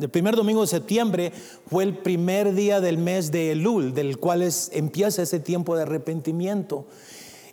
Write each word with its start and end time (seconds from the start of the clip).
El 0.00 0.10
primer 0.10 0.36
domingo 0.36 0.60
de 0.60 0.68
septiembre 0.68 1.32
fue 1.66 1.82
el 1.82 1.98
primer 1.98 2.54
día 2.54 2.80
del 2.80 2.98
mes 2.98 3.32
de 3.32 3.50
Elul, 3.50 3.94
del 3.94 4.18
cual 4.18 4.48
empieza 4.70 5.22
ese 5.22 5.40
tiempo 5.40 5.74
de 5.74 5.82
arrepentimiento. 5.82 6.86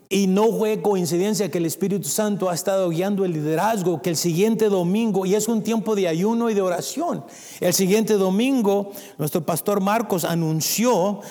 Y 0.09 0.27
no 0.27 0.51
fue 0.51 0.79
coincidencia 0.83 1.49
que 1.49 1.57
el 1.57 1.65
Espíritu 1.65 2.07
Santo 2.07 2.51
ha 2.51 2.53
estado 2.53 2.87
guiando 2.89 3.25
el 3.25 3.33
liderazgo, 3.33 4.03
que 4.03 4.11
el 4.11 4.15
siguiente 4.15 4.69
domingo, 4.69 5.25
y 5.25 5.33
es 5.33 5.47
un 5.47 5.63
tiempo 5.63 5.95
de 5.95 6.07
ayuno 6.07 6.51
y 6.51 6.53
de 6.53 6.61
oración, 6.61 7.25
el 7.61 7.73
siguiente 7.73 8.13
domingo 8.13 8.91
nuestro 9.17 9.43
pastor 9.43 9.81
Marcos 9.81 10.23
anunció 10.23 11.21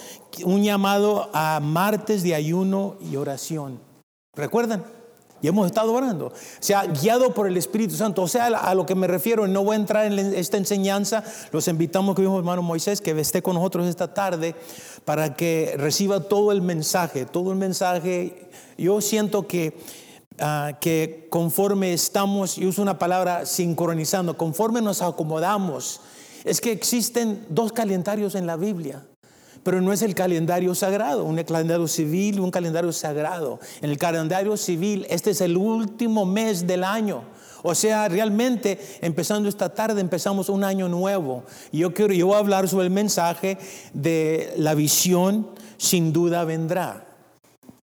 un 0.43 0.65
llamado 0.65 1.31
a 1.33 1.61
martes 1.61 2.25
de 2.25 2.35
ayuno 2.35 2.97
y 3.01 3.15
oración. 3.15 3.79
¿Recuerdan? 4.35 4.83
Y 5.45 5.49
hemos 5.49 5.67
estado 5.67 5.93
orando. 5.93 6.29
O 6.29 6.33
sea, 6.59 6.87
guiado 6.87 7.35
por 7.35 7.47
el 7.47 7.59
Espíritu 7.59 7.95
Santo. 7.97 8.23
O 8.23 8.29
sea, 8.29 8.47
a 8.47 8.75
lo 8.75 8.87
que 8.87 8.95
me 8.95 9.07
refiero, 9.07 9.47
no 9.47 9.63
voy 9.63 9.75
a 9.75 9.77
entrar 9.77 10.07
en 10.07 10.19
esta 10.19 10.57
enseñanza. 10.57 11.23
Los 11.53 11.69
invitamos, 11.69 12.17
que 12.17 12.23
vimos 12.23 12.39
hermano 12.39 12.63
Moisés, 12.63 13.03
que 13.03 13.11
esté 13.11 13.43
con 13.43 13.57
nosotros 13.57 13.87
esta 13.87 14.15
tarde 14.15 14.55
para 15.05 15.35
que 15.35 15.75
reciba 15.77 16.21
todo 16.21 16.51
el 16.51 16.63
mensaje. 16.63 17.27
Todo 17.27 17.53
el 17.53 17.59
mensaje. 17.59 18.49
Yo 18.79 19.03
siento 19.03 19.47
que, 19.47 19.77
ah, 20.39 20.79
que 20.81 21.27
conforme 21.29 21.93
estamos, 21.93 22.57
y 22.57 22.65
uso 22.65 22.81
una 22.81 22.99
palabra 22.99 23.45
sincronizando, 23.45 24.39
conforme 24.39 24.81
nos 24.81 25.03
acomodamos, 25.03 26.01
es 26.45 26.63
que 26.63 26.73
existen 26.73 27.45
dos 27.51 27.71
calendarios 27.71 28.35
en 28.35 28.47
la 28.47 28.57
Biblia 28.57 29.03
pero 29.65 29.81
no 29.81 29.93
es 29.93 30.03
el 30.03 30.15
calendario 30.15 30.75
sagrado, 30.75 31.25
un 31.25 31.43
calendario 31.43 31.89
civil, 31.89 32.39
un 32.39 32.53
calendario 32.53 32.93
sagrado. 32.93 33.59
En 33.83 33.91
el 33.91 33.99
calendario 33.99 34.57
civil, 34.57 35.07
este 35.11 35.31
es 35.31 35.41
el 35.41 35.57
último 35.57 36.25
mes 36.25 36.67
del 36.67 36.85
año. 36.85 37.25
O 37.63 37.75
sea, 37.75 38.09
realmente 38.09 38.79
empezando 39.01 39.49
esta 39.49 39.71
tarde 39.71 40.01
empezamos 40.03 40.51
un 40.51 40.65
año 40.65 40.89
nuevo. 40.89 41.45
Yo 41.73 41.95
quiero 41.95 42.13
yo 42.13 42.27
voy 42.27 42.37
a 42.37 42.41
hablar 42.41 42.69
sobre 42.69 42.85
el 42.85 42.93
mensaje 42.93 43.59
de 43.95 44.53
la 44.59 44.75
visión 44.75 45.49
sin 45.79 46.13
duda 46.13 46.45
vendrá. 46.45 47.07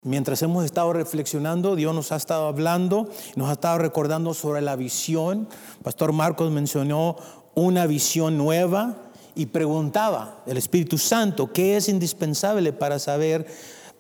Mientras 0.02 0.40
hemos 0.42 0.64
estado 0.64 0.92
reflexionando, 0.92 1.76
Dios 1.76 1.94
nos 1.94 2.12
ha 2.12 2.16
estado 2.16 2.46
hablando, 2.46 3.10
nos 3.36 3.50
ha 3.50 3.52
estado 3.52 3.78
recordando 3.78 4.32
sobre 4.32 4.62
la 4.62 4.76
visión. 4.76 5.48
Pastor 5.82 6.12
Marcos 6.12 6.50
mencionó 6.50 7.16
una 7.54 7.86
visión 7.86 8.38
nueva, 8.38 8.96
y 9.38 9.46
preguntaba 9.46 10.42
el 10.46 10.56
Espíritu 10.56 10.98
Santo 10.98 11.52
qué 11.52 11.76
es 11.76 11.88
indispensable 11.88 12.72
para 12.72 12.98
saber 12.98 13.46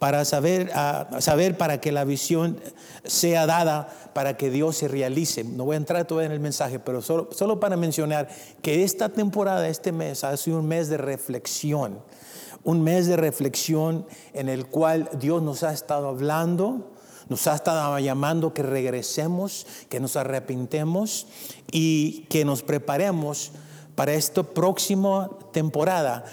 para 0.00 0.24
saber, 0.24 0.70
saber 1.18 1.56
para 1.56 1.80
que 1.80 1.90
la 1.90 2.04
visión 2.04 2.60
sea 3.04 3.46
dada, 3.46 3.88
para 4.14 4.36
que 4.36 4.48
Dios 4.48 4.76
se 4.76 4.86
realice. 4.86 5.42
No 5.42 5.64
voy 5.64 5.74
a 5.74 5.78
entrar 5.78 6.06
todavía 6.06 6.26
en 6.26 6.32
el 6.32 6.40
mensaje, 6.40 6.78
pero 6.78 7.02
solo, 7.02 7.28
solo 7.32 7.58
para 7.58 7.76
mencionar 7.76 8.28
que 8.62 8.84
esta 8.84 9.08
temporada, 9.08 9.68
este 9.68 9.90
mes, 9.90 10.22
ha 10.22 10.36
sido 10.36 10.58
un 10.58 10.68
mes 10.68 10.88
de 10.88 10.98
reflexión, 10.98 11.98
un 12.62 12.82
mes 12.82 13.08
de 13.08 13.16
reflexión 13.16 14.06
en 14.34 14.48
el 14.48 14.66
cual 14.66 15.08
Dios 15.18 15.42
nos 15.42 15.64
ha 15.64 15.72
estado 15.72 16.08
hablando, 16.08 16.92
nos 17.28 17.48
ha 17.48 17.56
estado 17.56 17.98
llamando 17.98 18.54
que 18.54 18.62
regresemos, 18.62 19.66
que 19.88 19.98
nos 19.98 20.14
arrepintemos 20.14 21.26
y 21.72 22.26
que 22.30 22.44
nos 22.44 22.62
preparemos 22.62 23.52
para 23.98 24.14
esta 24.14 24.44
próxima 24.44 25.28
temporada. 25.50 26.24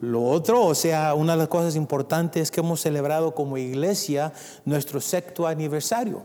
Lo 0.00 0.24
otro, 0.24 0.64
o 0.64 0.74
sea, 0.74 1.14
una 1.14 1.34
de 1.34 1.38
las 1.38 1.46
cosas 1.46 1.76
importantes 1.76 2.42
es 2.42 2.50
que 2.50 2.58
hemos 2.58 2.80
celebrado 2.80 3.36
como 3.36 3.56
iglesia 3.56 4.32
nuestro 4.64 5.00
sexto 5.00 5.46
aniversario. 5.46 6.22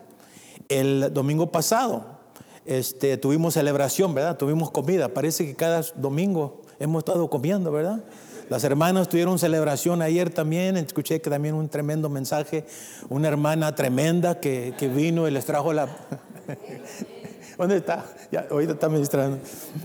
El 0.67 1.13
domingo 1.13 1.51
pasado 1.51 2.17
este, 2.65 3.17
tuvimos 3.17 3.53
celebración, 3.53 4.15
¿verdad? 4.15 4.35
Tuvimos 4.37 4.71
comida. 4.71 5.09
Parece 5.09 5.45
que 5.45 5.53
cada 5.53 5.83
domingo 5.95 6.63
hemos 6.79 7.01
estado 7.01 7.29
comiendo, 7.29 7.71
¿verdad? 7.71 8.03
Las 8.49 8.63
hermanas 8.63 9.09
tuvieron 9.09 9.37
celebración 9.37 10.01
ayer 10.01 10.31
también. 10.31 10.75
Escuché 10.75 11.21
que 11.21 11.29
también 11.29 11.53
un 11.53 11.69
tremendo 11.69 12.09
mensaje. 12.09 12.65
Una 13.09 13.27
hermana 13.27 13.75
tremenda 13.75 14.39
que, 14.39 14.73
que 14.75 14.87
vino 14.87 15.27
y 15.27 15.31
les 15.31 15.45
trajo 15.45 15.71
la... 15.71 15.87
¿Dónde 17.59 17.75
está? 17.75 18.05
Ya, 18.31 18.47
ahorita 18.49 18.71
está 18.71 18.87
ministrando. 18.87 19.37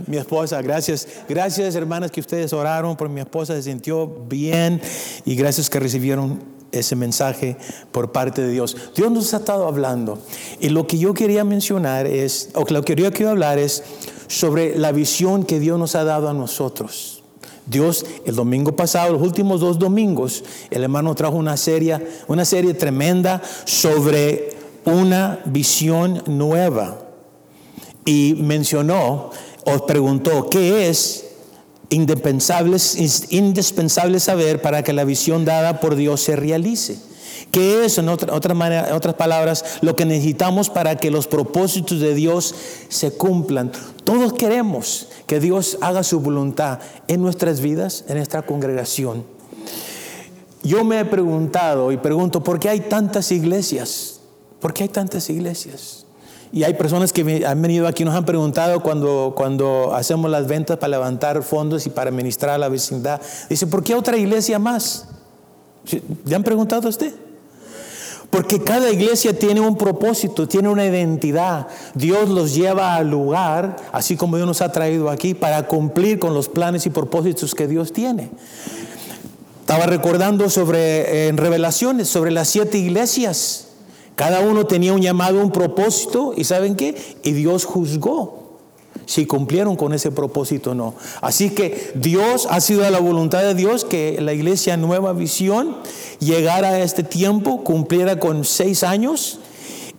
Mi 0.06 0.16
esposa, 0.16 0.62
gracias. 0.62 1.08
Gracias, 1.28 1.74
hermanas, 1.74 2.12
que 2.12 2.20
ustedes 2.20 2.52
oraron 2.52 2.96
por 2.96 3.08
mi 3.08 3.20
esposa. 3.20 3.56
Se 3.56 3.64
sintió 3.64 4.06
bien 4.06 4.80
y 5.24 5.34
gracias 5.34 5.68
que 5.68 5.80
recibieron 5.80 6.38
ese 6.70 6.94
mensaje 6.94 7.56
por 7.90 8.12
parte 8.12 8.42
de 8.42 8.52
Dios. 8.52 8.76
Dios 8.94 9.10
nos 9.10 9.34
ha 9.34 9.38
estado 9.38 9.66
hablando. 9.66 10.20
Y 10.60 10.68
lo 10.68 10.86
que 10.86 10.98
yo 10.98 11.14
quería 11.14 11.42
mencionar 11.42 12.06
es, 12.06 12.50
o 12.54 12.64
lo 12.70 12.82
que 12.84 12.94
yo 12.94 13.12
quiero 13.12 13.32
hablar 13.32 13.58
es 13.58 13.82
sobre 14.28 14.78
la 14.78 14.92
visión 14.92 15.42
que 15.42 15.58
Dios 15.58 15.76
nos 15.76 15.96
ha 15.96 16.04
dado 16.04 16.28
a 16.28 16.32
nosotros. 16.32 17.24
Dios, 17.66 18.06
el 18.24 18.36
domingo 18.36 18.76
pasado, 18.76 19.14
los 19.14 19.22
últimos 19.22 19.60
dos 19.60 19.80
domingos, 19.80 20.44
el 20.70 20.84
hermano 20.84 21.12
trajo 21.16 21.34
una 21.34 21.56
serie, 21.56 21.98
una 22.28 22.44
serie 22.44 22.72
tremenda 22.74 23.42
sobre 23.64 24.50
una 24.84 25.40
visión 25.46 26.22
nueva 26.28 27.03
y 28.04 28.36
mencionó 28.38 29.30
o 29.64 29.86
preguntó 29.86 30.48
qué 30.50 30.88
es 30.88 31.24
indispensable, 31.88 32.78
saber 34.20 34.62
para 34.62 34.82
que 34.82 34.92
la 34.92 35.04
visión 35.04 35.44
dada 35.44 35.80
por 35.80 35.96
Dios 35.96 36.20
se 36.20 36.36
realice. 36.36 36.98
¿Qué 37.50 37.84
es, 37.84 37.98
en 37.98 38.08
otra, 38.08 38.54
manera, 38.54 38.94
otras 38.94 39.14
palabras, 39.14 39.64
lo 39.80 39.94
que 39.96 40.04
necesitamos 40.04 40.70
para 40.70 40.96
que 40.96 41.10
los 41.10 41.26
propósitos 41.26 42.00
de 42.00 42.14
Dios 42.14 42.54
se 42.88 43.12
cumplan? 43.12 43.70
Todos 44.04 44.32
queremos 44.32 45.08
que 45.26 45.40
Dios 45.40 45.78
haga 45.80 46.02
su 46.02 46.20
voluntad 46.20 46.80
en 47.06 47.22
nuestras 47.22 47.60
vidas, 47.60 48.04
en 48.08 48.16
nuestra 48.16 48.42
congregación. 48.42 49.24
Yo 50.62 50.84
me 50.84 51.00
he 51.00 51.04
preguntado 51.04 51.92
y 51.92 51.96
pregunto, 51.96 52.42
¿por 52.42 52.58
qué 52.58 52.70
hay 52.70 52.80
tantas 52.80 53.30
iglesias? 53.30 54.20
¿Por 54.60 54.72
qué 54.72 54.84
hay 54.84 54.88
tantas 54.88 55.28
iglesias? 55.28 56.03
Y 56.54 56.62
hay 56.62 56.74
personas 56.74 57.12
que 57.12 57.44
han 57.44 57.60
venido 57.60 57.88
aquí 57.88 58.04
y 58.04 58.06
nos 58.06 58.14
han 58.14 58.24
preguntado 58.24 58.78
cuando, 58.78 59.32
cuando 59.34 59.92
hacemos 59.92 60.30
las 60.30 60.46
ventas 60.46 60.78
para 60.78 60.92
levantar 60.92 61.42
fondos 61.42 61.84
y 61.84 61.90
para 61.90 62.10
administrar 62.10 62.60
la 62.60 62.68
vecindad. 62.68 63.20
Dice, 63.50 63.66
¿por 63.66 63.82
qué 63.82 63.96
otra 63.96 64.16
iglesia 64.16 64.60
más? 64.60 65.08
¿Le 66.24 66.32
han 66.32 66.44
preguntado 66.44 66.86
a 66.86 66.90
usted? 66.90 67.12
Porque 68.30 68.62
cada 68.62 68.88
iglesia 68.92 69.36
tiene 69.36 69.60
un 69.60 69.76
propósito, 69.76 70.46
tiene 70.46 70.68
una 70.68 70.86
identidad. 70.86 71.66
Dios 71.94 72.28
los 72.28 72.54
lleva 72.54 72.94
al 72.94 73.10
lugar, 73.10 73.74
así 73.90 74.16
como 74.16 74.36
Dios 74.36 74.46
nos 74.46 74.62
ha 74.62 74.70
traído 74.70 75.10
aquí, 75.10 75.34
para 75.34 75.66
cumplir 75.66 76.20
con 76.20 76.34
los 76.34 76.48
planes 76.48 76.86
y 76.86 76.90
propósitos 76.90 77.52
que 77.52 77.66
Dios 77.66 77.92
tiene. 77.92 78.30
Estaba 79.58 79.86
recordando 79.86 80.48
sobre 80.48 81.26
en 81.26 81.36
revelaciones, 81.36 82.06
sobre 82.06 82.30
las 82.30 82.46
siete 82.48 82.78
iglesias. 82.78 83.63
Cada 84.16 84.40
uno 84.40 84.66
tenía 84.66 84.92
un 84.92 85.02
llamado, 85.02 85.40
un 85.40 85.50
propósito, 85.50 86.34
y 86.36 86.44
¿saben 86.44 86.76
qué? 86.76 86.94
Y 87.22 87.32
Dios 87.32 87.64
juzgó 87.64 88.44
si 89.06 89.26
cumplieron 89.26 89.76
con 89.76 89.92
ese 89.92 90.10
propósito 90.10 90.70
o 90.70 90.74
no. 90.74 90.94
Así 91.20 91.50
que 91.50 91.92
Dios 91.94 92.46
ha 92.50 92.60
sido 92.60 92.88
la 92.90 93.00
voluntad 93.00 93.42
de 93.42 93.54
Dios 93.54 93.84
que 93.84 94.18
la 94.20 94.32
iglesia 94.32 94.76
Nueva 94.76 95.12
Visión 95.12 95.76
llegara 96.20 96.68
a 96.68 96.80
este 96.80 97.02
tiempo, 97.02 97.64
cumpliera 97.64 98.18
con 98.18 98.44
seis 98.44 98.82
años 98.82 99.40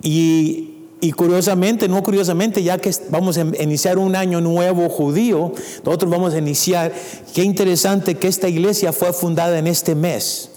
y, 0.02 0.76
y 1.02 1.12
curiosamente, 1.12 1.88
no 1.88 2.02
curiosamente, 2.02 2.64
ya 2.64 2.78
que 2.78 2.92
vamos 3.10 3.38
a 3.38 3.42
iniciar 3.62 3.98
un 3.98 4.16
año 4.16 4.42
nuevo 4.42 4.90
judío, 4.90 5.52
nosotros 5.84 6.10
vamos 6.10 6.34
a 6.34 6.38
iniciar, 6.38 6.94
qué 7.34 7.44
interesante 7.44 8.16
que 8.16 8.28
esta 8.28 8.48
iglesia 8.48 8.92
fue 8.92 9.14
fundada 9.14 9.60
en 9.60 9.68
este 9.68 9.94
mes, 9.94 10.50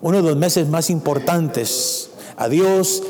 uno 0.00 0.18
de 0.18 0.22
los 0.22 0.36
meses 0.36 0.68
más 0.68 0.90
importantes 0.90 2.07
a 2.38 2.48
Dios, 2.48 3.02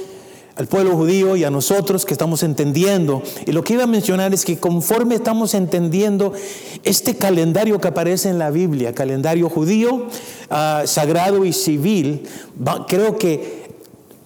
al 0.56 0.66
pueblo 0.66 0.96
judío 0.96 1.36
y 1.36 1.44
a 1.44 1.50
nosotros 1.50 2.04
que 2.04 2.12
estamos 2.12 2.42
entendiendo. 2.42 3.22
Y 3.46 3.52
lo 3.52 3.62
que 3.62 3.74
iba 3.74 3.84
a 3.84 3.86
mencionar 3.86 4.34
es 4.34 4.44
que 4.44 4.58
conforme 4.58 5.14
estamos 5.14 5.54
entendiendo 5.54 6.32
este 6.82 7.16
calendario 7.16 7.80
que 7.80 7.86
aparece 7.86 8.28
en 8.28 8.40
la 8.40 8.50
Biblia, 8.50 8.92
calendario 8.92 9.48
judío, 9.48 10.06
ah, 10.50 10.82
sagrado 10.86 11.44
y 11.44 11.52
civil, 11.52 12.26
creo 12.88 13.19
que 13.19 13.68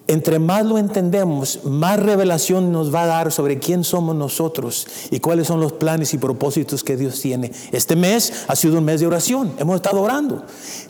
entre 0.08 0.38
más 0.38 0.66
lo 0.66 0.78
entendemos, 0.78 1.60
más 1.64 1.99
revelación 1.99 2.72
nos 2.72 2.93
va 2.94 3.04
a 3.04 3.06
dar 3.06 3.32
sobre 3.32 3.58
quién 3.58 3.84
somos 3.84 4.16
nosotros 4.16 4.87
y 5.10 5.20
cuáles 5.20 5.46
son 5.46 5.60
los 5.60 5.72
planes 5.72 6.12
y 6.12 6.19
propósitos 6.19 6.82
que 6.82 6.96
Dios 6.96 7.20
tiene. 7.20 7.52
Este 7.70 7.96
mes 7.96 8.44
ha 8.49 8.56
sido 8.56 8.78
un 8.78 8.84
mes 8.84 9.00
de 9.00 9.06
oración, 9.06 9.52
hemos 9.58 9.76
estado 9.76 10.00
orando. 10.02 10.44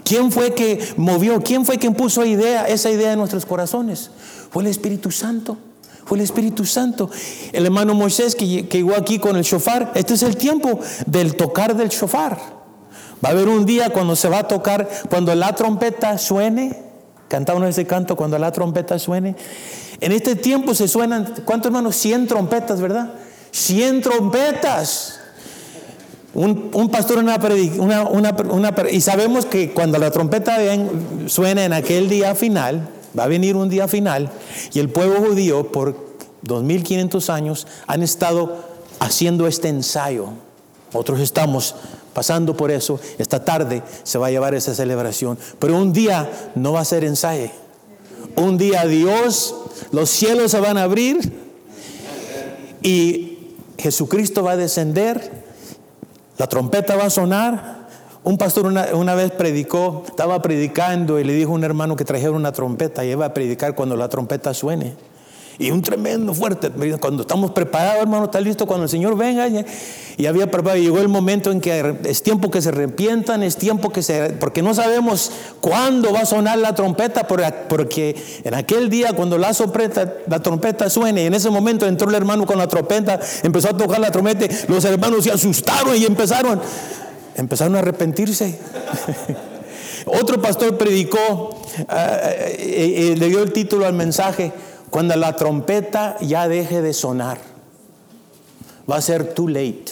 ¿Quién 0.04 0.32
fue 0.32 0.54
que 0.54 0.80
movió? 0.96 1.40
¿Quién 1.42 1.66
fue 1.66 1.78
quien 1.78 1.94
puso 1.94 2.24
idea, 2.24 2.64
esa 2.64 2.90
idea 2.90 3.12
en 3.12 3.18
nuestros 3.18 3.44
corazones? 3.44 4.10
Fue 4.50 4.62
el 4.62 4.68
Espíritu 4.68 5.10
Santo. 5.10 5.58
Fue 6.04 6.18
el 6.18 6.24
Espíritu 6.24 6.64
Santo. 6.64 7.10
El 7.52 7.66
hermano 7.66 7.94
Moisés 7.94 8.34
que, 8.34 8.66
que 8.66 8.78
llegó 8.78 8.96
aquí 8.96 9.18
con 9.18 9.36
el 9.36 9.44
shofar. 9.44 9.92
Este 9.94 10.14
es 10.14 10.22
el 10.22 10.36
tiempo 10.36 10.80
del 11.06 11.36
tocar 11.36 11.76
del 11.76 11.90
shofar. 11.90 12.38
Va 13.24 13.28
a 13.28 13.32
haber 13.32 13.48
un 13.48 13.66
día 13.66 13.90
cuando 13.90 14.16
se 14.16 14.28
va 14.28 14.40
a 14.40 14.48
tocar, 14.48 14.88
cuando 15.08 15.32
la 15.34 15.54
trompeta 15.54 16.18
suene, 16.18 16.91
Cantamos 17.32 17.66
ese 17.66 17.86
canto 17.86 18.14
cuando 18.14 18.38
la 18.38 18.52
trompeta 18.52 18.98
suene. 18.98 19.34
En 20.02 20.12
este 20.12 20.36
tiempo 20.36 20.74
se 20.74 20.86
suenan, 20.86 21.32
¿cuántos 21.46 21.68
hermanos? 21.70 21.96
100 21.96 22.26
trompetas, 22.26 22.78
¿verdad? 22.78 23.14
100 23.52 24.02
trompetas. 24.02 25.18
Un, 26.34 26.90
pastor 26.90 27.16
una, 27.16 27.38
una, 28.10 28.36
una, 28.50 28.74
y 28.90 29.00
sabemos 29.00 29.46
que 29.46 29.72
cuando 29.72 29.96
la 29.96 30.10
trompeta 30.10 30.58
suena 31.26 31.64
en 31.64 31.72
aquel 31.72 32.10
día 32.10 32.34
final, 32.34 32.90
va 33.18 33.24
a 33.24 33.28
venir 33.28 33.56
un 33.56 33.70
día 33.70 33.88
final, 33.88 34.30
y 34.74 34.78
el 34.80 34.90
pueblo 34.90 35.26
judío 35.26 35.72
por 35.72 35.96
2500 36.42 37.30
años 37.30 37.66
han 37.86 38.02
estado 38.02 38.58
haciendo 39.00 39.46
este 39.46 39.70
ensayo. 39.70 40.34
Otros 40.92 41.18
estamos 41.18 41.76
pasando 42.12 42.56
por 42.56 42.70
eso. 42.70 43.00
Esta 43.18 43.44
tarde 43.44 43.82
se 44.02 44.18
va 44.18 44.28
a 44.28 44.30
llevar 44.30 44.54
esa 44.54 44.74
celebración. 44.74 45.38
Pero 45.58 45.76
un 45.76 45.92
día 45.92 46.30
no 46.54 46.72
va 46.72 46.80
a 46.80 46.84
ser 46.84 47.04
ensayo. 47.04 47.50
Un 48.36 48.58
día 48.58 48.86
Dios, 48.86 49.54
los 49.90 50.10
cielos 50.10 50.50
se 50.50 50.60
van 50.60 50.78
a 50.78 50.84
abrir 50.84 51.32
y 52.82 53.38
Jesucristo 53.78 54.42
va 54.42 54.52
a 54.52 54.56
descender, 54.56 55.42
la 56.38 56.46
trompeta 56.48 56.96
va 56.96 57.04
a 57.04 57.10
sonar. 57.10 57.82
Un 58.24 58.38
pastor 58.38 58.66
una, 58.66 59.14
vez 59.16 59.32
predicó, 59.32 60.04
estaba 60.06 60.40
predicando 60.40 61.18
y 61.18 61.24
le 61.24 61.34
dijo 61.34 61.50
a 61.50 61.54
un 61.54 61.64
hermano 61.64 61.96
que 61.96 62.04
trajera 62.04 62.30
una 62.30 62.52
trompeta 62.52 63.04
y 63.04 63.10
iba 63.10 63.26
a 63.26 63.34
predicar 63.34 63.74
cuando 63.74 63.96
la 63.96 64.08
trompeta 64.08 64.54
suene. 64.54 64.94
Y 65.62 65.70
un 65.70 65.80
tremendo 65.80 66.34
fuerte. 66.34 66.70
Cuando 66.98 67.22
estamos 67.22 67.52
preparados, 67.52 68.02
hermano, 68.02 68.24
está 68.24 68.40
listo 68.40 68.66
cuando 68.66 68.82
el 68.82 68.90
Señor 68.90 69.16
venga. 69.16 69.46
Y 70.16 70.26
había 70.26 70.50
preparado. 70.50 70.82
Llegó 70.82 70.98
el 70.98 71.06
momento 71.06 71.52
en 71.52 71.60
que 71.60 71.98
es 72.02 72.24
tiempo 72.24 72.50
que 72.50 72.60
se 72.60 72.70
arrepientan, 72.70 73.44
es 73.44 73.56
tiempo 73.56 73.90
que 73.90 74.02
se. 74.02 74.30
Porque 74.40 74.60
no 74.60 74.74
sabemos 74.74 75.30
cuándo 75.60 76.12
va 76.12 76.22
a 76.22 76.26
sonar 76.26 76.58
la 76.58 76.74
trompeta. 76.74 77.28
Porque 77.28 78.16
en 78.42 78.54
aquel 78.54 78.90
día, 78.90 79.12
cuando 79.12 79.38
la, 79.38 79.54
trompeta, 79.54 80.12
la 80.26 80.40
trompeta 80.40 80.90
suene, 80.90 81.22
y 81.22 81.26
en 81.26 81.34
ese 81.34 81.48
momento 81.48 81.86
entró 81.86 82.08
el 82.08 82.16
hermano 82.16 82.44
con 82.44 82.58
la 82.58 82.66
trompeta, 82.66 83.20
empezó 83.44 83.68
a 83.68 83.76
tocar 83.76 84.00
la 84.00 84.10
trompeta. 84.10 84.52
Los 84.66 84.84
hermanos 84.84 85.22
se 85.22 85.30
asustaron 85.30 85.94
y 85.96 86.04
empezaron. 86.04 86.60
Empezaron 87.36 87.76
a 87.76 87.78
arrepentirse. 87.78 88.58
Otro 90.06 90.42
pastor 90.42 90.76
predicó, 90.76 91.62
eh, 91.88 93.14
le 93.16 93.28
dio 93.28 93.44
el 93.44 93.52
título 93.52 93.86
al 93.86 93.92
mensaje 93.92 94.50
cuando 94.92 95.16
la 95.16 95.34
trompeta 95.36 96.18
ya 96.20 96.46
deje 96.48 96.82
de 96.82 96.92
sonar, 96.92 97.38
va 98.88 98.96
a 98.96 99.00
ser 99.00 99.32
too 99.32 99.48
late. 99.48 99.86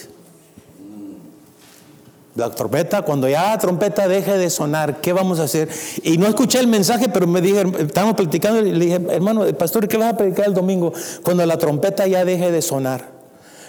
La 2.35 2.51
trompeta, 2.51 3.01
cuando 3.01 3.27
ya 3.27 3.49
la 3.49 3.57
trompeta 3.57 4.07
deje 4.09 4.37
de 4.37 4.51
sonar, 4.51 5.01
¿qué 5.01 5.15
vamos 5.15 5.41
a 5.41 5.45
hacer? 5.45 5.71
Y 6.03 6.19
no 6.19 6.27
escuché 6.27 6.61
el 6.61 6.67
mensaje, 6.67 7.09
pero 7.09 7.27
me 7.27 7.41
dije, 7.41 7.65
estábamos 7.79 8.15
platicando 8.15 8.61
y 8.61 8.73
le 8.73 8.85
dije, 8.85 9.01
hermano, 9.09 9.47
pastor, 9.57 9.89
¿qué 9.89 9.97
vas 9.97 10.13
a 10.13 10.17
predicar 10.19 10.45
el 10.45 10.53
domingo? 10.53 10.93
Cuando 11.23 11.47
la 11.47 11.57
trompeta 11.57 12.07
ya 12.07 12.27
deje 12.27 12.51
de 12.53 12.61
sonar. 12.61 13.09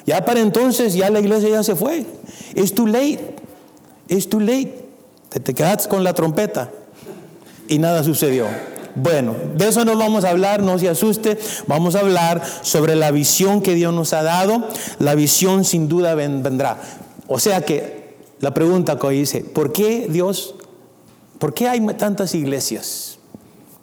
Ya 0.06 0.26
para 0.26 0.42
entonces, 0.42 0.96
ya 0.96 1.10
la 1.10 1.22
iglesia 1.22 1.48
ya 1.48 1.64
se 1.64 1.78
fue. 1.78 2.06
Es 2.56 2.76
too 2.76 2.88
late. 2.88 3.36
Es 4.10 4.28
too 4.28 4.42
late. 4.42 4.84
Te, 5.30 5.40
te 5.40 5.54
quedas 5.54 5.88
con 5.88 6.04
la 6.04 6.14
trompeta. 6.14 6.72
Y 7.70 7.80
nada 7.80 8.04
sucedió. 8.04 8.48
Bueno, 8.96 9.36
de 9.56 9.68
eso 9.68 9.86
no 9.86 9.98
vamos 9.98 10.24
a 10.24 10.30
hablar, 10.30 10.62
no 10.62 10.78
se 10.78 10.90
asuste. 10.90 11.38
Vamos 11.68 11.96
a 11.96 12.00
hablar 12.00 12.42
sobre 12.62 12.96
la 12.96 13.12
visión 13.12 13.62
que 13.62 13.76
Dios 13.76 13.94
nos 13.94 14.14
ha 14.14 14.24
dado. 14.24 14.64
La 15.00 15.16
visión 15.16 15.64
sin 15.66 15.88
duda 15.88 16.16
vendrá. 16.16 16.82
O 17.28 17.40
sea 17.40 17.62
que 17.62 18.18
la 18.40 18.54
pregunta 18.54 18.98
que 18.98 19.10
dice, 19.10 19.42
¿por 19.42 19.72
qué 19.72 20.08
Dios, 20.10 20.56
por 21.40 21.54
qué 21.54 21.70
hay 21.70 21.80
tantas 21.98 22.36
iglesias? 22.36 23.20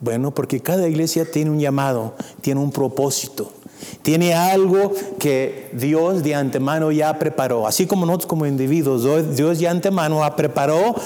Bueno, 0.01 0.33
porque 0.33 0.61
cada 0.61 0.87
iglesia 0.89 1.31
tiene 1.31 1.51
un 1.51 1.59
llamado, 1.59 2.15
tiene 2.41 2.61
un 2.61 2.71
propósito. 2.71 3.53
Tiene 4.03 4.35
algo 4.35 4.93
que 5.19 5.71
Dios 5.73 6.23
de 6.23 6.35
antemano 6.35 6.91
ya 6.93 7.19
preparó. 7.19 7.67
Así 7.67 7.87
como 7.87 8.07
nosotros 8.07 8.29
como 8.29 8.47
individuos, 8.47 9.37
Dios 9.37 9.59
de 9.59 9.69
antemano 9.69 10.25
ha 10.25 10.37
preparado 10.37 10.97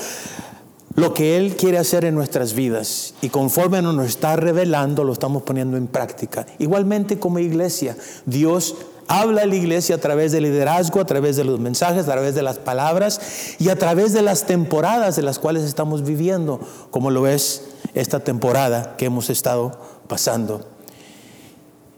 lo 0.94 1.14
que 1.14 1.36
Él 1.36 1.56
quiere 1.56 1.78
hacer 1.78 2.04
en 2.04 2.14
nuestras 2.14 2.54
vidas 2.54 3.14
y 3.22 3.30
conforme 3.30 3.80
nos 3.80 4.06
está 4.06 4.36
revelando 4.36 5.04
lo 5.04 5.12
estamos 5.12 5.42
poniendo 5.42 5.76
en 5.76 5.86
práctica. 5.86 6.46
Igualmente 6.58 7.18
como 7.18 7.38
iglesia, 7.38 7.96
Dios 8.26 8.76
habla 9.08 9.42
a 9.42 9.46
la 9.46 9.56
iglesia 9.56 9.96
a 9.96 9.98
través 9.98 10.32
del 10.32 10.44
liderazgo, 10.44 11.00
a 11.00 11.04
través 11.04 11.36
de 11.36 11.44
los 11.44 11.60
mensajes, 11.60 12.08
a 12.08 12.12
través 12.12 12.34
de 12.34 12.42
las 12.42 12.58
palabras 12.58 13.20
y 13.58 13.68
a 13.68 13.76
través 13.76 14.12
de 14.12 14.22
las 14.22 14.46
temporadas 14.46 15.16
de 15.16 15.22
las 15.22 15.38
cuales 15.38 15.64
estamos 15.64 16.02
viviendo, 16.04 16.60
como 16.90 17.10
lo 17.10 17.26
es 17.26 17.64
esta 17.94 18.20
temporada 18.20 18.94
que 18.96 19.06
hemos 19.06 19.30
estado 19.30 19.78
pasando. 20.08 20.66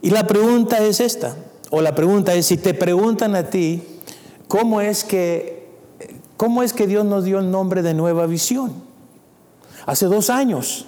Y 0.01 0.09
la 0.11 0.27
pregunta 0.27 0.79
es 0.79 0.99
esta, 0.99 1.35
o 1.69 1.81
la 1.81 1.95
pregunta 1.95 2.33
es, 2.33 2.45
si 2.45 2.57
te 2.57 2.73
preguntan 2.73 3.35
a 3.35 3.49
ti, 3.49 3.83
¿cómo 4.47 4.81
es 4.81 5.03
que, 5.03 5.67
cómo 6.37 6.63
es 6.63 6.73
que 6.73 6.87
Dios 6.87 7.05
nos 7.05 7.23
dio 7.25 7.39
el 7.39 7.49
nombre 7.49 7.81
de 7.81 7.93
nueva 7.93 8.25
visión? 8.25 8.84
Hace 9.85 10.05
dos 10.07 10.29
años 10.29 10.85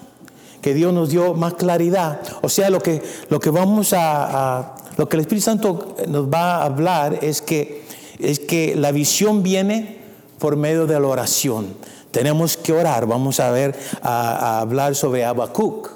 que 0.62 0.74
Dios 0.74 0.94
nos 0.94 1.10
dio 1.10 1.34
más 1.34 1.54
claridad. 1.54 2.20
O 2.42 2.50
sea, 2.50 2.70
lo 2.70 2.82
que, 2.82 3.02
lo 3.30 3.40
que 3.40 3.50
vamos 3.50 3.94
a, 3.96 4.76
lo 4.98 5.08
que 5.08 5.18
el 5.18 5.22
Espíritu 5.22 5.46
Santo 5.46 5.96
nos 6.08 6.28
va 6.28 6.58
a 6.58 6.66
hablar 6.66 7.20
es 7.22 7.42
que, 7.42 7.84
es 8.20 8.40
que 8.40 8.76
la 8.76 8.92
visión 8.92 9.44
viene 9.44 9.98
por 10.40 10.56
medio 10.56 10.88
de 10.88 11.00
la 11.00 11.08
oración. 11.08 11.68
Tenemos 12.12 12.58
que 12.58 12.74
orar. 12.74 13.06
Vamos 13.06 13.40
a 13.40 13.52
ver, 13.52 13.76
a, 14.02 14.60
hablar 14.60 14.96
sobre 14.96 15.26
Habacuc, 15.26 15.92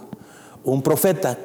un 0.64 0.82
profeta 0.82 1.38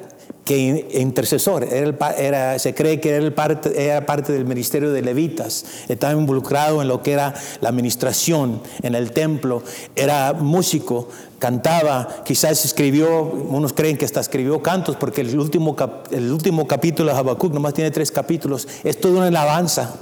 que 0.47 0.87
intercesor, 0.93 1.65
era, 1.65 2.57
se 2.57 2.73
cree 2.73 3.01
que 3.01 3.09
era, 3.09 3.35
parte, 3.35 3.85
era 3.85 4.05
parte 4.05 4.31
del 4.31 4.45
ministerio 4.45 4.93
de 4.93 5.01
levitas, 5.01 5.65
estaba 5.89 6.13
involucrado 6.13 6.81
en 6.81 6.87
lo 6.87 7.03
que 7.03 7.11
era 7.11 7.33
la 7.59 7.67
administración 7.67 8.61
en 8.81 8.95
el 8.95 9.11
templo, 9.11 9.61
era 9.93 10.31
músico, 10.31 11.09
cantaba, 11.39 12.23
quizás 12.25 12.65
escribió, 12.65 13.21
unos 13.23 13.73
creen 13.73 13.97
que 13.97 14.05
hasta 14.05 14.19
escribió 14.19 14.61
cantos, 14.61 14.95
porque 14.95 15.21
el 15.21 15.37
último, 15.37 15.75
el 16.11 16.31
último 16.31 16.67
capítulo 16.67 17.11
de 17.11 17.17
Habacuc 17.17 17.53
nomás 17.53 17.73
tiene 17.73 17.91
tres 17.91 18.11
capítulos, 18.11 18.67
es 18.83 18.99
toda 18.99 19.17
una 19.17 19.27
alabanza. 19.27 19.95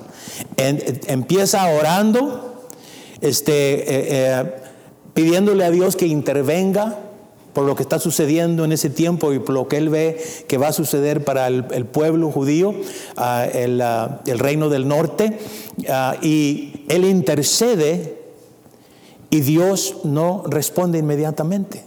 empieza 0.58 1.66
orando, 1.68 2.68
este, 3.22 3.54
eh, 3.54 4.08
eh, 4.10 4.54
pidiéndole 5.14 5.64
a 5.64 5.72
Dios 5.72 5.96
que 5.96 6.08
intervenga 6.08 7.00
por 7.56 7.66
lo 7.66 7.76
que 7.76 7.84
está 7.84 8.00
sucediendo 8.00 8.66
en 8.66 8.74
ese 8.74 8.90
tiempo 8.90 9.32
y 9.32 9.40
por 9.40 9.56
lo 9.56 9.70
que 9.70 9.78
él 9.78 9.88
ve 9.88 10.22
que 10.48 10.58
va 10.58 10.68
a 10.68 10.74
suceder 10.74 11.24
para 11.24 11.48
el, 11.48 11.86
pueblo 11.86 12.30
judío, 12.30 12.76
ah, 13.16 13.48
ah, 13.48 14.20
el, 14.26 14.40
reino 14.40 14.68
del 14.68 14.90
norte, 14.90 15.40
ah, 15.90 16.18
y 16.22 16.84
él 16.90 17.06
intercede 17.06 18.15
y 19.36 19.42
Dios 19.42 19.98
no 20.06 20.44
responde 20.48 21.00
inmediatamente. 21.00 21.84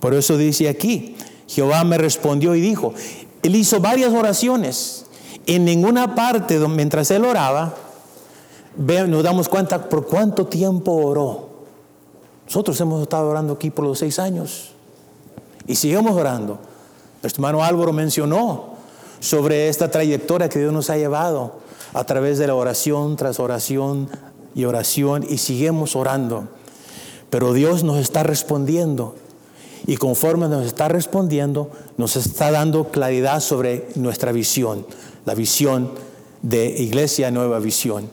Por 0.00 0.14
eso 0.14 0.38
dice 0.38 0.70
aquí, 0.70 1.14
Jehová 1.46 1.84
me 1.84 1.98
respondió 1.98 2.54
y 2.54 2.62
dijo, 2.62 2.94
él 3.42 3.54
hizo 3.54 3.80
varias 3.80 4.14
oraciones, 4.14 5.04
en 5.46 5.66
ninguna 5.66 6.14
parte 6.14 6.58
mientras 6.58 7.10
él 7.10 7.26
oraba, 7.26 7.74
nos 8.78 9.22
damos 9.22 9.48
cuenta 9.50 9.90
por 9.90 10.06
cuánto 10.06 10.46
tiempo 10.46 10.92
oró. 10.92 11.48
Nosotros 12.46 12.80
hemos 12.80 13.02
estado 13.02 13.28
orando 13.28 13.52
aquí 13.52 13.68
por 13.68 13.84
los 13.84 13.98
seis 13.98 14.18
años 14.18 14.70
y 15.66 15.74
seguimos 15.74 16.16
orando. 16.16 16.58
Nuestro 17.22 17.42
hermano 17.42 17.62
Álvaro 17.62 17.92
mencionó 17.92 18.70
sobre 19.20 19.68
esta 19.68 19.90
trayectoria 19.90 20.48
que 20.48 20.60
Dios 20.60 20.72
nos 20.72 20.88
ha 20.88 20.96
llevado 20.96 21.58
a 21.92 22.04
través 22.04 22.38
de 22.38 22.46
la 22.46 22.54
oración 22.54 23.16
tras 23.16 23.38
oración 23.38 24.08
y 24.58 24.64
oración 24.64 25.24
y 25.30 25.38
seguimos 25.38 25.94
orando. 25.94 26.48
Pero 27.30 27.52
Dios 27.52 27.84
nos 27.84 27.98
está 27.98 28.24
respondiendo 28.24 29.14
y 29.86 29.96
conforme 29.96 30.48
nos 30.48 30.66
está 30.66 30.88
respondiendo, 30.88 31.70
nos 31.96 32.16
está 32.16 32.50
dando 32.50 32.88
claridad 32.88 33.38
sobre 33.38 33.86
nuestra 33.94 34.32
visión, 34.32 34.84
la 35.26 35.36
visión 35.36 35.92
de 36.42 36.66
Iglesia 36.70 37.30
Nueva 37.30 37.60
Visión. 37.60 38.10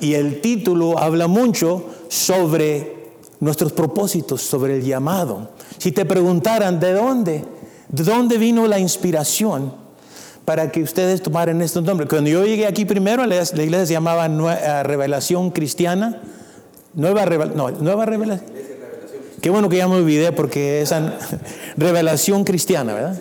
Y 0.00 0.14
el 0.14 0.40
título 0.40 0.98
habla 0.98 1.28
mucho 1.28 1.84
sobre 2.08 3.12
nuestros 3.38 3.72
propósitos, 3.72 4.42
sobre 4.42 4.78
el 4.78 4.84
llamado. 4.84 5.50
Si 5.78 5.92
te 5.92 6.04
preguntaran 6.04 6.80
de 6.80 6.92
dónde, 6.92 7.44
de 7.88 8.02
dónde 8.02 8.36
vino 8.36 8.66
la 8.66 8.80
inspiración 8.80 9.83
para 10.44 10.70
que 10.70 10.82
ustedes 10.82 11.22
tomaran 11.22 11.60
este 11.62 11.80
nombre. 11.80 12.06
Cuando 12.06 12.30
yo 12.30 12.44
llegué 12.44 12.66
aquí 12.66 12.84
primero, 12.84 13.24
la 13.26 13.36
iglesia 13.36 13.86
se 13.86 13.92
llamaba 13.92 14.26
eh, 14.26 14.82
Revelación 14.82 15.50
Cristiana. 15.50 16.20
Nueva, 16.94 17.24
Revelación. 17.24 18.40
Qué 19.40 19.50
bueno 19.50 19.68
que 19.68 19.76
ya 19.76 19.88
me 19.88 19.96
olvidé 19.96 20.32
porque 20.32 20.82
es 20.82 20.94
revelación 21.76 22.44
cristiana, 22.44 22.94
¿verdad? 22.94 23.18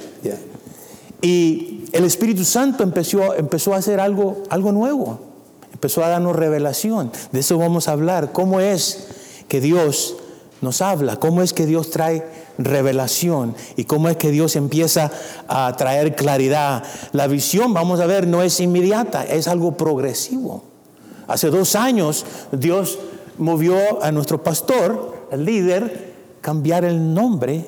Y 1.22 1.86
el 1.92 2.04
Espíritu 2.06 2.44
Santo 2.44 2.84
empezó, 2.84 3.34
empezó 3.36 3.74
a 3.74 3.78
hacer 3.78 4.00
algo, 4.00 4.44
algo 4.50 4.72
nuevo. 4.72 5.20
Empezó 5.74 6.04
a 6.04 6.10
darnos 6.10 6.36
revelación. 6.36 7.12
De 7.32 7.40
eso 7.40 7.58
vamos 7.58 7.88
a 7.88 7.94
hablar. 7.94 8.32
¿Cómo 8.32 8.60
es 8.60 9.08
que 9.48 9.60
Dios 9.60 10.16
nos 10.64 10.82
habla, 10.82 11.18
cómo 11.18 11.44
es 11.44 11.54
que 11.54 11.66
Dios 11.66 11.92
trae 11.92 12.26
revelación 12.58 13.56
y 13.76 13.86
cómo 13.86 14.10
es 14.10 14.18
que 14.18 14.32
Dios 14.32 14.56
empieza 14.56 15.12
a 15.48 15.76
traer 15.76 16.16
claridad. 16.16 16.84
La 17.12 17.28
visión, 17.28 17.74
vamos 17.74 18.00
a 18.00 18.06
ver, 18.06 18.28
no 18.28 18.42
es 18.42 18.60
inmediata, 18.60 19.24
es 19.24 19.48
algo 19.48 19.78
progresivo. 19.78 20.64
Hace 21.28 21.50
dos 21.50 21.76
años 21.76 22.26
Dios 22.52 23.00
movió 23.38 24.04
a 24.04 24.12
nuestro 24.12 24.44
pastor, 24.44 25.28
el 25.32 25.46
líder, 25.46 26.14
cambiar 26.42 26.86
el 26.86 27.14
nombre 27.14 27.66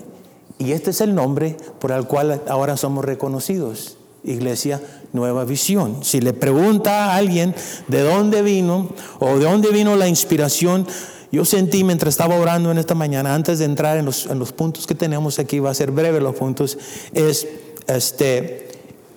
y 0.57 0.71
este 0.71 0.91
es 0.91 1.01
el 1.01 1.15
nombre 1.15 1.57
por 1.79 1.91
el 1.91 2.05
cual 2.05 2.41
ahora 2.47 2.77
somos 2.77 3.03
reconocidos. 3.03 3.97
Iglesia 4.23 4.81
Nueva 5.13 5.45
Visión. 5.45 6.03
Si 6.03 6.19
le 6.19 6.33
pregunta 6.33 7.05
a 7.05 7.15
alguien 7.15 7.53
de 7.87 8.01
dónde 8.01 8.41
vino 8.41 8.89
o 9.19 9.37
de 9.37 9.45
dónde 9.45 9.69
vino 9.69 9.95
la 9.95 10.07
inspiración, 10.07 10.87
yo 11.35 11.43
sentí 11.43 11.83
mientras 11.83 12.13
estaba 12.13 12.39
orando 12.39 12.71
en 12.71 12.77
esta 12.77 12.95
mañana, 12.95 13.35
antes 13.35 13.59
de 13.59 13.65
entrar 13.65 13.97
en 13.97 14.05
los, 14.05 14.53
puntos 14.53 14.87
que 14.87 14.95
tenemos 14.95 15.37
aquí, 15.37 15.59
va 15.59 15.69
a 15.69 15.73
ser 15.73 15.91
breve 15.91 16.21
los 16.21 16.33
puntos, 16.33 16.77
es 17.13 17.45
este, 17.87 18.69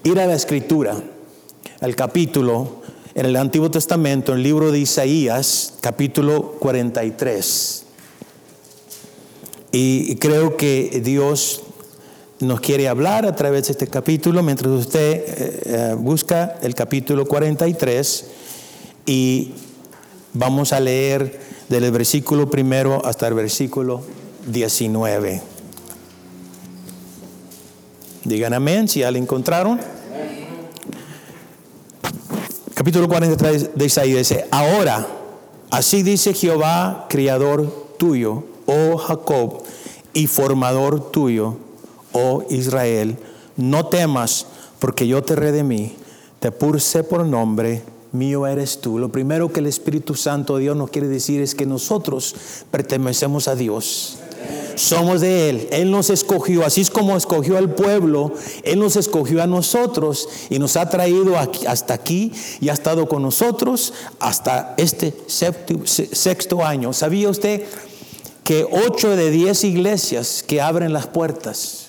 ir 0.03 0.19
a 0.19 0.27
la 0.27 0.35
escritura, 0.35 0.97
al 1.81 1.95
capítulo, 1.95 2.83
en 3.15 3.27
el 3.27 3.37
Antiguo 3.37 3.71
Testamento, 3.71 4.33
en 4.33 4.39
el 4.39 4.43
libro 4.43 4.73
de 4.73 4.81
Isaías, 4.81 5.75
capítulo 5.81 6.57
43. 6.59 7.85
Y 9.71 10.17
creo 10.17 10.57
que 10.57 11.01
Dios 11.05 11.63
nos 12.41 12.61
quiere 12.61 12.89
hablar 12.89 13.27
a 13.27 13.37
través 13.37 13.67
de 13.67 13.73
este 13.73 13.87
capítulo 13.87 14.43
mientras 14.43 14.73
usted 14.73 15.25
eh, 15.25 15.63
eh, 15.67 15.95
busca 15.97 16.57
el 16.63 16.75
capítulo 16.75 17.27
43 17.27 18.27
y 19.07 19.53
vamos 20.33 20.73
a 20.73 20.81
leer 20.81 21.48
del 21.69 21.91
versículo 21.91 22.49
primero 22.49 23.05
hasta 23.05 23.29
el 23.29 23.35
versículo 23.35 24.03
19. 24.47 25.43
Digan 28.25 28.55
amén 28.55 28.89
si 28.89 29.01
ya 29.01 29.11
lo 29.11 29.19
encontraron. 29.19 29.81
Capítulo 32.75 33.09
43 33.09 33.71
de 33.75 33.85
Isaías 33.85 34.19
dice, 34.19 34.47
ahora, 34.51 35.07
así 35.71 36.03
dice 36.03 36.33
Jehová, 36.33 37.07
criador 37.09 37.95
tuyo, 37.99 38.45
oh 38.67 38.97
Jacob, 38.97 39.63
y 40.13 40.27
formador 40.27 41.11
tuyo, 41.11 41.57
oh 42.13 42.45
Israel, 42.51 43.19
no 43.57 43.87
temas, 43.87 44.47
porque 44.79 45.09
yo 45.09 45.23
te 45.23 45.35
redimí, 45.35 45.97
te 46.39 46.53
puse 46.53 47.03
por 47.03 47.27
nombre, 47.27 47.83
mío 48.13 48.47
eres 48.47 48.81
tú. 48.81 48.99
Lo 48.99 49.11
primero 49.11 49.53
que 49.53 49.61
el 49.61 49.67
Espíritu 49.67 50.15
Santo 50.15 50.57
de 50.57 50.63
Dios 50.63 50.77
nos 50.77 50.91
quiere 50.91 51.09
decir 51.09 51.41
es 51.41 51.55
que 51.55 51.67
nosotros 51.67 52.35
pertenecemos 52.71 53.49
a 53.49 53.55
Dios. 53.55 54.19
Somos 54.75 55.21
de 55.21 55.51
Él. 55.51 55.69
Él 55.73 55.91
nos 55.91 56.11
escogió, 56.11 56.65
así 56.65 56.83
es 56.83 56.91
como 56.91 57.17
escogió 57.17 57.59
al 57.59 57.75
pueblo, 57.75 58.33
Él 58.63 58.79
nos 58.79 58.97
escogió 58.97 59.43
a 59.43 59.47
nosotros 59.47 60.29
y 60.51 60.59
nos 60.59 60.77
ha 60.77 60.89
traído 60.89 61.37
hasta 61.37 61.95
aquí 61.95 62.33
y 62.61 62.69
ha 62.69 62.75
estado 62.75 63.09
con 63.09 63.23
nosotros 63.23 63.93
hasta 64.21 64.75
este 64.77 65.15
sexto 65.27 66.65
año. 66.65 66.93
¿Sabía 66.93 67.29
usted 67.29 67.65
que 68.45 68.67
ocho 68.71 69.15
de 69.15 69.31
diez 69.31 69.65
iglesias 69.65 70.45
que 70.47 70.61
abren 70.61 70.93
las 70.93 71.07
puertas 71.07 71.89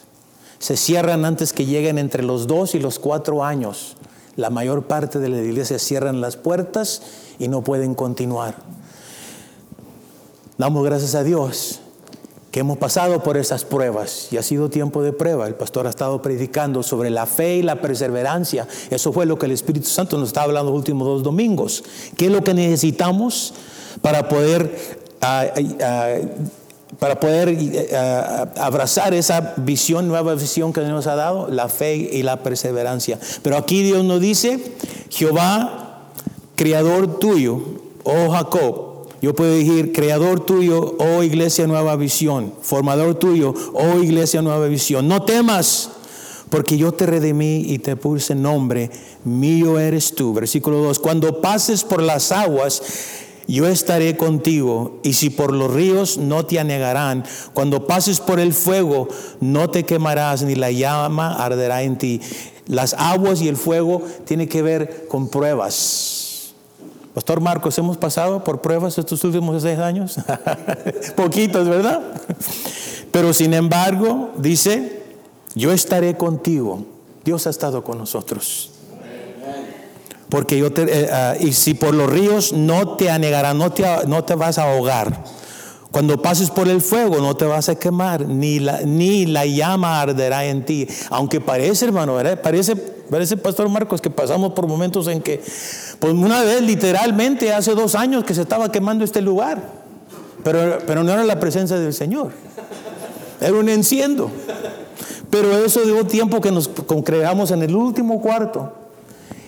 se 0.59 0.75
cierran 0.75 1.23
antes 1.23 1.53
que 1.53 1.65
lleguen 1.65 1.97
entre 1.97 2.21
los 2.21 2.45
dos 2.45 2.75
y 2.75 2.79
los 2.79 2.99
cuatro 2.99 3.43
años. 3.43 3.95
La 4.35 4.49
mayor 4.49 4.83
parte 4.83 5.19
de 5.19 5.29
las 5.29 5.41
iglesias 5.41 5.81
cierran 5.81 6.21
las 6.21 6.37
puertas 6.37 7.01
y 7.39 7.47
no 7.47 7.63
pueden 7.63 7.95
continuar. 7.95 8.55
Damos 10.57 10.83
gracias 10.83 11.15
a 11.15 11.23
Dios 11.23 11.81
que 12.51 12.61
hemos 12.61 12.77
pasado 12.77 13.21
por 13.21 13.37
esas 13.37 13.63
pruebas 13.63 14.27
y 14.31 14.37
ha 14.37 14.43
sido 14.43 14.69
tiempo 14.69 15.03
de 15.03 15.13
prueba. 15.13 15.47
El 15.47 15.55
pastor 15.55 15.87
ha 15.87 15.89
estado 15.89 16.21
predicando 16.21 16.81
sobre 16.83 17.09
la 17.09 17.25
fe 17.25 17.57
y 17.57 17.61
la 17.61 17.79
perseverancia. 17.79 18.67
Eso 18.89 19.13
fue 19.13 19.25
lo 19.25 19.37
que 19.37 19.45
el 19.45 19.51
Espíritu 19.51 19.87
Santo 19.87 20.17
nos 20.17 20.29
estaba 20.29 20.45
hablando 20.45 20.71
los 20.71 20.79
últimos 20.79 21.07
dos 21.07 21.23
domingos. 21.23 21.83
¿Qué 22.17 22.25
es 22.25 22.31
lo 22.31 22.43
que 22.43 22.53
necesitamos 22.53 23.53
para 24.01 24.27
poder 24.27 24.97
ah, 25.21 25.45
ah, 25.81 26.15
para 26.97 27.19
poder 27.19 27.49
eh, 27.49 27.95
abrazar 28.57 29.13
esa 29.13 29.53
visión, 29.57 30.07
nueva 30.07 30.33
visión 30.33 30.73
que 30.73 30.81
nos 30.81 31.07
ha 31.07 31.15
dado, 31.15 31.47
la 31.49 31.69
fe 31.69 31.95
y 31.95 32.23
la 32.23 32.41
perseverancia. 32.41 33.19
Pero 33.43 33.57
aquí 33.57 33.83
Dios 33.83 34.03
nos 34.03 34.19
dice, 34.19 34.59
Jehová, 35.09 36.09
creador 36.55 37.19
tuyo, 37.19 37.61
oh 38.03 38.31
Jacob, 38.31 39.07
yo 39.21 39.35
puedo 39.35 39.53
decir, 39.53 39.91
creador 39.91 40.45
tuyo, 40.45 40.95
oh 40.97 41.23
iglesia 41.23 41.67
nueva 41.67 41.95
visión, 41.95 42.53
formador 42.61 43.15
tuyo, 43.15 43.53
oh 43.73 43.99
iglesia 44.01 44.41
nueva 44.41 44.67
visión, 44.67 45.07
no 45.07 45.23
temas. 45.23 45.91
Porque 46.49 46.77
yo 46.77 46.91
te 46.91 47.05
redimí 47.05 47.63
y 47.67 47.77
te 47.77 47.95
puse 47.95 48.33
nombre, 48.33 48.89
mío 49.23 49.77
eres 49.77 50.15
tú. 50.15 50.33
Versículo 50.33 50.77
2. 50.77 50.97
Cuando 50.97 51.41
pases 51.41 51.83
por 51.83 52.01
las 52.01 52.31
aguas, 52.31 52.81
yo 53.49 53.67
estaré 53.67 54.15
contigo, 54.15 54.99
y 55.03 55.13
si 55.13 55.29
por 55.29 55.53
los 55.53 55.73
ríos 55.73 56.17
no 56.17 56.45
te 56.45 56.59
anegarán, 56.59 57.23
cuando 57.53 57.87
pases 57.87 58.19
por 58.19 58.39
el 58.39 58.53
fuego 58.53 59.07
no 59.39 59.69
te 59.69 59.85
quemarás, 59.85 60.43
ni 60.43 60.55
la 60.55 60.71
llama 60.71 61.43
arderá 61.43 61.81
en 61.81 61.97
ti. 61.97 62.21
Las 62.67 62.93
aguas 62.93 63.41
y 63.41 63.47
el 63.47 63.57
fuego 63.57 64.03
tienen 64.25 64.47
que 64.47 64.61
ver 64.61 65.07
con 65.07 65.29
pruebas. 65.29 66.53
Pastor 67.13 67.41
Marcos, 67.41 67.77
hemos 67.79 67.97
pasado 67.97 68.43
por 68.43 68.61
pruebas 68.61 68.97
estos 68.97 69.23
últimos 69.23 69.61
seis 69.63 69.79
años, 69.79 70.17
poquitos, 71.15 71.67
¿verdad? 71.67 72.01
Pero 73.11 73.33
sin 73.33 73.55
embargo, 73.55 74.29
dice, 74.37 75.03
yo 75.55 75.71
estaré 75.71 76.15
contigo. 76.15 76.85
Dios 77.25 77.47
ha 77.47 77.49
estado 77.49 77.83
con 77.83 77.97
nosotros 77.97 78.71
porque 80.29 80.57
yo 80.57 80.71
te, 80.71 80.83
eh, 80.83 81.09
ah, 81.11 81.35
y 81.39 81.53
si 81.53 81.73
por 81.73 81.93
los 81.93 82.09
ríos 82.09 82.53
no 82.53 82.95
te 82.95 83.09
anegarán, 83.09 83.57
no 83.57 83.71
te, 83.71 83.83
no 84.07 84.23
te 84.23 84.35
vas 84.35 84.57
a 84.57 84.71
ahogar. 84.71 85.23
Cuando 85.91 86.21
pases 86.21 86.51
por 86.51 86.67
el 86.67 86.81
fuego 86.81 87.17
no 87.17 87.35
te 87.35 87.45
vas 87.45 87.67
a 87.67 87.75
quemar, 87.75 88.27
ni 88.27 88.59
la, 88.59 88.81
ni 88.81 89.25
la 89.25 89.47
llama 89.47 89.99
arderá 89.99 90.45
en 90.45 90.63
ti. 90.63 90.87
Aunque 91.09 91.41
parece, 91.41 91.85
hermano, 91.85 92.15
parece, 92.43 92.75
parece, 92.75 93.37
Pastor 93.37 93.69
Marcos, 93.69 93.99
que 93.99 94.11
pasamos 94.11 94.53
por 94.53 94.67
momentos 94.67 95.07
en 95.07 95.19
que, 95.19 95.41
pues 95.99 96.13
una 96.13 96.43
vez 96.43 96.61
literalmente 96.61 97.51
hace 97.51 97.73
dos 97.73 97.95
años 97.95 98.23
que 98.23 98.35
se 98.35 98.41
estaba 98.41 98.71
quemando 98.71 99.03
este 99.03 99.21
lugar, 99.21 99.63
pero, 100.43 100.77
pero 100.85 101.03
no 101.03 101.11
era 101.11 101.23
la 101.23 101.39
presencia 101.39 101.79
del 101.79 101.93
Señor, 101.93 102.31
era 103.41 103.53
un 103.53 103.67
enciendo. 103.67 104.29
Pero 105.31 105.57
eso 105.63 105.81
dio 105.81 106.05
tiempo 106.05 106.41
que 106.41 106.51
nos 106.51 106.67
congregamos 106.67 107.51
en 107.51 107.61
el 107.61 107.75
último 107.75 108.19
cuarto 108.21 108.73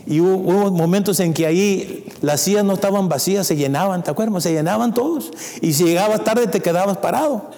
y 0.05 0.19
hubo, 0.19 0.71
momentos 0.71 1.19
en 1.19 1.33
que 1.33 1.45
ahí 1.45 2.05
las 2.21 2.41
sillas 2.41 2.63
no 2.63 2.73
estaban 2.73 3.09
vacías, 3.09 3.47
se 3.47 3.55
llenaban, 3.55 4.03
¿te 4.03 4.11
acuerdas? 4.11 4.43
Se 4.43 4.51
llenaban 4.51 4.93
todos. 4.93 5.31
Y 5.61 5.73
si 5.73 5.83
llegabas 5.83 6.23
tarde 6.23 6.47
te 6.47 6.59
quedabas 6.59 6.97
parado. 6.97 7.51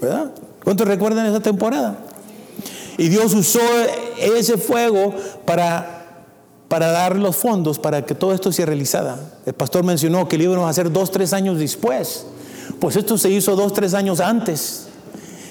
¿Verdad? 0.00 0.32
¿Cuántos 0.64 0.86
recuerdan 0.86 1.26
esa 1.26 1.40
temporada? 1.40 1.98
Y 2.96 3.08
Dios 3.08 3.34
usó 3.34 3.60
ese 4.18 4.58
fuego 4.58 5.14
para, 5.44 6.26
para 6.68 6.90
dar 6.92 7.16
los 7.16 7.36
fondos 7.36 7.78
para 7.78 8.04
que 8.04 8.14
todo 8.14 8.32
esto 8.34 8.52
se 8.52 8.64
realizara. 8.66 9.18
El 9.46 9.54
pastor 9.54 9.84
mencionó 9.84 10.28
que 10.28 10.36
lo 10.36 10.44
íbamos 10.44 10.66
a 10.66 10.68
hacer 10.68 10.92
dos, 10.92 11.10
tres 11.10 11.32
años 11.32 11.58
después. 11.58 12.26
Pues 12.78 12.96
esto 12.96 13.18
se 13.18 13.30
hizo 13.30 13.56
dos, 13.56 13.72
tres 13.72 13.94
años 13.94 14.20
antes. 14.20 14.86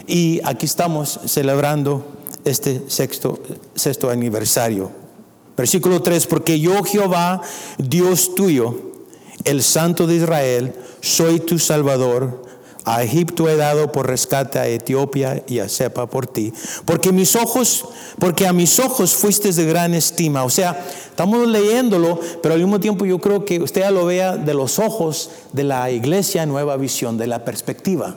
Y 0.08 0.42
aquí 0.44 0.66
estamos 0.66 1.20
celebrando 1.26 2.06
este 2.46 2.84
sexto, 2.88 3.40
sexto 3.76 4.10
aniversario. 4.10 4.99
Versículo 5.60 6.02
3, 6.02 6.26
porque 6.28 6.58
yo 6.62 6.86
Jehová, 6.86 7.42
Dios 7.78 8.34
tuyo, 8.34 8.80
el 9.44 9.62
Santo 9.62 10.08
de 10.08 10.16
Israel, 10.16 10.74
soy 11.02 11.42
tu 11.42 11.60
Salvador. 11.60 12.46
A 12.86 13.04
Egipto 13.04 13.50
he 13.50 13.58
dado 13.58 13.92
por 13.92 14.08
rescate 14.08 14.58
a 14.58 14.70
Etiopía 14.70 15.44
y 15.50 15.60
a 15.60 15.68
Sepa 15.68 16.10
por 16.10 16.28
ti. 16.28 16.54
Porque 16.86 17.12
mis 17.12 17.36
ojos, 17.36 17.84
porque 18.20 18.48
a 18.48 18.54
mis 18.54 18.80
ojos 18.80 19.14
fuiste 19.16 19.52
de 19.52 19.66
gran 19.66 19.94
estima. 19.94 20.46
O 20.46 20.50
sea, 20.50 20.82
estamos 21.10 21.46
leyéndolo, 21.46 22.22
pero 22.42 22.54
al 22.54 22.62
mismo 22.62 22.80
tiempo 22.80 23.06
yo 23.06 23.20
creo 23.20 23.44
que 23.44 23.62
usted 23.62 23.82
ya 23.82 23.92
lo 23.92 24.06
vea 24.06 24.38
de 24.38 24.54
los 24.54 24.80
ojos 24.80 25.30
de 25.52 25.66
la 25.66 25.92
iglesia 25.92 26.46
Nueva 26.46 26.78
Visión, 26.78 27.18
de 27.18 27.28
la 27.28 27.44
perspectiva. 27.44 28.16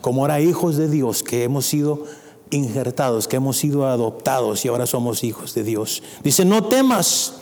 Como 0.00 0.22
ahora 0.22 0.40
hijos 0.40 0.76
de 0.76 0.88
Dios 0.88 1.22
que 1.22 1.44
hemos 1.44 1.66
sido 1.66 2.02
injertados, 2.50 3.28
que 3.28 3.36
hemos 3.36 3.56
sido 3.56 3.86
adoptados 3.86 4.64
y 4.64 4.68
ahora 4.68 4.86
somos 4.86 5.24
hijos 5.24 5.54
de 5.54 5.64
Dios. 5.64 6.02
Dice, 6.22 6.44
no 6.44 6.64
temas. 6.64 7.34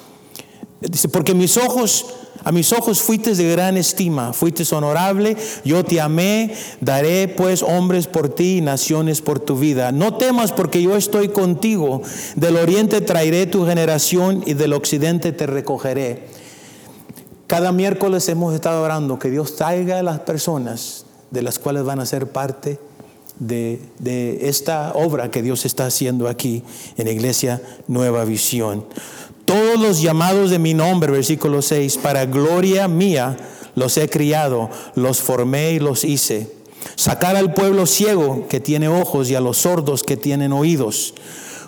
Dice, 0.81 1.09
porque 1.09 1.35
mis 1.35 1.57
ojos, 1.57 2.07
a 2.43 2.51
mis 2.51 2.73
ojos 2.73 3.01
fuiste 3.01 3.35
de 3.35 3.53
gran 3.53 3.77
estima, 3.77 4.33
fuiste 4.33 4.65
honorable, 4.75 5.37
yo 5.65 5.85
te 5.85 6.01
amé, 6.01 6.53
daré 6.81 7.29
pues 7.29 7.63
hombres 7.63 8.09
por 8.09 8.29
ti 8.29 8.59
y 8.59 8.61
naciones 8.61 9.21
por 9.21 9.39
tu 9.39 9.57
vida. 9.57 9.93
No 9.93 10.15
temas 10.15 10.51
porque 10.51 10.83
yo 10.83 10.97
estoy 10.97 11.29
contigo, 11.29 12.03
del 12.35 12.57
oriente 12.57 13.01
traeré 13.01 13.47
tu 13.47 13.65
generación 13.65 14.43
y 14.45 14.55
del 14.55 14.73
occidente 14.73 15.31
te 15.33 15.47
recogeré. 15.47 16.27
Cada 17.47 17.71
miércoles 17.71 18.29
hemos 18.29 18.55
estado 18.55 18.83
orando 18.83 19.19
que 19.19 19.31
Dios 19.31 19.57
traiga 19.57 19.99
a 19.99 20.03
las 20.03 20.21
personas 20.21 21.05
de 21.31 21.43
las 21.43 21.59
cuales 21.59 21.85
van 21.85 22.01
a 22.01 22.07
ser 22.07 22.27
parte 22.29 22.79
de, 23.47 24.39
esta 24.43 24.93
obra 24.95 25.31
que 25.31 25.43
Dios 25.43 25.65
está 25.65 25.87
haciendo 25.87 26.29
aquí 26.29 26.63
en 26.97 27.07
la 27.07 27.13
iglesia 27.13 27.63
Nueva 27.89 28.25
Visión. 28.25 28.85
Todos 29.45 29.79
los 29.79 30.01
llamados 30.01 30.51
de 30.51 30.59
mi 30.59 30.75
nombre, 30.75 31.13
versículo 31.13 31.63
6, 31.63 31.99
para 31.99 32.27
gloria 32.27 32.89
mía 32.89 33.37
los 33.75 33.97
he 33.97 34.09
criado, 34.09 34.71
los 34.95 35.21
formé 35.21 35.73
y 35.73 35.79
los 35.79 36.05
hice. 36.05 36.51
Sacar 36.97 37.37
al 37.37 37.55
pueblo 37.55 37.87
ciego 37.87 38.47
que 38.49 38.61
tiene 38.61 38.89
ojos 38.89 39.31
y 39.31 39.35
a 39.35 39.41
los 39.41 39.59
sordos 39.59 40.03
que 40.03 40.17
tienen 40.17 40.53
oídos. 40.53 41.15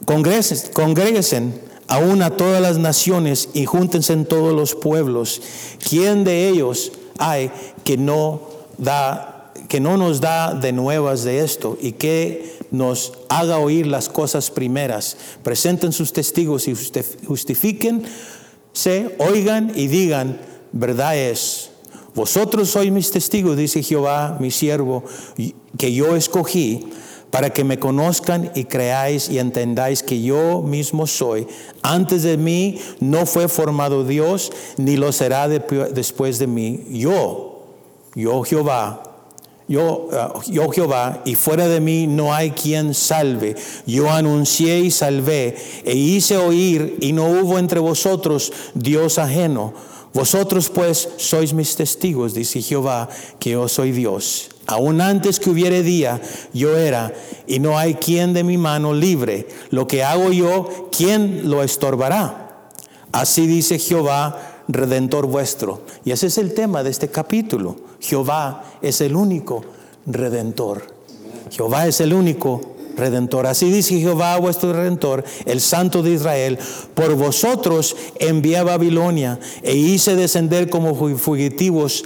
Congréguesen 0.05 1.61
aún 1.89 2.23
a 2.23 2.31
todas 2.31 2.61
las 2.61 2.79
naciones 2.79 3.49
y 3.53 3.65
júntense 3.65 4.13
en 4.13 4.27
todos 4.27 4.55
los 4.55 4.75
pueblos. 4.75 5.41
¿Quién 5.89 6.25
de 6.25 6.49
ellos 6.49 6.93
hay 7.19 7.51
que 7.85 7.97
no 7.97 8.41
da 8.79 9.34
que 9.69 9.81
no 9.81 9.97
nos 9.97 10.21
da 10.21 10.55
de 10.55 10.73
nuevas 10.73 11.25
de 11.25 11.41
esto 11.41 11.79
y 11.81 11.93
que 11.93 12.59
nos 12.71 13.13
haga 13.29 13.59
oír 13.59 13.87
las 13.87 14.09
cosas 14.09 14.51
primeras. 14.51 15.17
Presenten 15.43 15.93
sus 15.93 16.13
testigos 16.13 16.69
y 16.69 16.75
justifiquen, 17.27 18.05
se 18.73 19.15
oigan 19.19 19.73
y 19.75 19.87
digan, 19.87 20.41
verdad 20.73 21.17
es. 21.17 21.71
Vosotros 22.15 22.71
sois 22.71 22.93
mis 22.93 23.11
testigos, 23.11 23.57
dice 23.57 23.83
Jehová, 23.83 24.37
mi 24.39 24.51
siervo, 24.51 25.05
que 25.77 25.93
yo 25.93 26.15
escogí 26.15 26.87
para 27.31 27.51
que 27.51 27.65
me 27.65 27.81
conozcan 27.81 28.53
y 28.55 28.65
creáis 28.65 29.29
y 29.29 29.41
entendáis 29.41 30.05
que 30.05 30.23
yo 30.23 30.63
mismo 30.63 31.09
soy. 31.09 31.49
Antes 31.83 32.23
de 32.23 32.37
mí 32.37 32.79
no 33.01 33.27
fue 33.27 33.49
formado 33.49 34.05
Dios, 34.05 34.53
ni 34.77 34.97
lo 34.97 35.11
será 35.11 35.49
después 35.49 36.39
de 36.39 36.47
mí. 36.47 36.85
Yo, 36.91 37.65
yo 38.15 38.45
Jehová, 38.45 39.14
yo, 39.67 40.09
uh, 40.11 40.51
yo 40.51 40.69
Jehová, 40.71 41.23
y 41.25 41.35
fuera 41.35 41.69
de 41.69 41.81
mí 41.81 42.07
no 42.07 42.35
hay 42.35 42.51
quien 42.51 42.95
salve. 42.95 43.57
Yo 43.87 44.11
anuncié 44.11 44.81
y 44.81 44.91
salvé, 44.91 45.57
e 45.85 45.95
hice 45.95 46.37
oír, 46.37 46.99
y 47.01 47.13
no 47.13 47.27
hubo 47.27 47.59
entre 47.59 47.81
vosotros 47.81 48.53
Dios 48.75 49.19
ajeno. 49.19 49.73
Vosotros 50.13 50.69
pues 50.69 51.09
sois 51.17 51.53
mis 51.53 51.75
testigos, 51.75 52.35
dice 52.35 52.63
Jehová, 52.63 53.09
que 53.41 53.51
yo 53.51 53.69
soy 53.69 53.91
Dios. 53.91 54.51
Aún 54.67 55.01
antes 55.01 55.41
que 55.41 55.51
hubiere 55.51 55.83
día, 55.83 56.21
yo 56.53 56.79
era, 56.79 57.13
y 57.47 57.59
no 57.59 57.77
hay 57.79 57.95
quien 57.95 58.33
de 58.33 58.45
mi 58.45 58.57
mano 58.57 58.95
libre. 58.95 59.49
Lo 59.71 59.87
que 59.87 60.05
hago 60.05 60.31
yo, 60.31 60.89
¿quién 60.97 61.51
lo 61.51 61.63
estorbará? 61.63 62.69
Así 63.13 63.47
dice 63.47 63.79
Jehová 63.79 64.54
redentor 64.69 65.27
vuestro. 65.27 65.83
Y 66.05 66.13
ese 66.13 66.29
es 66.29 66.39
el 66.39 66.55
tema 66.55 66.83
de 66.83 66.91
este 66.91 67.09
capítulo. 67.09 67.77
Jehová 68.01 68.65
es 68.83 69.01
el 69.01 69.17
único 69.17 69.65
redentor. 70.07 70.83
Jehová 71.51 71.87
es 71.87 72.01
el 72.01 72.13
único 72.13 72.75
redentor. 72.97 73.47
Así 73.47 73.71
dice 73.71 73.99
Jehová 73.99 74.37
vuestro 74.39 74.73
redentor, 74.73 75.25
el 75.47 75.61
santo 75.61 76.03
de 76.03 76.13
Israel, 76.13 76.59
por 76.95 77.15
vosotros 77.15 77.97
envié 78.19 78.59
a 78.59 78.65
Babilonia 78.65 79.39
e 79.63 79.75
hice 79.75 80.17
descender 80.17 80.71
como 80.71 80.95
fugitivos 81.17 82.05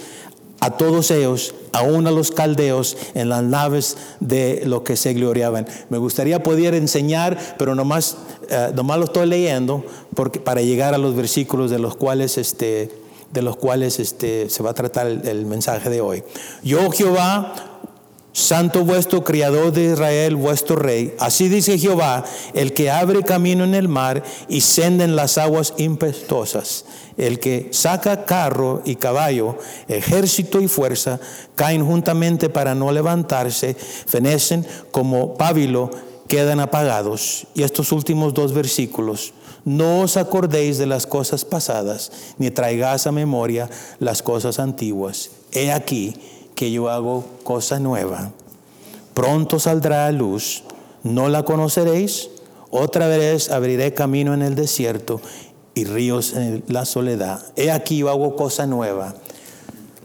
a 0.60 0.76
todos 0.76 1.10
ellos, 1.10 1.54
aún 1.72 2.06
a 2.06 2.10
los 2.10 2.30
caldeos, 2.30 2.96
en 3.14 3.28
las 3.28 3.42
naves 3.42 3.96
de 4.20 4.62
lo 4.64 4.84
que 4.84 4.96
se 4.96 5.14
gloriaban. 5.14 5.66
Me 5.88 5.98
gustaría 5.98 6.42
poder 6.42 6.74
enseñar, 6.74 7.56
pero 7.58 7.74
nomás, 7.74 8.16
eh, 8.48 8.72
nomás 8.74 8.98
lo 8.98 9.04
estoy 9.04 9.26
leyendo 9.26 9.84
para 10.44 10.62
llegar 10.62 10.94
a 10.94 10.98
los 10.98 11.14
versículos 11.14 11.70
de 11.70 11.78
los 11.78 11.96
cuales, 11.96 12.38
este, 12.38 12.90
de 13.32 13.42
los 13.42 13.56
cuales 13.56 14.00
este, 14.00 14.50
se 14.50 14.62
va 14.62 14.70
a 14.70 14.74
tratar 14.74 15.06
el 15.06 15.46
mensaje 15.46 15.90
de 15.90 16.00
hoy. 16.00 16.24
Yo, 16.62 16.90
Jehová, 16.90 17.54
Santo 18.38 18.84
vuestro 18.84 19.24
criador 19.24 19.72
de 19.72 19.92
Israel, 19.92 20.36
vuestro 20.36 20.76
rey. 20.76 21.12
Así 21.18 21.48
dice 21.48 21.76
Jehová, 21.76 22.24
el 22.54 22.72
que 22.72 22.88
abre 22.88 23.24
camino 23.24 23.64
en 23.64 23.74
el 23.74 23.88
mar 23.88 24.22
y 24.48 24.60
senda 24.60 25.04
en 25.04 25.16
las 25.16 25.38
aguas 25.38 25.74
impetuosas. 25.76 26.84
El 27.16 27.40
que 27.40 27.66
saca 27.72 28.24
carro 28.24 28.80
y 28.84 28.94
caballo, 28.94 29.58
ejército 29.88 30.60
y 30.60 30.68
fuerza, 30.68 31.18
caen 31.56 31.84
juntamente 31.84 32.48
para 32.48 32.76
no 32.76 32.92
levantarse, 32.92 33.74
fenecen 33.74 34.64
como 34.92 35.34
pábilo, 35.36 35.90
quedan 36.28 36.60
apagados. 36.60 37.48
Y 37.56 37.64
estos 37.64 37.90
últimos 37.90 38.34
dos 38.34 38.52
versículos. 38.52 39.32
No 39.64 40.02
os 40.02 40.16
acordéis 40.16 40.78
de 40.78 40.86
las 40.86 41.06
cosas 41.08 41.44
pasadas, 41.44 42.12
ni 42.38 42.52
traigáis 42.52 43.08
a 43.08 43.12
memoria 43.12 43.68
las 43.98 44.22
cosas 44.22 44.60
antiguas. 44.60 45.30
He 45.50 45.72
aquí 45.72 46.14
que 46.58 46.72
yo 46.72 46.90
hago 46.90 47.24
cosa 47.44 47.78
nueva. 47.78 48.32
Pronto 49.14 49.60
saldrá 49.60 50.06
a 50.06 50.12
luz, 50.12 50.64
no 51.04 51.28
la 51.28 51.44
conoceréis. 51.44 52.30
Otra 52.70 53.06
vez 53.06 53.52
abriré 53.52 53.94
camino 53.94 54.34
en 54.34 54.42
el 54.42 54.56
desierto 54.56 55.20
y 55.74 55.84
ríos 55.84 56.32
en 56.32 56.64
la 56.66 56.84
soledad. 56.84 57.46
He 57.54 57.70
aquí 57.70 57.98
yo 57.98 58.10
hago 58.10 58.34
cosa 58.34 58.66
nueva. 58.66 59.14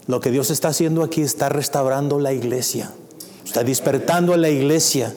Lo 0.05 0.19
que 0.19 0.29
Dios 0.29 0.51
está 0.51 0.67
haciendo 0.67 1.01
aquí 1.01 1.21
está 1.21 1.49
restaurando 1.49 2.19
la 2.19 2.33
iglesia, 2.33 2.91
está 3.43 3.63
despertando 3.63 4.31
a 4.33 4.37
la 4.37 4.49
iglesia. 4.49 5.11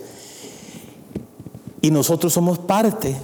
Y 1.82 1.90
nosotros 1.90 2.32
somos 2.32 2.58
parte 2.58 3.14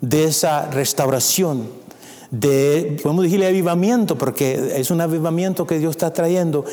de 0.00 0.24
esa 0.24 0.70
restauración, 0.70 1.68
de, 2.30 2.98
podemos 3.02 3.24
decirle 3.24 3.48
avivamiento, 3.48 4.16
porque 4.16 4.72
es 4.76 4.90
un 4.90 5.02
avivamiento 5.02 5.66
que 5.66 5.78
Dios 5.78 5.90
está 5.90 6.10
trayendo. 6.10 6.64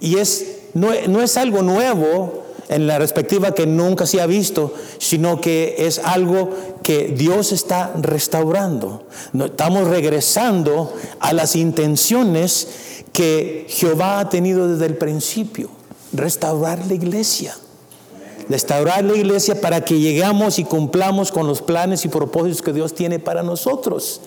Y 0.00 0.18
es, 0.18 0.46
no, 0.74 0.92
es 0.92 1.36
algo 1.36 1.62
nuevo 1.62 2.44
en 2.68 2.86
la 2.86 2.98
perspectiva 2.98 3.54
que 3.54 3.66
nunca 3.66 4.06
se 4.06 4.20
ha 4.20 4.26
visto, 4.26 4.74
sino 4.98 5.40
que 5.40 5.76
es 5.78 5.98
algo 5.98 6.50
que 6.82 7.08
Dios 7.08 7.52
está 7.52 7.92
restaurando. 8.00 9.04
Estamos 9.32 9.88
regresando 9.88 10.92
a 11.20 11.32
las 11.32 11.56
intenciones 11.56 12.68
que 13.12 13.66
Jehová 13.68 14.20
ha 14.20 14.28
tenido 14.28 14.68
desde 14.68 14.86
el 14.86 14.96
principio, 14.96 15.70
restaurar 16.12 16.86
la 16.86 16.94
iglesia. 16.94 17.56
Restaurar 18.48 19.04
la 19.04 19.14
iglesia 19.14 19.60
para 19.60 19.84
que 19.84 19.98
llegamos 19.98 20.58
y 20.58 20.64
cumplamos 20.64 21.32
con 21.32 21.46
los 21.46 21.60
planes 21.60 22.06
y 22.06 22.08
propósitos 22.08 22.62
que 22.62 22.72
Dios 22.72 22.94
tiene 22.94 23.18
para 23.18 23.42
nosotros. 23.42 24.22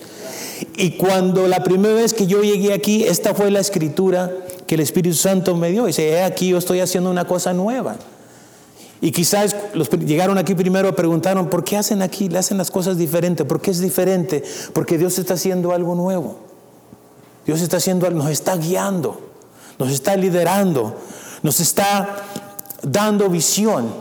Y 0.76 0.92
cuando 0.92 1.48
la 1.48 1.64
primera 1.64 1.94
vez 1.94 2.14
que 2.14 2.26
yo 2.26 2.42
llegué 2.42 2.72
aquí, 2.72 3.02
esta 3.02 3.34
fue 3.34 3.50
la 3.50 3.58
escritura 3.58 4.32
que 4.72 4.76
el 4.76 4.80
Espíritu 4.80 5.14
Santo 5.14 5.54
me 5.54 5.70
dio. 5.70 5.84
Dice, 5.84 6.08
he 6.08 6.22
aquí 6.22 6.48
yo 6.48 6.56
estoy 6.56 6.80
haciendo 6.80 7.10
una 7.10 7.26
cosa 7.26 7.52
nueva. 7.52 7.96
Y 9.02 9.12
quizás 9.12 9.54
los 9.74 9.90
llegaron 9.90 10.38
aquí 10.38 10.54
primero 10.54 10.96
preguntaron, 10.96 11.50
¿por 11.50 11.62
qué 11.62 11.76
hacen 11.76 12.00
aquí? 12.00 12.30
Le 12.30 12.38
hacen 12.38 12.56
las 12.56 12.70
cosas 12.70 12.96
diferentes. 12.96 13.46
¿Por 13.46 13.60
qué 13.60 13.70
es 13.70 13.80
diferente? 13.80 14.42
Porque 14.72 14.96
Dios 14.96 15.18
está 15.18 15.34
haciendo 15.34 15.72
algo 15.72 15.94
nuevo. 15.94 16.38
Dios 17.44 17.60
está 17.60 17.76
haciendo, 17.76 18.08
nos 18.12 18.30
está 18.30 18.56
guiando, 18.56 19.20
nos 19.78 19.90
está 19.90 20.16
liderando, 20.16 20.96
nos 21.42 21.60
está 21.60 22.24
dando 22.80 23.28
visión. 23.28 23.92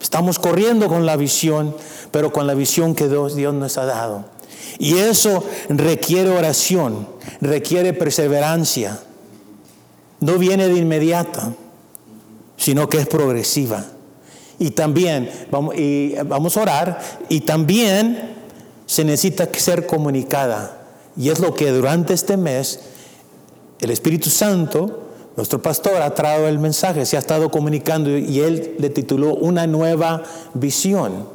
Estamos 0.00 0.38
corriendo 0.38 0.86
con 0.86 1.06
la 1.06 1.16
visión, 1.16 1.74
pero 2.12 2.32
con 2.32 2.46
la 2.46 2.54
visión 2.54 2.94
que 2.94 3.08
Dios 3.08 3.34
nos 3.34 3.78
ha 3.78 3.84
dado. 3.84 4.26
Y 4.78 4.96
eso 4.96 5.42
requiere 5.70 6.30
oración, 6.30 7.08
requiere 7.40 7.92
perseverancia 7.94 9.00
no 10.24 10.38
viene 10.38 10.68
de 10.68 10.78
inmediata, 10.78 11.52
sino 12.56 12.88
que 12.88 12.96
es 12.96 13.06
progresiva. 13.06 13.84
Y 14.58 14.70
también 14.70 15.30
vamos, 15.50 15.74
y 15.76 16.14
vamos 16.24 16.56
a 16.56 16.62
orar 16.62 17.00
y 17.28 17.40
también 17.40 18.34
se 18.86 19.04
necesita 19.04 19.46
ser 19.52 19.86
comunicada. 19.86 20.80
Y 21.14 21.28
es 21.28 21.40
lo 21.40 21.52
que 21.52 21.70
durante 21.70 22.14
este 22.14 22.38
mes 22.38 22.80
el 23.80 23.90
Espíritu 23.90 24.30
Santo, 24.30 25.02
nuestro 25.36 25.60
pastor, 25.60 26.00
ha 26.00 26.14
traído 26.14 26.48
el 26.48 26.58
mensaje, 26.58 27.04
se 27.04 27.16
ha 27.16 27.20
estado 27.20 27.50
comunicando 27.50 28.16
y 28.16 28.40
él 28.40 28.76
le 28.78 28.88
tituló 28.88 29.34
Una 29.34 29.66
nueva 29.66 30.22
visión. 30.54 31.28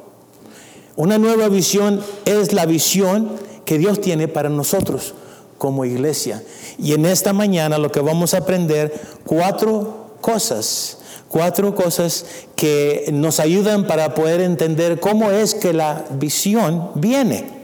Una 0.95 1.19
nueva 1.19 1.47
visión 1.47 2.01
es 2.25 2.53
la 2.53 2.65
visión 2.65 3.33
que 3.65 3.77
Dios 3.77 4.01
tiene 4.01 4.27
para 4.27 4.49
nosotros 4.49 5.13
como 5.59 5.85
iglesia. 5.85 6.41
Y 6.79 6.93
en 6.93 7.05
esta 7.05 7.33
mañana 7.33 7.77
lo 7.77 7.91
que 7.91 7.99
vamos 7.99 8.33
a 8.33 8.37
aprender, 8.37 8.99
cuatro 9.25 10.15
cosas, 10.21 10.97
cuatro 11.27 11.75
cosas 11.75 12.25
que 12.55 13.09
nos 13.13 13.39
ayudan 13.39 13.85
para 13.85 14.15
poder 14.15 14.41
entender 14.41 14.99
cómo 14.99 15.29
es 15.29 15.53
que 15.53 15.73
la 15.73 16.05
visión 16.11 16.89
viene. 16.95 17.59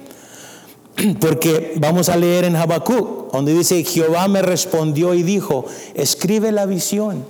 Porque 1.20 1.74
vamos 1.78 2.10
a 2.10 2.18
leer 2.18 2.44
en 2.44 2.56
Habacuc, 2.56 3.32
donde 3.32 3.54
dice, 3.54 3.84
Jehová 3.84 4.28
me 4.28 4.44
respondió 4.44 5.14
y 5.16 5.24
dijo, 5.24 5.66
escribe 5.96 6.52
la 6.52 6.68
visión 6.68 7.26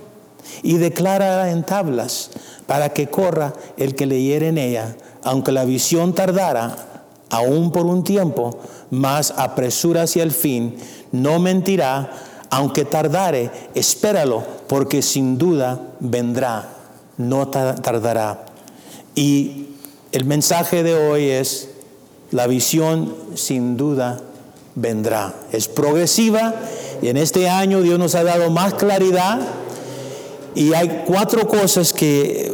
y 0.62 0.76
declara 0.76 1.50
en 1.50 1.62
tablas 1.62 2.30
para 2.66 2.90
que 2.90 3.06
corra 3.06 3.54
el 3.76 3.94
que 3.94 4.06
leyere 4.06 4.48
en 4.48 4.58
ella, 4.58 4.96
aunque 5.22 5.52
la 5.52 5.64
visión 5.64 6.12
tardara 6.12 6.95
aún 7.30 7.72
por 7.72 7.86
un 7.86 8.04
tiempo, 8.04 8.58
mas 8.90 9.32
apresura 9.36 10.02
hacia 10.02 10.22
el 10.22 10.32
fin, 10.32 10.76
no 11.12 11.38
mentirá, 11.38 12.10
aunque 12.50 12.84
tardare, 12.84 13.50
espéralo, 13.74 14.44
porque 14.68 15.02
sin 15.02 15.38
duda 15.38 15.80
vendrá, 16.00 16.68
no 17.16 17.48
tardará. 17.48 18.46
Y 19.14 19.66
el 20.12 20.24
mensaje 20.24 20.82
de 20.82 20.94
hoy 20.94 21.30
es, 21.30 21.70
la 22.30 22.46
visión 22.46 23.14
sin 23.34 23.76
duda 23.76 24.20
vendrá. 24.74 25.34
Es 25.52 25.68
progresiva 25.68 26.54
y 27.02 27.08
en 27.08 27.16
este 27.16 27.48
año 27.48 27.82
Dios 27.82 27.98
nos 27.98 28.14
ha 28.14 28.24
dado 28.24 28.50
más 28.50 28.74
claridad 28.74 29.40
y 30.54 30.72
hay 30.72 31.04
cuatro 31.06 31.46
cosas 31.46 31.92
que, 31.92 32.52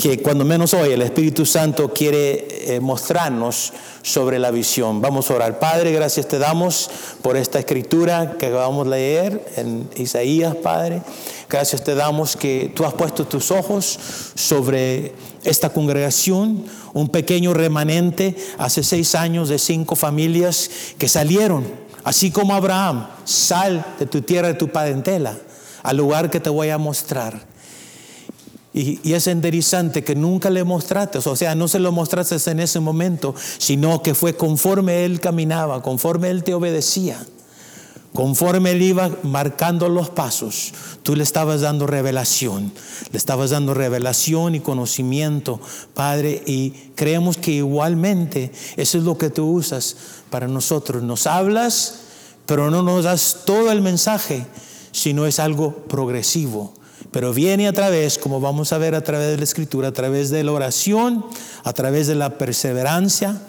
que 0.00 0.22
cuando 0.22 0.44
menos 0.44 0.74
hoy 0.74 0.92
el 0.92 1.02
Espíritu 1.02 1.44
Santo 1.44 1.92
quiere 1.92 2.74
eh, 2.76 2.80
mostrarnos 2.80 3.72
sobre 4.02 4.38
la 4.38 4.52
visión. 4.52 5.00
Vamos 5.00 5.28
a 5.28 5.34
orar. 5.34 5.58
Padre, 5.58 5.90
gracias 5.90 6.28
te 6.28 6.38
damos 6.38 6.88
por 7.20 7.36
esta 7.36 7.58
escritura 7.58 8.36
que 8.38 8.46
acabamos 8.46 8.84
de 8.84 8.90
leer 8.90 9.52
en 9.56 9.90
Isaías, 9.96 10.54
Padre. 10.54 11.02
Gracias 11.50 11.82
te 11.82 11.96
damos 11.96 12.36
que 12.36 12.70
tú 12.74 12.84
has 12.84 12.94
puesto 12.94 13.26
tus 13.26 13.50
ojos 13.50 13.98
sobre 14.34 15.14
esta 15.42 15.70
congregación, 15.70 16.64
un 16.94 17.08
pequeño 17.08 17.52
remanente 17.52 18.36
hace 18.58 18.84
seis 18.84 19.16
años 19.16 19.48
de 19.48 19.58
cinco 19.58 19.96
familias 19.96 20.70
que 20.98 21.08
salieron, 21.08 21.66
así 22.04 22.30
como 22.30 22.54
Abraham, 22.54 23.08
sal 23.24 23.84
de 23.98 24.06
tu 24.06 24.22
tierra, 24.22 24.48
de 24.48 24.54
tu 24.54 24.68
parentela 24.68 25.36
al 25.82 25.96
lugar 25.96 26.30
que 26.30 26.38
te 26.38 26.50
voy 26.50 26.68
a 26.68 26.78
mostrar. 26.78 27.40
Y, 28.78 29.12
es 29.12 29.26
enderizante 29.26 30.04
que 30.04 30.14
nunca 30.14 30.50
le 30.50 30.62
mostraste, 30.62 31.18
o 31.18 31.34
sea, 31.36 31.56
no 31.56 31.66
se 31.66 31.80
lo 31.80 31.90
mostraste 31.90 32.36
en 32.48 32.60
ese 32.60 32.78
momento, 32.78 33.34
sino 33.58 34.04
que 34.04 34.14
fue 34.14 34.36
conforme 34.36 35.04
él 35.04 35.18
caminaba, 35.18 35.82
conforme 35.82 36.30
él 36.30 36.44
te 36.44 36.54
obedecía, 36.54 37.18
conforme 38.14 38.70
él 38.70 38.82
iba 38.82 39.10
marcando 39.24 39.88
los 39.88 40.10
pasos, 40.10 40.72
tú 41.02 41.16
le 41.16 41.24
estabas 41.24 41.62
dando 41.62 41.88
revelación, 41.88 42.72
le 43.10 43.18
estabas 43.18 43.50
dando 43.50 43.74
revelación 43.74 44.54
y 44.54 44.60
conocimiento, 44.60 45.60
Padre, 45.94 46.40
y 46.46 46.70
creemos 46.94 47.36
que 47.36 47.50
igualmente 47.50 48.52
eso 48.76 48.96
es 48.96 49.02
lo 49.02 49.18
que 49.18 49.30
tú 49.30 49.50
usas 49.50 49.96
para 50.30 50.46
nosotros. 50.46 51.02
Nos 51.02 51.26
hablas, 51.26 51.94
pero 52.46 52.70
no 52.70 52.84
nos 52.84 53.02
das 53.02 53.38
todo 53.44 53.72
el 53.72 53.82
mensaje 53.82 54.46
sino 54.92 55.26
es 55.26 55.38
algo 55.38 55.74
progresivo. 55.88 56.74
Pero 57.10 57.32
viene 57.32 57.68
a 57.68 57.72
través, 57.72 58.18
como 58.18 58.40
vamos 58.40 58.72
a 58.72 58.78
ver 58.78 58.94
a 58.94 59.02
través 59.02 59.30
de 59.30 59.38
la 59.38 59.44
escritura, 59.44 59.88
a 59.88 59.92
través 59.92 60.30
de 60.30 60.44
la 60.44 60.52
oración, 60.52 61.24
a 61.64 61.72
través 61.72 62.06
de 62.06 62.14
la 62.14 62.36
perseverancia, 62.36 63.40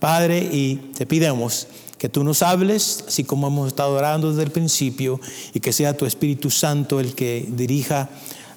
Padre, 0.00 0.38
y 0.38 0.76
te 0.96 1.06
pidemos 1.06 1.68
que 1.98 2.08
tú 2.08 2.24
nos 2.24 2.42
hables, 2.42 3.04
así 3.06 3.24
como 3.24 3.46
hemos 3.46 3.68
estado 3.68 3.94
orando 3.94 4.30
desde 4.30 4.42
el 4.42 4.50
principio, 4.50 5.20
y 5.54 5.60
que 5.60 5.72
sea 5.72 5.96
tu 5.96 6.06
Espíritu 6.06 6.50
Santo 6.50 7.00
el 7.00 7.14
que 7.14 7.46
dirija 7.48 8.10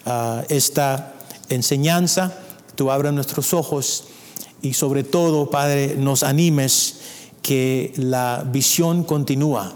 ah, 0.06 0.43
esta 0.50 1.13
enseñanza, 1.50 2.38
tú 2.76 2.91
abras 2.91 3.13
nuestros 3.13 3.54
ojos 3.54 4.06
y 4.62 4.74
sobre 4.74 5.04
todo, 5.04 5.50
Padre, 5.50 5.96
nos 5.98 6.24
animes 6.24 6.96
que 7.41 7.93
la 7.96 8.43
visión 8.52 9.04
continúa 9.04 9.74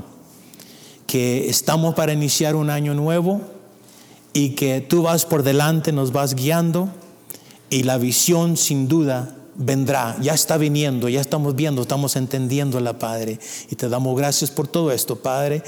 que 1.07 1.49
estamos 1.49 1.93
para 1.93 2.13
iniciar 2.13 2.55
un 2.55 2.69
año 2.69 2.93
nuevo 2.93 3.41
y 4.33 4.51
que 4.51 4.81
tú 4.81 5.03
vas 5.03 5.25
por 5.25 5.43
delante, 5.43 5.91
nos 5.91 6.11
vas 6.11 6.35
guiando 6.35 6.89
y 7.69 7.83
la 7.83 7.97
visión 7.97 8.57
sin 8.57 8.87
duda 8.87 9.35
vendrá, 9.55 10.17
ya 10.21 10.33
está 10.33 10.57
viniendo, 10.57 11.09
ya 11.09 11.21
estamos 11.21 11.55
viendo, 11.55 11.81
estamos 11.81 12.15
entendiendo 12.15 12.79
la 12.79 12.97
Padre. 12.97 13.39
Y 13.69 13.75
te 13.75 13.89
damos 13.89 14.17
gracias 14.17 14.49
por 14.51 14.67
todo 14.67 14.91
esto, 14.91 15.17
Padre. 15.17 15.63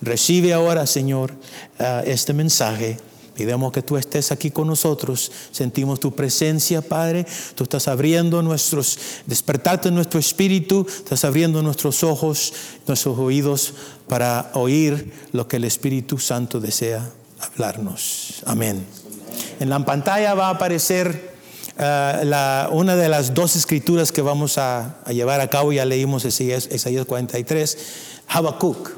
Recibe 0.00 0.52
ahora, 0.52 0.86
Señor, 0.86 1.32
ah, 1.78 2.02
este 2.04 2.32
mensaje 2.32 2.98
Pidemos 3.38 3.70
que 3.70 3.82
tú 3.82 3.96
estés 3.96 4.32
aquí 4.32 4.50
con 4.50 4.66
nosotros. 4.66 5.30
Sentimos 5.52 6.00
tu 6.00 6.12
presencia, 6.12 6.82
Padre. 6.82 7.24
Tú 7.54 7.62
estás 7.62 7.86
abriendo 7.86 8.42
nuestros, 8.42 8.98
despertarte 9.26 9.92
nuestro 9.92 10.18
espíritu, 10.18 10.84
estás 10.88 11.24
abriendo 11.24 11.62
nuestros 11.62 12.02
ojos, 12.02 12.52
nuestros 12.88 13.16
oídos 13.16 13.74
para 14.08 14.50
oír 14.54 15.12
lo 15.30 15.46
que 15.46 15.58
el 15.58 15.62
Espíritu 15.62 16.18
Santo 16.18 16.58
desea 16.58 17.12
hablarnos. 17.40 18.42
Amén. 18.46 18.86
En 19.60 19.70
la 19.70 19.78
pantalla 19.84 20.34
va 20.34 20.48
a 20.48 20.50
aparecer 20.50 21.34
eh, 21.78 22.20
la, 22.24 22.68
una 22.72 22.96
de 22.96 23.08
las 23.08 23.34
dos 23.34 23.56
escrituras 23.56 24.10
que 24.10 24.22
vamos 24.22 24.58
a, 24.58 24.98
llevar 25.08 25.40
a 25.40 25.48
cabo. 25.48 25.72
Ya 25.72 25.84
leímos 25.84 26.24
Isaías 26.24 26.68
43, 27.06 27.78
Habacuc. 28.28 28.90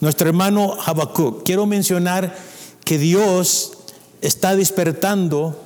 Nuestro 0.00 0.28
hermano 0.28 0.76
Habacuc. 0.84 1.44
Quiero 1.44 1.66
mencionar 1.66 2.34
que 2.84 2.98
Dios 2.98 3.72
está 4.20 4.56
despertando 4.56 5.56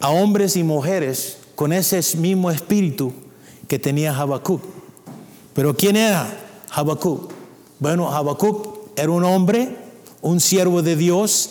a 0.00 0.10
hombres 0.10 0.56
y 0.56 0.62
mujeres 0.62 1.38
con 1.54 1.72
ese 1.72 2.00
mismo 2.16 2.50
espíritu 2.50 3.12
que 3.68 3.78
tenía 3.78 4.16
Habacuc. 4.16 4.62
Pero 5.54 5.76
¿quién 5.76 5.96
era 5.96 6.26
Habacuc? 6.70 7.32
Bueno, 7.78 8.12
Habacuc 8.12 8.80
era 8.96 9.10
un 9.10 9.24
hombre, 9.24 9.76
un 10.22 10.40
siervo 10.40 10.82
de 10.82 10.96
Dios, 10.96 11.50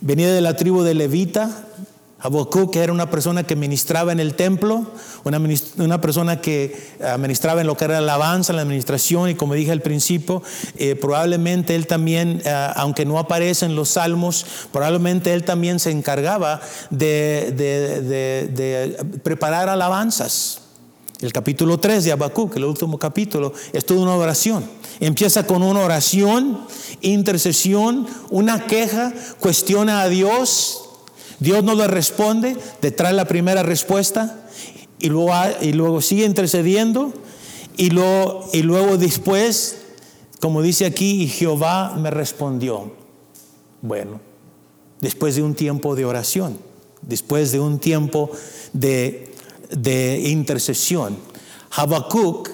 venía 0.00 0.32
de 0.32 0.40
la 0.40 0.56
tribu 0.56 0.82
de 0.82 0.94
Levita, 0.94 1.66
Habacuc 2.22 2.76
era 2.76 2.92
una 2.92 3.10
persona 3.10 3.44
que 3.44 3.56
ministraba 3.56 4.12
en 4.12 4.20
el 4.20 4.34
templo, 4.34 4.84
una, 5.24 5.40
una, 5.78 6.00
persona 6.02 6.40
que 6.40 6.76
administraba 7.02 7.62
en 7.62 7.66
lo 7.66 7.76
que 7.76 7.86
era 7.86 7.94
la 7.94 8.14
alabanza, 8.14 8.52
la 8.52 8.60
administración, 8.60 9.30
y 9.30 9.34
como 9.34 9.54
dije 9.54 9.72
al 9.72 9.80
principio, 9.80 10.42
eh, 10.76 10.96
probablemente 10.96 11.74
él 11.74 11.86
también, 11.86 12.42
eh, 12.44 12.68
aunque 12.76 13.06
no 13.06 13.18
aparece 13.18 13.64
en 13.64 13.74
los 13.74 13.90
salmos, 13.90 14.44
probablemente 14.70 15.32
él 15.32 15.44
también 15.44 15.80
se 15.80 15.90
encargaba 15.90 16.60
de, 16.90 17.52
de 17.56 19.20
preparar 19.22 19.70
alabanzas. 19.70 20.60
El 21.20 21.32
capítulo 21.32 21.78
3 21.78 22.04
de 22.04 22.12
Habacuc, 22.12 22.56
el 22.56 22.64
último 22.64 22.98
capítulo, 22.98 23.52
es 23.72 23.84
toda 23.84 24.00
una 24.00 24.14
oración. 24.14 24.64
Empieza 25.00 25.46
con 25.46 25.62
una 25.62 25.80
oración, 25.80 26.60
intercesión, 27.00 28.06
una 28.30 28.66
queja, 28.66 29.12
cuestiona 29.38 30.02
a 30.02 30.08
Dios 30.08 30.86
Dios 31.40 31.64
no 31.64 31.74
le 31.74 31.86
responde, 31.88 32.56
detrás 32.82 33.14
la 33.14 33.24
primera 33.24 33.62
respuesta 33.62 34.46
y 34.98 35.08
luego, 35.08 35.32
y 35.62 35.72
luego 35.72 36.02
sigue 36.02 36.26
intercediendo 36.26 37.14
y 37.78 37.88
luego, 37.90 38.46
y 38.52 38.60
luego 38.62 38.98
después, 38.98 39.78
como 40.38 40.60
dice 40.60 40.84
aquí, 40.84 41.26
Jehová 41.28 41.96
me 41.98 42.10
respondió. 42.10 42.92
Bueno, 43.80 44.20
después 45.00 45.34
de 45.34 45.42
un 45.42 45.54
tiempo 45.54 45.96
de 45.96 46.04
oración, 46.04 46.58
después 47.00 47.52
de 47.52 47.60
un 47.60 47.78
tiempo 47.78 48.30
de, 48.74 49.32
de 49.70 50.20
intercesión. 50.28 51.18
Habacuc 51.70 52.50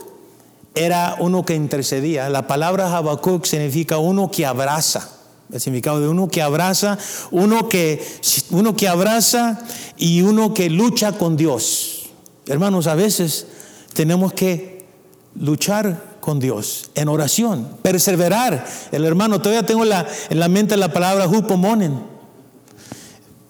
era 0.75 1.17
uno 1.19 1.45
que 1.45 1.55
intercedía. 1.55 2.29
La 2.29 2.47
palabra 2.47 2.95
Habacuc 2.95 3.45
significa 3.45 3.99
uno 3.99 4.31
que 4.31 4.45
abraza 4.45 5.17
el 5.53 5.61
significado 5.61 6.01
de 6.01 6.09
uno 6.09 6.29
que 6.29 6.43
abraza, 6.43 6.99
uno 7.31 7.69
que, 7.69 8.05
uno 8.51 8.77
que 8.77 8.89
abraza 8.89 9.61
y 9.97 10.23
uno 10.23 10.53
que 10.55 10.71
lucha 10.71 11.13
con 11.13 11.37
Dios. 11.37 12.11
Hermanos, 12.47 12.87
a 12.87 12.95
veces 12.95 13.47
tenemos 13.93 14.33
que 14.33 14.87
luchar 15.35 16.17
con 16.21 16.41
Dios 16.41 16.91
en 16.95 17.09
oración, 17.09 17.69
perseverar. 17.83 18.67
El 18.91 19.05
hermano, 19.05 19.41
todavía 19.41 19.65
tengo 19.65 19.85
la, 19.85 20.07
en 20.31 20.41
la 20.41 20.49
mente 20.49 20.77
la 20.77 20.93
palabra 20.93 21.29
hupomonen 21.29 22.01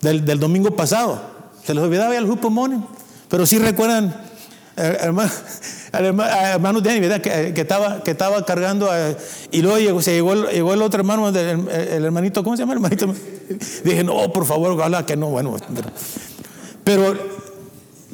del, 0.02 0.24
del 0.24 0.38
domingo 0.38 0.72
pasado. 0.72 1.20
Se 1.64 1.74
les 1.74 1.82
olvidaba 1.82 2.16
el 2.16 2.30
hupomonen, 2.30 2.84
pero 3.28 3.46
si 3.46 3.58
recuerdan, 3.58 4.14
hermano, 4.76 5.30
hermano 5.92 6.80
Danny, 6.80 7.00
¿verdad? 7.00 7.20
Que, 7.20 7.60
estaba, 7.60 8.02
estaba 8.04 8.44
cargando 8.44 8.88
y 9.50 9.62
luego 9.62 9.78
llegó, 9.78 10.02
se 10.02 10.12
llegó, 10.12 10.32
el, 10.32 10.82
otro 10.82 11.00
hermano, 11.00 11.28
el, 11.28 12.04
hermanito, 12.04 12.44
¿cómo 12.44 12.56
se 12.56 12.62
llama 12.62 12.74
el 12.74 12.78
hermanito? 12.78 13.12
Dije, 13.84 14.04
no, 14.04 14.32
por 14.32 14.46
favor, 14.46 14.72
ojalá 14.72 15.06
que 15.06 15.16
no, 15.16 15.28
bueno. 15.28 15.56
Pero 16.84 17.14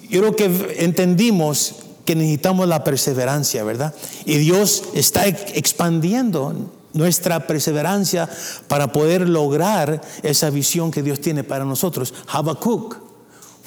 yo 0.09 0.21
creo 0.21 0.37
que 0.37 0.77
entendimos 0.79 1.77
que 2.05 2.15
necesitamos 2.15 2.69
la 2.69 2.85
perseverancia, 2.85 3.65
¿verdad? 3.65 3.95
Y 4.25 4.39
Dios 4.39 4.85
está 4.95 5.27
expandiendo 5.27 6.71
nuestra 6.93 7.47
perseverancia 7.47 8.29
para 8.69 8.93
poder 8.93 9.29
lograr 9.29 10.01
esa 10.23 10.51
visión 10.51 10.91
que 10.91 11.03
Dios 11.03 11.21
tiene 11.21 11.45
para 11.45 11.65
nosotros. 11.65 12.13
Habacuc 12.29 13.12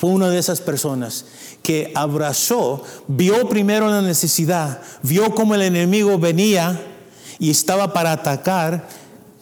una 0.05 0.29
de 0.29 0.39
esas 0.39 0.61
personas 0.61 1.25
que 1.63 1.91
abrazó, 1.95 2.83
vio 3.07 3.49
primero 3.49 3.89
la 3.89 4.01
necesidad, 4.01 4.81
vio 5.01 5.33
cómo 5.33 5.55
el 5.55 5.63
enemigo 5.63 6.17
venía 6.19 6.81
y 7.39 7.49
estaba 7.49 7.93
para 7.93 8.11
atacar 8.11 8.87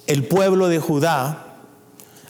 el 0.07 0.23
pueblo 0.25 0.67
de 0.67 0.79
Judá. 0.79 1.57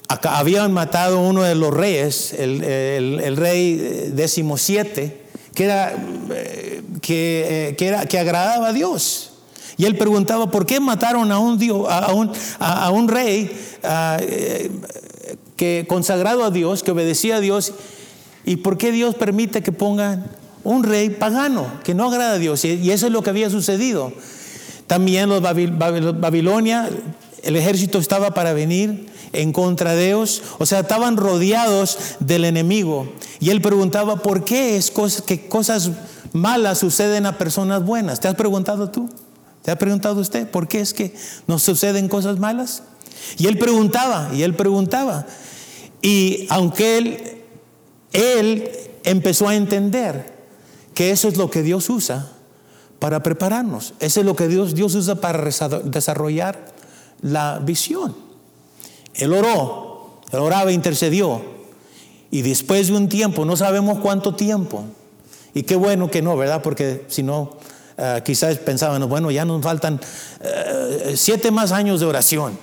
Habían 0.08 0.74
matado 0.74 1.20
uno 1.20 1.44
de 1.44 1.56
los 1.56 1.74
reyes, 1.74 2.34
el, 2.34 3.38
rey 3.38 4.14
siete, 4.58 5.26
que 5.54 5.64
era, 5.64 5.94
eh, 6.32 6.82
que, 7.02 7.76
que, 7.78 7.88
era, 7.88 8.06
que 8.06 8.20
agradaba 8.20 8.70
a 8.70 8.74
Dios. 8.74 9.32
Y 9.78 9.86
él 9.86 9.98
preguntaba, 9.98 10.52
¿por 10.52 10.66
qué 10.66 10.80
mataron 10.80 11.32
a 11.32 11.40
un, 11.40 11.58
Dios, 11.58 11.88
a 11.90 12.14
un, 12.14 12.32
a, 12.60 12.92
un 12.92 13.08
rey 13.08 13.52
eh, 13.84 14.72
que 15.56 15.86
consagrado 15.88 16.44
a 16.44 16.52
Dios, 16.52 16.84
que 16.84 16.92
obedecía 16.92 17.38
a 17.38 17.40
Dios? 17.40 17.74
¿Y 18.46 18.58
por 18.58 18.78
qué 18.78 18.92
Dios 18.92 19.16
permite 19.16 19.64
que 19.64 19.72
pongan 19.72 20.26
un 20.64 20.84
rey 20.84 21.10
pagano 21.10 21.68
que 21.84 21.94
no 21.94 22.06
agrada 22.06 22.34
a 22.34 22.38
Dios? 22.38 22.64
Y 22.66 22.92
eso 22.92 23.08
es 23.08 23.12
lo 23.12 23.24
que 23.24 23.30
había 23.30 23.50
sucedido. 23.50 24.12
También 24.88 25.30
los 25.30 25.42
Babilonia, 25.42 26.90
el 27.42 27.56
ejército 27.56 28.00
estaba 28.00 28.34
para 28.34 28.54
venir 28.54 29.08
en 29.32 29.52
contra 29.52 29.96
de 29.96 30.10
ellos, 30.10 30.44
o 30.60 30.66
sea, 30.66 30.82
estaban 30.82 31.18
rodeados 31.18 31.98
del 32.20 32.46
enemigo. 32.46 33.12
Y 33.40 33.50
él 33.50 33.62
preguntaba, 33.62 34.18
¿por 34.18 34.46
qué 34.46 34.78
es 34.78 34.92
que 35.26 35.48
cosas 35.48 35.92
malas 36.34 36.80
suceden 36.80 37.26
a 37.26 37.38
personas 37.38 37.84
buenas? 37.84 38.20
¿Te 38.20 38.28
has 38.28 38.36
preguntado 38.36 38.90
tú? 38.90 39.10
¿Te 39.64 39.72
ha 39.72 39.78
preguntado 39.78 40.20
usted 40.20 40.48
por 40.48 40.68
qué 40.68 40.82
es 40.82 40.94
que 40.94 41.16
nos 41.48 41.64
suceden 41.64 42.10
cosas 42.10 42.38
malas? 42.38 42.84
Y 43.38 43.48
él 43.48 43.58
preguntaba, 43.58 44.30
y 44.34 44.44
él 44.44 44.54
preguntaba. 44.56 45.26
Y 46.02 46.46
aunque 46.50 46.98
él, 46.98 47.33
él 48.14 48.72
empezó 49.04 49.50
a 49.50 49.56
entender 49.56 50.34
que 50.94 51.12
eso 51.12 51.28
es 51.28 51.38
lo 51.38 51.50
que 51.50 51.64
Dios 51.64 51.90
usa 51.90 52.32
para 53.00 53.22
prepararnos, 53.22 53.94
eso 54.00 54.22
es 54.22 54.26
lo 54.26 54.36
que 54.36 54.48
Dios, 54.48 54.76
Dios 54.76 54.96
usa 54.96 55.16
para 55.16 55.44
desarrollar 55.84 56.74
la 57.22 57.60
visión. 57.60 58.16
Él 59.16 59.34
oró, 59.34 60.22
él 60.32 60.40
oraba, 60.40 60.72
intercedió. 60.72 61.42
Y 62.32 62.42
después 62.42 62.88
de 62.88 62.94
un 62.94 63.10
tiempo, 63.10 63.46
no 63.46 63.56
sabemos 63.56 64.00
cuánto 64.00 64.36
tiempo, 64.36 64.86
y 65.54 65.64
qué 65.64 65.76
bueno 65.76 66.10
que 66.10 66.22
no, 66.22 66.36
¿verdad? 66.36 66.62
Porque 66.64 67.06
si 67.08 67.22
no, 67.22 67.58
eh, 67.98 68.22
quizás 68.26 68.58
pensaban, 68.58 69.08
bueno, 69.08 69.30
ya 69.30 69.46
nos 69.46 69.62
faltan 69.62 70.00
eh, 70.42 71.14
siete 71.16 71.52
más 71.52 71.72
años 71.72 72.00
de 72.00 72.08
oración. 72.08 72.58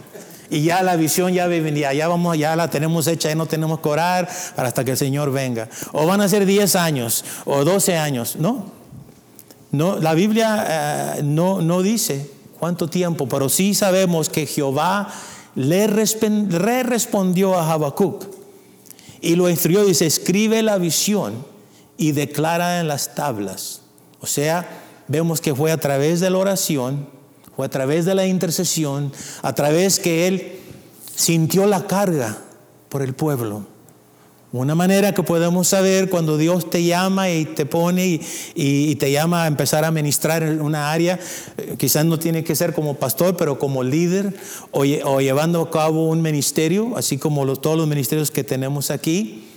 Y 0.50 0.64
ya 0.64 0.82
la 0.82 0.96
visión 0.96 1.32
ya 1.32 1.46
venía, 1.46 1.94
ya 1.94 2.08
vamos, 2.08 2.36
ya 2.36 2.56
la 2.56 2.68
tenemos 2.68 3.06
hecha, 3.06 3.28
ya 3.28 3.36
no 3.36 3.46
tenemos 3.46 3.78
que 3.80 3.88
orar 3.88 4.28
hasta 4.56 4.84
que 4.84 4.90
el 4.90 4.96
Señor 4.96 5.30
venga. 5.30 5.68
O 5.92 6.06
van 6.06 6.20
a 6.20 6.28
ser 6.28 6.44
diez 6.44 6.74
años 6.74 7.24
o 7.44 7.64
doce 7.64 7.96
años, 7.96 8.36
¿no? 8.36 8.72
No, 9.70 9.98
la 10.00 10.14
Biblia 10.14 10.66
eh, 11.18 11.22
no, 11.22 11.62
no 11.62 11.82
dice 11.82 12.28
cuánto 12.58 12.88
tiempo, 12.88 13.28
pero 13.28 13.48
sí 13.48 13.74
sabemos 13.74 14.28
que 14.28 14.46
Jehová 14.46 15.08
le, 15.54 15.86
le 15.86 16.82
respondió 16.82 17.54
a 17.54 17.72
Habacuc 17.72 18.26
y 19.20 19.36
lo 19.36 19.48
instruyó, 19.48 19.84
dice, 19.84 20.06
escribe 20.06 20.62
la 20.62 20.78
visión 20.78 21.44
y 21.96 22.12
declara 22.12 22.80
en 22.80 22.88
las 22.88 23.14
tablas. 23.14 23.82
O 24.20 24.26
sea, 24.26 24.68
vemos 25.06 25.40
que 25.40 25.54
fue 25.54 25.70
a 25.70 25.76
través 25.76 26.20
de 26.20 26.30
la 26.30 26.38
oración, 26.38 27.08
fue 27.60 27.66
a 27.66 27.68
través 27.68 28.06
de 28.06 28.14
la 28.14 28.26
intercesión, 28.26 29.12
a 29.42 29.54
través 29.54 30.00
que 30.00 30.26
él 30.26 30.52
sintió 31.14 31.66
la 31.66 31.86
carga 31.86 32.38
por 32.88 33.02
el 33.02 33.12
pueblo. 33.12 33.66
Una 34.50 34.74
manera 34.74 35.12
que 35.12 35.22
podemos 35.22 35.68
saber 35.68 36.08
cuando 36.08 36.38
Dios 36.38 36.70
te 36.70 36.82
llama 36.84 37.28
y 37.28 37.44
te 37.44 37.66
pone 37.66 38.22
y, 38.54 38.94
te 38.94 39.12
llama 39.12 39.44
a 39.44 39.46
empezar 39.46 39.84
a 39.84 39.90
ministrar 39.90 40.42
en 40.42 40.62
una 40.62 40.90
área, 40.90 41.20
eh, 41.58 41.74
quizás 41.76 42.06
no 42.06 42.18
tiene 42.18 42.44
que 42.44 42.56
ser 42.56 42.72
como 42.72 42.94
pastor, 42.94 43.36
pero 43.36 43.58
como 43.58 43.82
líder 43.82 44.34
o, 44.70 44.84
llevando 45.20 45.60
a 45.60 45.70
cabo 45.70 46.08
un 46.08 46.22
ministerio, 46.22 46.96
así 46.96 47.18
como 47.18 47.44
todos 47.58 47.76
los 47.76 47.88
ministerios 47.88 48.30
que 48.30 48.42
tenemos 48.42 48.90
aquí, 48.90 49.50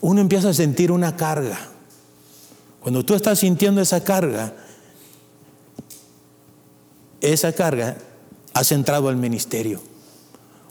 uno 0.00 0.20
empieza 0.20 0.48
a 0.48 0.54
sentir 0.54 0.90
una 0.90 1.14
carga. 1.14 1.60
Cuando 2.80 3.04
tú 3.04 3.14
estás 3.14 3.38
sintiendo 3.38 3.80
esa 3.80 4.02
carga, 4.02 4.52
esa 7.32 7.52
carga 7.52 7.96
ha 8.54 8.64
centrado 8.64 9.08
al 9.08 9.16
ministerio. 9.16 9.80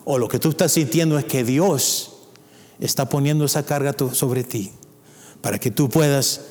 O 0.03 0.17
lo 0.17 0.27
que 0.27 0.39
tú 0.39 0.49
estás 0.49 0.71
sintiendo 0.71 1.17
es 1.17 1.25
que 1.25 1.43
Dios 1.43 2.13
está 2.79 3.09
poniendo 3.09 3.45
esa 3.45 3.65
carga 3.65 3.95
sobre 4.13 4.43
ti 4.43 4.71
para 5.41 5.59
que 5.59 5.71
tú 5.71 5.89
puedas 5.89 6.41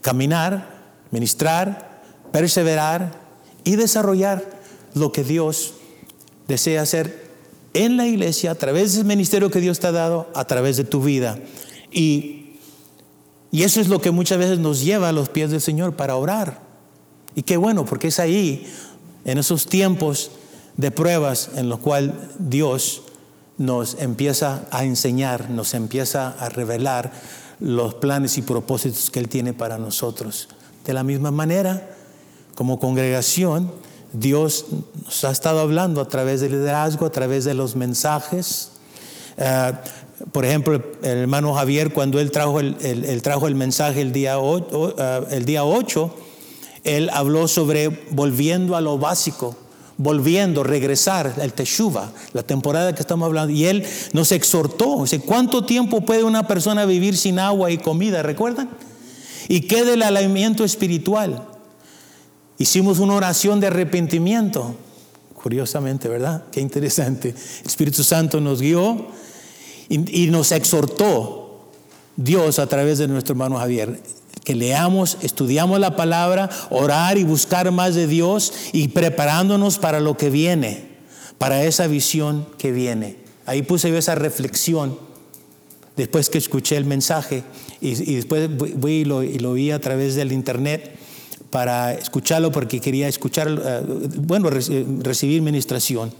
caminar, 0.00 0.94
ministrar, 1.10 2.02
perseverar 2.32 3.20
y 3.64 3.76
desarrollar 3.76 4.44
lo 4.94 5.12
que 5.12 5.24
Dios 5.24 5.74
desea 6.48 6.82
hacer 6.82 7.24
en 7.72 7.96
la 7.96 8.06
iglesia 8.06 8.52
a 8.52 8.54
través 8.54 8.94
del 8.94 9.04
ministerio 9.04 9.50
que 9.50 9.60
Dios 9.60 9.80
te 9.80 9.88
ha 9.88 9.92
dado, 9.92 10.30
a 10.34 10.44
través 10.44 10.76
de 10.76 10.84
tu 10.84 11.02
vida. 11.02 11.38
Y 11.90 12.44
y 13.54 13.62
eso 13.62 13.80
es 13.80 13.86
lo 13.86 14.00
que 14.00 14.10
muchas 14.10 14.36
veces 14.38 14.58
nos 14.58 14.82
lleva 14.82 15.10
a 15.10 15.12
los 15.12 15.28
pies 15.28 15.52
del 15.52 15.60
Señor 15.60 15.94
para 15.94 16.16
orar. 16.16 16.60
Y 17.36 17.44
qué 17.44 17.56
bueno, 17.56 17.84
porque 17.84 18.08
es 18.08 18.18
ahí, 18.18 18.66
en 19.24 19.38
esos 19.38 19.66
tiempos 19.66 20.30
de 20.76 20.90
pruebas, 20.90 21.50
en 21.56 21.68
los 21.68 21.78
cuales 21.78 22.12
Dios 22.38 23.02
nos 23.58 23.94
empieza 24.00 24.66
a 24.70 24.84
enseñar, 24.84 25.50
nos 25.50 25.74
empieza 25.74 26.34
a 26.38 26.48
revelar 26.48 27.12
los 27.60 27.94
planes 27.94 28.36
y 28.38 28.42
propósitos 28.42 29.10
que 29.10 29.20
Él 29.20 29.28
tiene 29.28 29.52
para 29.52 29.78
nosotros. 29.78 30.48
De 30.84 30.92
la 30.92 31.04
misma 31.04 31.30
manera, 31.30 31.90
como 32.54 32.78
congregación, 32.78 33.70
Dios 34.12 34.66
nos 35.04 35.24
ha 35.24 35.30
estado 35.30 35.60
hablando 35.60 36.00
a 36.00 36.08
través 36.08 36.40
del 36.40 36.52
liderazgo, 36.52 37.06
a 37.06 37.10
través 37.10 37.44
de 37.44 37.54
los 37.54 37.76
mensajes. 37.76 38.70
Eh, 39.36 39.72
por 40.32 40.44
ejemplo, 40.44 40.80
el 41.02 41.18
hermano 41.18 41.54
Javier, 41.54 41.92
cuando 41.92 42.20
él 42.20 42.30
trajo 42.30 42.60
el, 42.60 43.22
trajo 43.22 43.48
el 43.48 43.54
mensaje 43.54 44.00
el 44.00 44.12
día, 44.12 44.38
8, 44.38 44.94
ah, 44.98 45.20
el 45.30 45.44
día 45.44 45.64
8, 45.64 46.14
él 46.84 47.10
habló 47.12 47.48
sobre 47.48 47.88
volviendo 48.10 48.76
a 48.76 48.80
lo 48.80 48.98
básico, 48.98 49.56
volviendo, 49.96 50.62
regresar, 50.62 51.34
el 51.40 51.52
Teshuva, 51.52 52.12
la 52.32 52.42
temporada 52.42 52.94
que 52.94 53.00
estamos 53.00 53.26
hablando. 53.26 53.52
Y 53.52 53.64
él 53.64 53.86
nos 54.12 54.32
exhortó, 54.32 55.02
dice, 55.02 55.20
¿cuánto 55.20 55.64
tiempo 55.64 56.02
puede 56.02 56.24
una 56.24 56.46
persona 56.46 56.84
vivir 56.84 57.16
sin 57.16 57.38
agua 57.38 57.70
y 57.70 57.78
comida? 57.78 58.22
¿Recuerdan? 58.22 58.68
¿Y 59.48 59.62
qué 59.62 59.84
del 59.84 60.02
alimento 60.02 60.64
espiritual? 60.64 61.46
Hicimos 62.58 62.98
una 62.98 63.14
oración 63.14 63.60
de 63.60 63.68
arrepentimiento, 63.68 64.76
curiosamente, 65.42 66.08
¿verdad? 66.08 66.44
Qué 66.52 66.60
interesante. 66.60 67.30
El 67.30 67.66
Espíritu 67.66 68.04
Santo 68.04 68.40
nos 68.40 68.60
guió 68.60 69.06
y, 69.88 70.28
nos 70.28 70.52
exhortó 70.52 71.70
Dios 72.16 72.58
a 72.58 72.66
través 72.66 72.98
de 72.98 73.08
nuestro 73.08 73.32
hermano 73.32 73.58
Javier 73.58 74.00
que 74.44 74.54
leamos, 74.54 75.18
estudiamos 75.22 75.80
la 75.80 75.96
palabra, 75.96 76.50
orar 76.70 77.18
y 77.18 77.24
buscar 77.24 77.70
más 77.72 77.94
de 77.94 78.06
Dios 78.06 78.52
y 78.72 78.88
preparándonos 78.88 79.78
para 79.78 80.00
lo 80.00 80.16
que 80.16 80.30
viene, 80.30 80.84
para 81.38 81.64
esa 81.64 81.86
visión 81.86 82.46
que 82.58 82.70
viene. 82.70 83.16
Ahí 83.46 83.62
puse 83.62 83.90
yo 83.90 83.96
esa 83.96 84.14
reflexión 84.14 84.98
después 85.96 86.28
que 86.28 86.38
escuché 86.38 86.76
el 86.76 86.84
mensaje 86.84 87.44
y, 87.80 88.14
después 88.14 88.50
fui 88.80 88.92
y 88.92 89.04
lo, 89.04 89.22
y 89.22 89.38
vi 89.38 89.70
a 89.70 89.80
través 89.80 90.14
del 90.14 90.32
internet 90.32 90.96
para 91.50 91.94
escucharlo 91.94 92.50
porque 92.50 92.80
quería 92.80 93.08
escuchar, 93.08 93.48
eh, 93.48 93.82
bueno, 94.16 94.50
recibir 94.50 95.40
ministración. 95.40 96.12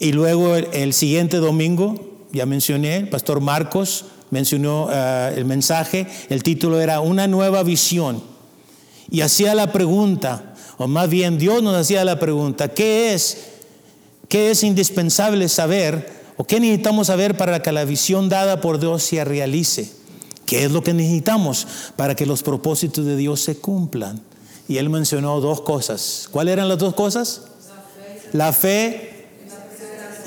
Y 0.00 0.12
luego 0.12 0.54
el 0.54 0.92
siguiente 0.92 1.38
domingo 1.38 2.18
ya 2.32 2.46
mencioné, 2.46 2.96
el 2.96 3.08
pastor 3.08 3.40
Marcos 3.40 4.06
mencionó 4.30 4.88
eh, 4.92 5.34
el 5.36 5.44
mensaje, 5.44 6.06
el 6.28 6.42
título 6.42 6.80
era 6.80 7.00
Una 7.00 7.26
nueva 7.26 7.62
visión. 7.62 8.22
Y 9.10 9.22
hacía 9.22 9.54
la 9.54 9.72
pregunta, 9.72 10.54
o 10.76 10.86
más 10.86 11.08
bien 11.08 11.38
Dios 11.38 11.62
nos 11.62 11.74
hacía 11.74 12.04
la 12.04 12.18
pregunta, 12.18 12.68
¿qué 12.68 13.14
es? 13.14 13.38
¿Qué 14.28 14.50
es 14.50 14.62
indispensable 14.62 15.48
saber? 15.48 16.18
¿O 16.36 16.44
qué 16.44 16.60
necesitamos 16.60 17.06
saber 17.06 17.36
para 17.36 17.62
que 17.62 17.72
la 17.72 17.84
visión 17.84 18.28
dada 18.28 18.60
por 18.60 18.78
Dios 18.78 19.02
se 19.02 19.24
realice? 19.24 19.90
¿Qué 20.46 20.64
es 20.64 20.70
lo 20.70 20.82
que 20.82 20.94
necesitamos 20.94 21.66
para 21.96 22.14
que 22.14 22.26
los 22.26 22.42
propósitos 22.42 23.04
de 23.04 23.16
Dios 23.16 23.40
se 23.40 23.56
cumplan? 23.56 24.20
Y 24.68 24.76
él 24.76 24.90
mencionó 24.90 25.40
dos 25.40 25.62
cosas. 25.62 26.28
¿Cuáles 26.30 26.52
eran 26.52 26.68
las 26.68 26.78
dos 26.78 26.94
cosas? 26.94 27.42
La 28.32 28.52
fe 28.52 29.07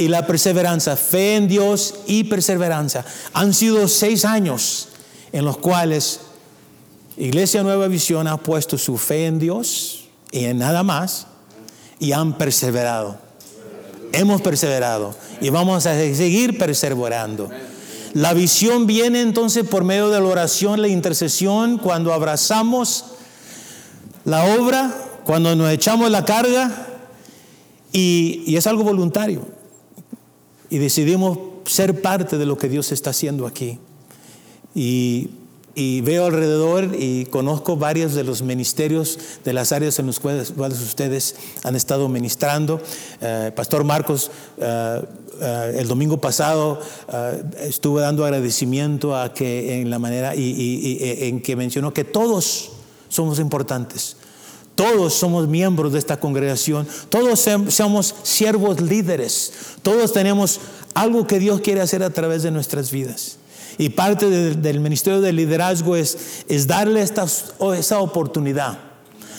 y 0.02 0.08
la 0.08 0.26
perseverancia, 0.26 0.96
fe 0.96 1.36
en 1.36 1.48
Dios 1.48 1.94
y 2.08 2.24
perseverancia. 2.24 3.06
Han 3.34 3.54
sido 3.54 3.88
seis 3.88 4.26
años 4.26 4.88
en 5.32 5.46
los 5.46 5.58
cuales 5.58 6.22
Iglesia 7.18 7.62
Nueva 7.62 7.88
Visión 7.88 8.28
ha 8.28 8.38
puesto 8.38 8.80
su 8.80 8.98
fe 8.98 9.28
en 9.28 9.38
Dios 9.38 10.06
y 10.32 10.46
en 10.46 10.58
nada 10.58 10.82
más 10.82 11.28
y 12.00 12.14
han 12.14 12.36
perseverado. 12.36 13.20
Hemos 14.12 14.42
perseverado 14.42 15.16
y 15.40 15.52
vamos 15.52 15.86
a 15.86 15.94
seguir 15.94 16.58
perseverando. 16.58 17.52
La 18.14 18.34
visión 18.34 18.88
viene 18.88 19.22
entonces 19.22 19.68
por 19.68 19.84
medio 19.84 20.10
de 20.10 20.20
la 20.20 20.26
oración, 20.26 20.82
la 20.82 20.88
intercesión, 20.88 21.78
cuando 21.78 22.12
abrazamos 22.12 23.06
la 24.26 24.46
obra, 24.56 24.92
cuando 25.26 25.56
nos 25.56 25.72
echamos 25.72 26.10
la 26.10 26.26
carga 26.26 26.88
y, 27.94 28.44
y 28.48 28.58
es 28.58 28.66
algo 28.66 28.84
voluntario 28.84 29.61
y 30.72 30.80
decidimos 30.80 31.38
ser 31.66 32.02
parte 32.02 32.38
de 32.38 32.46
lo 32.48 32.58
que 32.58 32.70
Dios 32.70 32.92
está 32.92 33.12
haciendo 33.12 33.46
aquí. 33.46 33.78
Y, 34.74 35.30
veo 35.76 36.26
alrededor 36.26 36.96
y 36.98 37.26
conozco 37.26 37.76
varios 37.76 38.14
de 38.14 38.24
los 38.24 38.42
ministerios 38.42 39.20
de 39.44 39.54
las 39.54 39.72
áreas 39.74 40.00
en 40.00 40.08
las 40.08 40.20
cuales, 40.20 40.54
ustedes 40.82 41.36
han 41.64 41.76
estado 41.76 42.08
ministrando. 42.08 42.82
Eh, 43.20 43.52
Pastor 43.54 43.84
Marcos, 43.84 44.32
eh, 44.58 45.02
eh, 45.42 45.76
el 45.78 45.88
domingo 45.88 46.18
pasado 46.18 46.80
estuve 47.60 48.02
dando 48.02 48.24
agradecimiento 48.24 49.16
a 49.16 49.34
que 49.34 49.82
en 49.82 49.90
la 49.90 50.00
manera 50.00 50.36
y 50.36 50.98
en 51.02 51.42
que 51.42 51.56
mencionó 51.58 51.94
que 51.94 52.06
todos 52.06 52.72
somos 53.10 53.40
importantes 53.40 54.16
todos 54.82 55.14
somos 55.14 55.48
miembros 55.48 55.94
de 55.94 56.00
esta 56.00 56.20
congregación, 56.20 56.88
todos 57.10 57.48
somos 57.68 58.16
siervos 58.24 58.82
líderes, 58.82 59.54
todos 59.84 60.12
tenemos 60.12 60.60
algo 60.96 61.28
que 61.28 61.38
Dios 61.38 61.62
quiere 61.62 61.82
hacer 61.82 62.02
a 62.02 62.10
través 62.10 62.42
de 62.42 62.50
nuestras 62.50 62.90
vidas. 62.90 63.38
Y 63.78 63.90
parte 63.90 64.28
del 64.28 64.80
ministerio 64.80 65.22
de 65.22 65.34
liderazgo 65.34 65.96
es, 65.96 66.46
darle 66.66 67.04
esa 67.04 68.00
oportunidad 68.00 68.80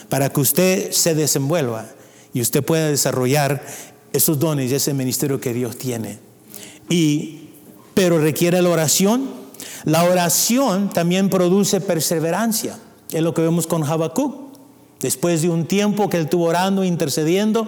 para 0.08 0.32
que 0.32 0.40
usted 0.40 0.92
se 0.92 1.16
desenvuelva 1.16 1.86
y 2.32 2.40
usted 2.40 2.62
pueda 2.62 2.86
desarrollar 2.86 3.66
esos 4.12 4.38
dones 4.38 4.70
y 4.70 4.76
ese 4.76 4.94
ministerio 4.94 5.40
que 5.40 5.52
Dios 5.52 5.76
tiene. 5.76 6.20
Y, 6.88 7.48
pero 7.94 8.20
requiere 8.20 8.62
la 8.62 8.68
oración. 8.68 9.28
La 9.86 10.04
oración 10.04 10.88
también 10.90 11.30
produce 11.30 11.80
perseverancia. 11.80 12.78
Es 13.10 13.22
lo 13.22 13.34
que 13.34 13.42
vemos 13.42 13.66
con 13.66 13.82
Habacuc. 13.82 14.41
Después 15.02 15.42
de 15.42 15.50
un 15.50 15.66
tiempo 15.66 16.08
que 16.08 16.16
él 16.16 16.24
estuvo 16.24 16.44
orando, 16.44 16.84
intercediendo, 16.84 17.66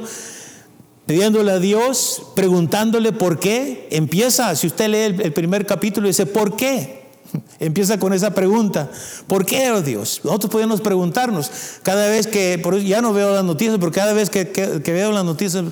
pidiéndole 1.04 1.50
a 1.50 1.58
Dios, 1.58 2.22
preguntándole 2.36 3.12
por 3.12 3.40
qué, 3.40 3.88
empieza, 3.90 4.54
si 4.54 4.68
usted 4.68 4.88
lee 4.88 5.22
el, 5.22 5.32
primer 5.32 5.66
capítulo, 5.66 6.06
dice, 6.06 6.26
¿por 6.26 6.54
qué? 6.54 7.10
Empieza 7.58 7.98
con 7.98 8.12
esa 8.12 8.32
pregunta, 8.32 8.88
¿por 9.26 9.44
qué, 9.44 9.68
oh 9.72 9.82
Dios? 9.82 10.20
Nosotros 10.22 10.52
podemos 10.52 10.80
preguntarnos, 10.80 11.50
cada 11.82 12.08
vez 12.08 12.28
que, 12.28 12.62
ya 12.86 13.02
no 13.02 13.12
veo 13.12 13.34
las 13.34 13.44
noticias, 13.44 13.78
porque 13.80 13.98
cada 13.98 14.12
vez 14.12 14.30
que, 14.30 14.48
que 14.48 14.92
veo 14.92 15.10
las 15.10 15.24
noticias, 15.24 15.64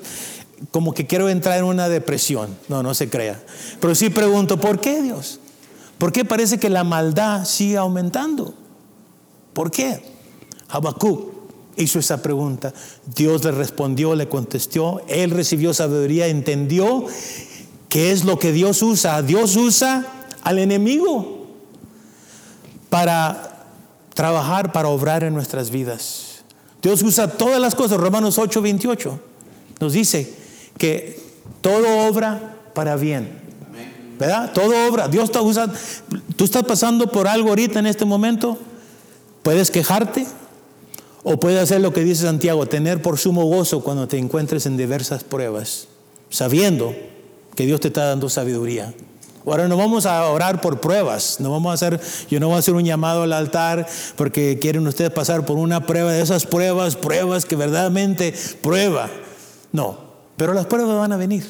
como 0.72 0.92
que 0.92 1.06
quiero 1.06 1.28
entrar 1.28 1.58
en 1.58 1.64
una 1.64 1.88
depresión, 1.88 2.56
no, 2.68 2.82
no 2.82 2.92
se 2.92 3.08
crea, 3.08 3.40
pero 3.78 3.94
sí 3.94 4.10
pregunto, 4.10 4.58
¿por 4.58 4.80
qué 4.80 5.00
Dios? 5.00 5.38
¿Por 5.96 6.10
qué 6.10 6.24
parece 6.24 6.58
que 6.58 6.68
la 6.68 6.82
maldad 6.82 7.44
sigue 7.44 7.76
aumentando? 7.76 8.52
¿Por 9.52 9.70
qué? 9.70 10.02
Habacuc 10.68 11.41
hizo 11.76 11.98
esa 11.98 12.22
pregunta. 12.22 12.72
Dios 13.14 13.44
le 13.44 13.52
respondió, 13.52 14.14
le 14.14 14.28
contestó. 14.28 15.02
Él 15.08 15.30
recibió 15.30 15.74
sabiduría, 15.74 16.26
entendió 16.26 17.04
qué 17.88 18.12
es 18.12 18.24
lo 18.24 18.38
que 18.38 18.52
Dios 18.52 18.82
usa. 18.82 19.22
Dios 19.22 19.56
usa 19.56 20.06
al 20.42 20.58
enemigo 20.58 21.46
para 22.90 23.66
trabajar, 24.14 24.72
para 24.72 24.88
obrar 24.88 25.24
en 25.24 25.34
nuestras 25.34 25.70
vidas. 25.70 26.42
Dios 26.82 27.02
usa 27.02 27.28
todas 27.28 27.60
las 27.60 27.74
cosas. 27.74 27.98
Romanos 27.98 28.38
8, 28.38 28.60
28 28.60 29.20
nos 29.80 29.92
dice 29.92 30.32
que 30.78 31.20
todo 31.60 32.06
obra 32.08 32.56
para 32.74 32.96
bien. 32.96 33.40
¿Verdad? 34.18 34.52
Todo 34.52 34.88
obra. 34.88 35.08
Dios 35.08 35.24
está 35.24 35.42
usando. 35.42 35.74
Tú 36.36 36.44
estás 36.44 36.62
pasando 36.62 37.10
por 37.10 37.26
algo 37.26 37.48
ahorita 37.48 37.80
en 37.80 37.86
este 37.86 38.04
momento. 38.04 38.56
Puedes 39.42 39.70
quejarte, 39.70 40.26
o 41.24 41.38
puede 41.38 41.60
hacer 41.60 41.80
lo 41.80 41.92
que 41.92 42.04
dice 42.04 42.24
Santiago, 42.24 42.66
tener 42.66 43.00
por 43.02 43.18
sumo 43.18 43.44
gozo 43.44 43.82
cuando 43.82 44.08
te 44.08 44.18
encuentres 44.18 44.66
en 44.66 44.76
diversas 44.76 45.24
pruebas, 45.24 45.88
sabiendo 46.30 46.94
que 47.54 47.66
Dios 47.66 47.80
te 47.80 47.88
está 47.88 48.06
dando 48.06 48.28
sabiduría. 48.28 48.92
Ahora 49.44 49.66
no 49.66 49.76
vamos 49.76 50.06
a 50.06 50.24
orar 50.28 50.60
por 50.60 50.80
pruebas, 50.80 51.38
no 51.40 51.50
vamos 51.50 51.70
a 51.70 51.74
hacer, 51.74 52.00
yo 52.30 52.38
no 52.38 52.46
voy 52.48 52.56
a 52.56 52.58
hacer 52.60 52.74
un 52.74 52.84
llamado 52.84 53.24
al 53.24 53.32
altar 53.32 53.88
porque 54.16 54.58
quieren 54.60 54.86
ustedes 54.86 55.10
pasar 55.10 55.44
por 55.44 55.58
una 55.58 55.84
prueba 55.84 56.12
de 56.12 56.22
esas 56.22 56.46
pruebas, 56.46 56.94
pruebas 56.94 57.44
que 57.44 57.56
verdaderamente 57.56 58.34
prueba. 58.62 59.10
No, 59.72 59.98
pero 60.36 60.54
las 60.54 60.66
pruebas 60.66 60.96
van 60.96 61.12
a 61.12 61.16
venir. 61.16 61.44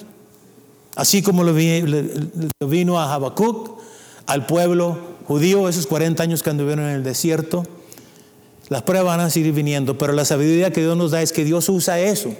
Así 0.97 1.23
como 1.23 1.45
lo 1.45 1.55
vino 1.55 3.01
a 3.01 3.13
Habacuc, 3.13 3.79
al 4.27 4.47
pueblo 4.47 4.99
judío, 5.27 5.69
esos 5.69 5.87
40 5.87 6.23
años 6.23 6.43
que 6.43 6.51
anduvieron 6.51 6.87
en 6.87 6.97
el 6.97 7.03
desierto, 7.03 7.65
las 8.73 8.83
pruebas 8.83 9.19
van 9.19 9.27
a 9.27 9.31
seguir 9.31 9.53
viniendo, 9.53 9.99
pero 9.99 10.15
la 10.15 10.25
sabiduría 10.25 10.73
que 10.73 10.81
Dios 10.81 10.97
nos 10.97 11.11
da 11.11 11.21
es 11.21 11.31
que 11.31 11.45
Dios 11.45 11.69
usa 11.69 12.01
eso. 12.01 12.35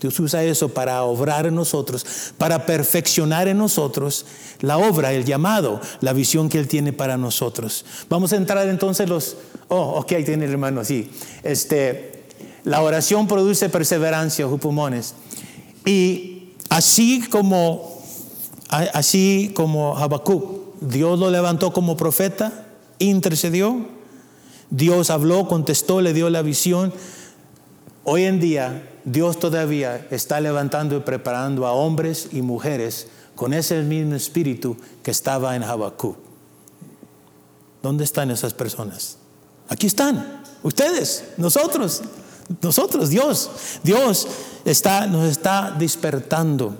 Dios 0.00 0.18
usa 0.20 0.42
eso 0.42 0.70
para 0.70 1.02
obrar 1.02 1.46
en 1.46 1.54
nosotros, 1.54 2.32
para 2.38 2.64
perfeccionar 2.64 3.46
en 3.46 3.58
nosotros 3.58 4.24
la 4.60 4.78
obra, 4.78 5.12
el 5.12 5.26
llamado, 5.26 5.80
la 6.00 6.14
visión 6.14 6.48
que 6.48 6.58
Él 6.58 6.66
tiene 6.66 6.94
para 6.94 7.18
nosotros. 7.18 7.84
Vamos 8.08 8.32
a 8.32 8.36
entrar 8.36 8.66
entonces 8.68 9.06
los... 9.06 9.36
Oh, 9.68 9.98
ok, 10.00 10.12
ahí 10.12 10.24
tiene 10.24 10.46
el 10.46 10.52
hermano, 10.52 10.82
sí. 10.82 11.10
Este, 11.42 12.24
la 12.64 12.80
oración 12.80 13.28
produce 13.28 13.68
perseverancia, 13.68 14.48
pulmones. 14.48 15.14
Y 15.84 16.52
así 16.70 17.22
como, 17.28 18.02
así 18.70 19.52
como 19.54 19.98
Habacuc, 19.98 20.80
Dios 20.80 21.18
lo 21.18 21.30
levantó 21.30 21.72
como 21.72 21.98
profeta, 21.98 22.66
intercedió, 22.98 23.95
Dios 24.70 25.10
habló, 25.10 25.46
contestó, 25.48 26.00
le 26.00 26.12
dio 26.12 26.30
la 26.30 26.42
visión. 26.42 26.92
Hoy 28.04 28.24
en 28.24 28.40
día 28.40 28.88
Dios 29.04 29.38
todavía 29.38 30.06
está 30.10 30.40
levantando 30.40 30.96
y 30.96 31.00
preparando 31.00 31.66
a 31.66 31.72
hombres 31.72 32.28
y 32.32 32.42
mujeres 32.42 33.08
con 33.34 33.52
ese 33.52 33.82
mismo 33.82 34.14
espíritu 34.14 34.76
que 35.02 35.10
estaba 35.10 35.54
en 35.54 35.62
Habacuc. 35.62 36.16
¿Dónde 37.82 38.04
están 38.04 38.30
esas 38.30 38.54
personas? 38.54 39.18
Aquí 39.68 39.86
están, 39.86 40.42
ustedes, 40.62 41.24
nosotros, 41.36 42.02
nosotros, 42.60 43.10
Dios. 43.10 43.50
Dios 43.82 44.26
está, 44.64 45.06
nos 45.06 45.28
está 45.28 45.74
despertando. 45.78 46.76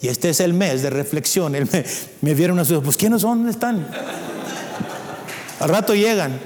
Y 0.00 0.08
este 0.08 0.30
es 0.30 0.40
el 0.40 0.54
mes 0.54 0.82
de 0.82 0.90
reflexión. 0.90 1.52
me, 2.20 2.34
vieron 2.34 2.58
a 2.58 2.64
sus, 2.64 2.82
pues 2.82 2.96
¿quiénes 2.96 3.22
son? 3.22 3.38
¿Dónde 3.38 3.52
están? 3.52 3.86
Al 5.60 5.68
rato 5.68 5.94
llegan. 5.94 6.38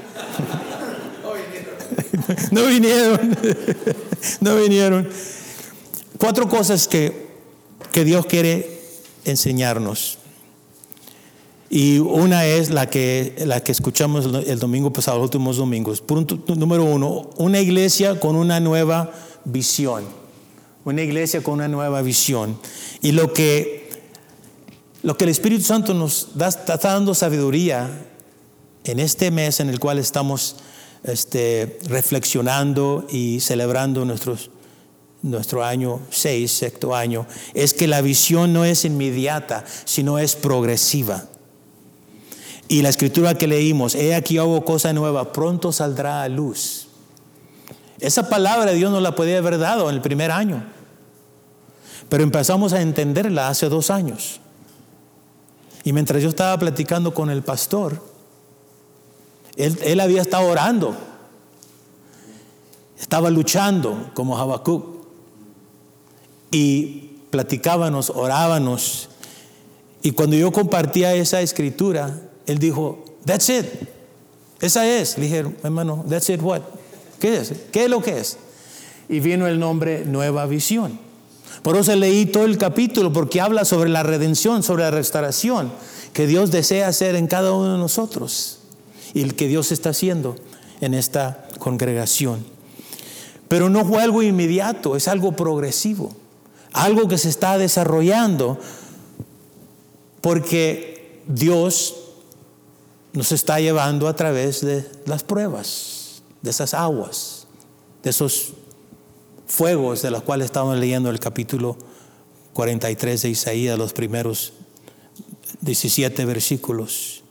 No 2.51 2.65
vinieron. 2.67 3.37
No 4.41 4.55
vinieron. 4.55 5.09
Cuatro 6.17 6.47
cosas 6.47 6.87
que, 6.87 7.27
que 7.91 8.05
Dios 8.05 8.25
quiere 8.25 8.79
enseñarnos. 9.25 10.17
Y 11.69 11.97
una 11.97 12.45
es 12.45 12.69
la 12.69 12.89
que, 12.89 13.35
la 13.45 13.61
que 13.61 13.71
escuchamos 13.71 14.29
el 14.45 14.59
domingo 14.59 14.93
pasado, 14.93 15.17
los 15.17 15.25
últimos 15.25 15.57
domingos. 15.57 16.01
Punto 16.01 16.39
número 16.55 16.83
uno, 16.83 17.31
una 17.37 17.59
iglesia 17.59 18.19
con 18.19 18.35
una 18.35 18.59
nueva 18.59 19.11
visión. 19.43 20.03
Una 20.85 21.01
iglesia 21.01 21.41
con 21.41 21.55
una 21.55 21.67
nueva 21.67 22.01
visión. 22.01 22.59
Y 23.01 23.13
lo 23.13 23.33
que, 23.33 23.89
lo 25.01 25.17
que 25.17 25.23
el 25.23 25.31
Espíritu 25.31 25.63
Santo 25.63 25.93
nos 25.93 26.29
da, 26.35 26.49
está 26.49 26.77
dando 26.77 27.15
sabiduría 27.15 27.89
en 28.83 28.99
este 28.99 29.31
mes 29.31 29.59
en 29.59 29.69
el 29.69 29.79
cual 29.79 29.99
estamos 29.99 30.57
este, 31.03 31.79
reflexionando 31.87 33.05
y 33.09 33.39
celebrando 33.39 34.05
nuestro 35.21 35.63
año 35.63 35.99
6, 36.09 36.51
sexto 36.51 36.95
año, 36.95 37.25
es 37.53 37.73
que 37.73 37.87
la 37.87 38.01
visión 38.01 38.53
no 38.53 38.65
es 38.65 38.85
inmediata, 38.85 39.63
sino 39.85 40.19
es 40.19 40.35
progresiva. 40.35 41.25
Y 42.67 42.81
la 42.81 42.89
escritura 42.89 43.37
que 43.37 43.47
leímos, 43.47 43.95
he 43.95 44.15
aquí 44.15 44.37
hago 44.37 44.63
cosa 44.65 44.93
nueva, 44.93 45.33
pronto 45.33 45.71
saldrá 45.71 46.23
a 46.23 46.29
luz. 46.29 46.87
Esa 47.99 48.29
palabra 48.29 48.71
Dios 48.71 48.91
nos 48.91 49.01
la 49.01 49.15
podía 49.15 49.37
haber 49.37 49.57
dado 49.57 49.89
en 49.89 49.95
el 49.95 50.01
primer 50.01 50.31
año, 50.31 50.63
pero 52.09 52.23
empezamos 52.23 52.73
a 52.73 52.81
entenderla 52.81 53.49
hace 53.49 53.69
dos 53.69 53.89
años. 53.89 54.39
Y 55.83 55.93
mientras 55.93 56.23
yo 56.23 56.29
estaba 56.29 56.57
platicando 56.57 57.13
con 57.13 57.29
el 57.29 57.43
pastor, 57.43 58.12
él, 59.55 59.99
había 59.99 60.21
estado 60.21 60.47
orando. 60.47 60.95
Estaba 62.99 63.29
luchando 63.29 64.11
como 64.13 64.37
Habacuc. 64.37 64.85
Y 66.51 67.11
platicábamos, 67.29 68.09
orábamos. 68.09 69.09
Y 70.01 70.11
cuando 70.11 70.35
yo 70.35 70.51
compartía 70.51 71.13
esa 71.13 71.41
escritura, 71.41 72.21
él 72.45 72.59
dijo, 72.59 73.03
That's 73.25 73.49
it. 73.49 73.65
Esa 74.59 74.85
es. 74.87 75.17
Le 75.17 75.25
dije, 75.25 75.45
hermano, 75.63 76.03
That's 76.09 76.29
it 76.29 76.41
what? 76.41 76.61
¿Qué 77.19 77.37
es? 77.37 77.53
¿Qué 77.71 77.85
es 77.85 77.89
lo 77.89 78.01
que 78.01 78.19
es? 78.19 78.37
Y 79.09 79.19
vino 79.19 79.47
el 79.47 79.59
nombre 79.59 80.03
Nueva 80.05 80.45
Visión. 80.45 80.99
Por 81.61 81.77
eso 81.77 81.95
leí 81.95 82.25
todo 82.25 82.45
el 82.45 82.57
capítulo 82.57 83.13
porque 83.13 83.39
habla 83.39 83.63
sobre 83.63 83.89
la 83.89 84.03
redención, 84.03 84.63
sobre 84.63 84.83
la 84.83 84.91
restauración 84.91 85.71
que 86.11 86.27
Dios 86.27 86.51
desea 86.51 86.87
hacer 86.87 87.15
en 87.15 87.27
cada 87.27 87.53
uno 87.53 87.73
de 87.73 87.77
nosotros 87.77 88.59
y 89.13 89.21
el 89.21 89.35
que 89.35 89.47
Dios 89.47 89.71
está 89.71 89.89
haciendo 89.89 90.35
en 90.81 90.93
esta 90.93 91.47
congregación. 91.59 92.45
Pero 93.47 93.69
no 93.69 93.85
fue 93.85 94.01
algo 94.01 94.23
inmediato, 94.23 94.95
es 94.95 95.07
algo 95.07 95.33
progresivo, 95.33 96.15
algo 96.71 97.07
que 97.07 97.17
se 97.17 97.29
está 97.29 97.57
desarrollando 97.57 98.59
porque 100.21 101.21
Dios 101.27 101.95
nos 103.13 103.31
está 103.31 103.59
llevando 103.59 104.07
a 104.07 104.15
través 104.15 104.61
de 104.61 104.89
las 105.05 105.23
pruebas, 105.23 106.23
de 106.41 106.49
esas 106.49 106.73
aguas, 106.73 107.47
de 108.01 108.09
esos 108.09 108.53
fuegos 109.45 110.01
de 110.01 110.09
los 110.09 110.23
cuales 110.23 110.45
estamos 110.45 110.77
leyendo 110.77 111.09
el 111.09 111.19
capítulo 111.19 111.77
43 112.53 113.21
de 113.21 113.29
Isaías, 113.29 113.77
los 113.77 113.93
primeros 113.93 114.53
17 115.61 116.25
versículos. 116.25 117.22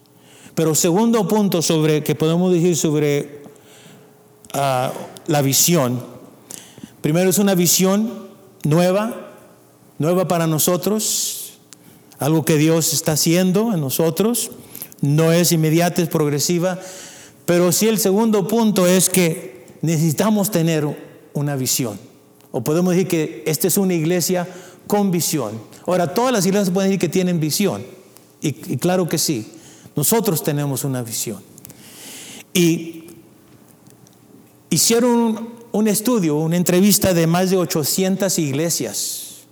Pero 0.54 0.74
segundo 0.74 1.26
punto 1.26 1.62
sobre 1.62 2.02
que 2.02 2.14
podemos 2.14 2.52
decir 2.52 2.76
sobre 2.76 3.42
ah, 4.54 4.92
la 5.26 5.42
visión 5.42 6.12
Primero 7.02 7.28
es 7.28 7.38
una 7.38 7.56
visión 7.56 8.28
nueva, 8.62 9.32
nueva 9.98 10.28
para 10.28 10.46
nosotros, 10.46 11.54
algo 12.20 12.44
que 12.44 12.56
Dios 12.56 12.92
está 12.92 13.12
haciendo 13.12 13.74
en 13.74 13.80
nosotros. 13.80 14.52
No 15.00 15.32
es 15.32 15.50
inmediata, 15.50 16.00
es 16.00 16.08
progresiva. 16.08 16.78
Pero 17.44 17.72
sí 17.72 17.88
el 17.88 17.98
segundo 17.98 18.46
punto 18.46 18.86
es 18.86 19.10
que 19.10 19.66
necesitamos 19.82 20.52
tener 20.52 20.86
una 21.34 21.56
visión. 21.56 21.98
O 22.52 22.62
podemos 22.62 22.94
decir 22.94 23.08
que 23.08 23.42
esta 23.46 23.66
es 23.66 23.76
una 23.76 23.94
iglesia 23.94 24.46
con 24.86 25.10
visión. 25.10 25.60
Ahora, 25.86 26.14
todas 26.14 26.32
las 26.32 26.46
iglesias 26.46 26.70
pueden 26.70 26.90
decir 26.90 27.00
que 27.00 27.08
tienen 27.08 27.40
visión. 27.40 27.82
Y, 28.40 28.74
y 28.74 28.76
claro 28.76 29.08
que 29.08 29.18
sí. 29.18 29.50
Nosotros 29.94 30.42
tenemos 30.42 30.84
una 30.84 31.02
visión. 31.02 31.42
Y 32.54 33.04
hicieron 34.70 35.50
un 35.72 35.88
estudio, 35.88 36.36
una 36.36 36.56
entrevista 36.56 37.14
de 37.14 37.26
más 37.26 37.50
de 37.50 37.56
800 37.56 38.38
iglesias. 38.38 39.44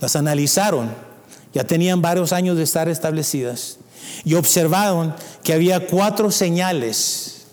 Las 0.00 0.16
analizaron, 0.16 0.90
ya 1.52 1.64
tenían 1.64 2.02
varios 2.02 2.32
años 2.32 2.56
de 2.56 2.64
estar 2.64 2.88
establecidas, 2.88 3.78
y 4.24 4.34
observaron 4.34 5.14
que 5.42 5.52
había 5.52 5.86
cuatro 5.86 6.30
señales. 6.30 7.46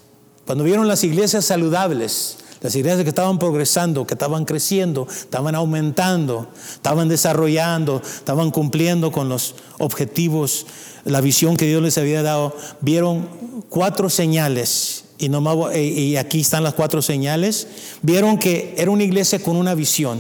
Cuando 0.46 0.64
vieron 0.64 0.88
las 0.88 1.04
iglesias 1.04 1.46
saludables, 1.46 2.38
las 2.66 2.76
iglesias 2.76 3.04
que 3.04 3.10
estaban 3.10 3.38
progresando, 3.38 4.08
que 4.08 4.16
estaban 4.16 4.44
creciendo, 4.44 5.08
estaban 5.08 5.54
aumentando, 5.54 6.48
estaban 6.74 7.08
desarrollando, 7.08 8.02
estaban 8.04 8.50
cumpliendo 8.50 9.12
con 9.12 9.30
los 9.30 9.54
objetivos, 9.78 10.66
la 11.04 11.22
visión 11.22 11.58
que 11.58 11.68
Dios 11.68 11.84
les 11.84 12.00
había 12.00 12.24
dado, 12.24 12.58
vieron 12.82 13.30
cuatro 13.70 14.10
señales 14.10 15.04
y, 15.20 15.30
y 15.78 16.18
aquí 16.18 16.42
están 16.42 16.64
las 16.64 16.74
cuatro 16.74 17.04
señales, 17.04 17.68
vieron 18.02 18.40
que 18.40 18.74
era 18.80 18.90
una 18.90 19.04
iglesia 19.04 19.38
con 19.38 19.58
una 19.58 19.76
visión. 19.76 20.20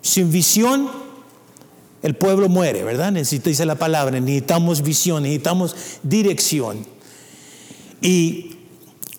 Sin 0.00 0.30
visión, 0.30 0.88
el 2.02 2.14
pueblo 2.14 2.48
muere, 2.48 2.84
¿verdad? 2.84 3.10
Necesita, 3.10 3.64
la 3.64 3.74
palabra, 3.74 4.20
necesitamos 4.20 4.80
visión, 4.80 5.24
necesitamos 5.24 5.74
dirección. 6.04 6.86
Y 8.00 8.53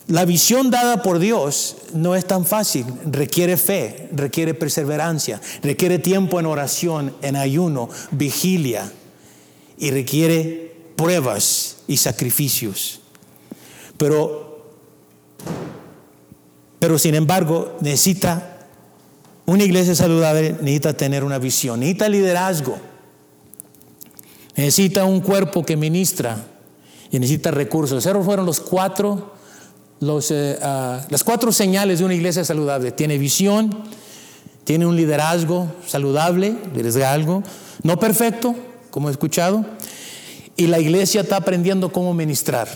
la 0.08 0.26
visión 0.26 0.70
dada 0.70 1.02
por 1.02 1.20
Dios 1.20 1.78
no 1.94 2.16
es 2.16 2.26
tan 2.26 2.46
fácil, 2.46 2.86
requiere 3.06 3.58
fe, 3.58 4.10
requiere 4.12 4.54
perseverancia, 4.54 5.42
requiere 5.64 6.00
tiempo 6.00 6.40
en 6.40 6.46
oración, 6.46 7.16
en 7.22 7.36
ayuno, 7.36 7.90
vigilia 8.12 8.92
y 9.78 9.92
requiere 9.92 10.76
pruebas 10.96 11.78
y 11.88 11.98
sacrificios. 11.98 13.02
Pero 13.98 14.46
pero 16.86 17.00
sin 17.00 17.16
embargo, 17.16 17.78
necesita, 17.82 18.68
una 19.48 19.64
iglesia 19.64 19.96
saludable 19.96 20.52
necesita 20.52 20.94
tener 20.94 21.24
una 21.24 21.40
visión, 21.40 21.80
necesita 21.80 22.10
liderazgo, 22.10 22.78
necesita 24.56 25.06
un 25.06 25.22
cuerpo 25.22 25.66
que 25.66 25.78
ministra 25.78 26.46
y 27.10 27.18
necesita 27.18 27.50
recursos. 27.50 28.06
Esos 28.06 28.24
fueron 28.24 28.46
los 28.46 28.60
cuatro, 28.60 29.34
eh, 30.02 30.60
ah, 30.62 31.02
las 31.10 31.24
cuatro 31.24 31.52
señales 31.52 32.00
de 32.00 32.06
una 32.06 32.14
iglesia 32.14 32.44
saludable. 32.44 32.92
Tiene 32.92 33.18
visión, 33.18 33.84
tiene 34.64 34.86
un 34.86 34.96
liderazgo 34.96 35.68
saludable, 35.86 36.56
liderazgo, 36.74 37.44
no 37.84 38.00
perfecto, 38.00 38.56
como 38.92 39.10
he 39.10 39.12
escuchado, 39.12 39.66
y 40.56 40.68
la 40.68 40.80
iglesia 40.80 41.22
está 41.22 41.38
aprendiendo 41.38 41.92
cómo 41.92 42.14
ministrar 42.14 42.68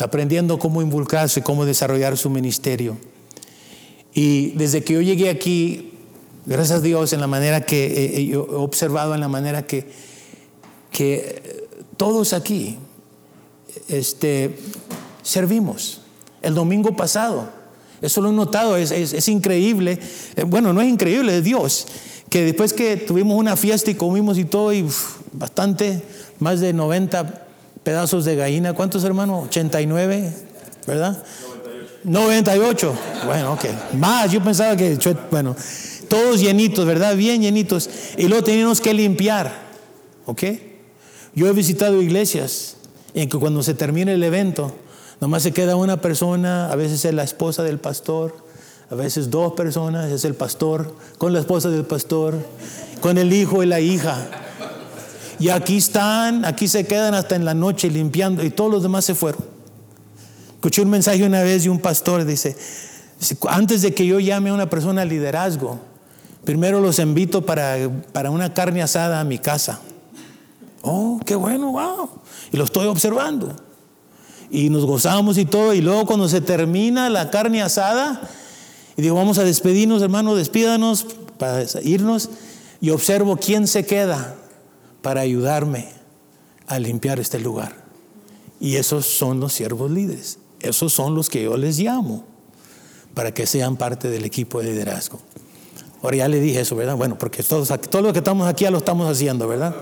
aprendiendo 0.00 0.58
cómo 0.58 0.82
involucrarse, 0.82 1.42
cómo 1.42 1.64
desarrollar 1.64 2.16
su 2.16 2.30
ministerio. 2.30 2.96
Y 4.14 4.52
desde 4.52 4.82
que 4.82 4.94
yo 4.94 5.02
llegué 5.02 5.30
aquí, 5.30 5.92
gracias 6.46 6.78
a 6.78 6.82
Dios, 6.82 7.12
en 7.12 7.20
la 7.20 7.26
manera 7.26 7.60
que 7.66 8.30
he 8.30 8.36
observado, 8.36 9.14
en 9.14 9.20
la 9.20 9.28
manera 9.28 9.66
que, 9.66 9.86
que 10.90 11.66
todos 11.96 12.32
aquí 12.32 12.78
este, 13.88 14.56
servimos. 15.22 15.99
El 16.42 16.54
domingo 16.54 16.96
pasado, 16.96 17.48
eso 18.02 18.20
lo 18.22 18.30
he 18.30 18.32
notado, 18.32 18.76
es, 18.76 18.90
es, 18.90 19.28
increíble. 19.28 19.98
Eh, 20.36 20.44
bueno, 20.44 20.72
no 20.72 20.80
es 20.80 20.88
increíble, 20.88 21.36
es 21.38 21.44
Dios. 21.44 21.86
Que 22.30 22.44
después 22.44 22.72
que 22.72 22.96
tuvimos 22.96 23.36
una 23.36 23.56
fiesta 23.56 23.90
y 23.90 23.94
comimos 23.94 24.38
y 24.38 24.44
todo, 24.44 24.72
y 24.72 24.86
bastante, 25.32 26.02
más 26.38 26.60
de 26.60 26.72
90 26.72 27.46
pedazos 27.82 28.24
de 28.24 28.36
gallina. 28.36 28.72
¿Cuántos 28.72 29.04
hermanos? 29.04 29.46
89, 29.48 30.32
¿verdad? 30.86 31.22
98. 32.04 32.94
Bueno, 33.26 33.52
ok. 33.52 33.64
Más, 33.98 34.32
yo 34.32 34.42
pensaba 34.42 34.76
que, 34.76 34.96
bueno, 35.30 35.54
todos 36.08 36.40
llenitos, 36.40 36.86
¿verdad? 36.86 37.14
Bien 37.16 37.42
llenitos. 37.42 37.90
Y 38.16 38.28
luego 38.28 38.44
teníamos 38.44 38.80
que 38.80 38.94
limpiar, 38.94 39.52
¿ok? 40.24 40.42
Yo 41.34 41.46
he 41.46 41.52
visitado 41.52 42.00
iglesias 42.00 42.76
en 43.12 43.28
que 43.28 43.38
cuando 43.38 43.62
se 43.62 43.74
termina 43.74 44.12
el 44.12 44.22
evento, 44.22 44.74
nomás 45.20 45.42
se 45.42 45.52
queda 45.52 45.76
una 45.76 46.00
persona, 46.00 46.70
a 46.70 46.76
veces 46.76 47.04
es 47.04 47.14
la 47.14 47.22
esposa 47.22 47.62
del 47.62 47.78
pastor, 47.78 48.34
a 48.90 48.94
veces 48.94 49.30
dos 49.30 49.52
personas, 49.52 50.10
es 50.10 50.24
el 50.24 50.34
pastor, 50.34 50.96
con 51.18 51.32
la 51.32 51.40
esposa 51.40 51.68
del 51.68 51.84
pastor, 51.84 52.36
con 53.00 53.18
el 53.18 53.32
hijo 53.32 53.62
y 53.62 53.66
la 53.66 53.80
hija. 53.80 54.26
Y 55.38 55.48
aquí 55.48 55.76
están, 55.76 56.44
aquí 56.44 56.68
se 56.68 56.86
quedan 56.86 57.14
hasta 57.14 57.36
en 57.36 57.44
la 57.44 57.54
noche 57.54 57.88
limpiando 57.88 58.44
y 58.44 58.50
todos 58.50 58.70
los 58.70 58.82
demás 58.82 59.04
se 59.04 59.14
fueron. 59.14 59.42
Escuché 60.54 60.82
un 60.82 60.90
mensaje 60.90 61.24
una 61.24 61.42
vez 61.42 61.62
de 61.64 61.70
un 61.70 61.78
pastor, 61.78 62.24
dice, 62.24 62.56
antes 63.48 63.82
de 63.82 63.94
que 63.94 64.04
yo 64.06 64.18
llame 64.20 64.50
a 64.50 64.54
una 64.54 64.68
persona 64.68 65.02
al 65.02 65.08
liderazgo, 65.08 65.78
primero 66.44 66.80
los 66.80 66.98
invito 66.98 67.46
para, 67.46 67.76
para 68.12 68.30
una 68.30 68.52
carne 68.52 68.82
asada 68.82 69.20
a 69.20 69.24
mi 69.24 69.38
casa. 69.38 69.80
Oh, 70.82 71.20
qué 71.24 71.34
bueno, 71.34 71.72
wow. 71.72 72.10
Y 72.52 72.56
lo 72.56 72.64
estoy 72.64 72.86
observando. 72.86 73.54
Y 74.50 74.68
nos 74.68 74.84
gozamos 74.84 75.38
y 75.38 75.44
todo. 75.44 75.74
Y 75.74 75.80
luego 75.80 76.06
cuando 76.06 76.28
se 76.28 76.40
termina 76.40 77.08
la 77.08 77.30
carne 77.30 77.62
asada, 77.62 78.20
y 78.96 79.02
digo, 79.02 79.14
vamos 79.14 79.38
a 79.38 79.44
despedirnos, 79.44 80.02
hermano, 80.02 80.34
despídanos 80.34 81.06
para 81.38 81.64
irnos. 81.82 82.30
Y 82.80 82.90
observo 82.90 83.36
quién 83.36 83.66
se 83.66 83.86
queda 83.86 84.36
para 85.02 85.20
ayudarme 85.20 85.88
a 86.66 86.78
limpiar 86.78 87.20
este 87.20 87.38
lugar. 87.38 87.74
Y 88.60 88.76
esos 88.76 89.06
son 89.06 89.40
los 89.40 89.52
siervos 89.52 89.90
líderes. 89.90 90.38
Esos 90.60 90.92
son 90.92 91.14
los 91.14 91.28
que 91.28 91.42
yo 91.44 91.56
les 91.56 91.78
llamo 91.78 92.24
para 93.14 93.32
que 93.32 93.46
sean 93.46 93.76
parte 93.76 94.10
del 94.10 94.24
equipo 94.24 94.60
de 94.60 94.70
liderazgo. 94.70 95.20
Ahora 96.02 96.16
ya 96.18 96.28
le 96.28 96.40
dije 96.40 96.60
eso, 96.60 96.76
¿verdad? 96.76 96.96
Bueno, 96.96 97.18
porque 97.18 97.42
todos, 97.42 97.68
todo 97.90 98.02
lo 98.02 98.12
que 98.12 98.20
estamos 98.20 98.48
aquí 98.48 98.64
ya 98.64 98.70
lo 98.70 98.78
estamos 98.78 99.10
haciendo, 99.10 99.48
¿verdad? 99.48 99.74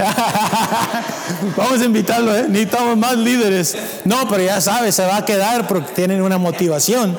Vamos 1.56 1.80
a 1.80 1.84
invitarlo, 1.84 2.34
¿eh? 2.34 2.46
Necesitamos 2.48 2.96
más 2.96 3.16
líderes. 3.16 3.76
No, 4.04 4.28
pero 4.28 4.42
ya 4.44 4.60
sabes, 4.60 4.94
se 4.94 5.04
va 5.04 5.18
a 5.18 5.24
quedar 5.24 5.66
porque 5.66 5.92
tienen 5.94 6.22
una 6.22 6.38
motivación. 6.38 7.16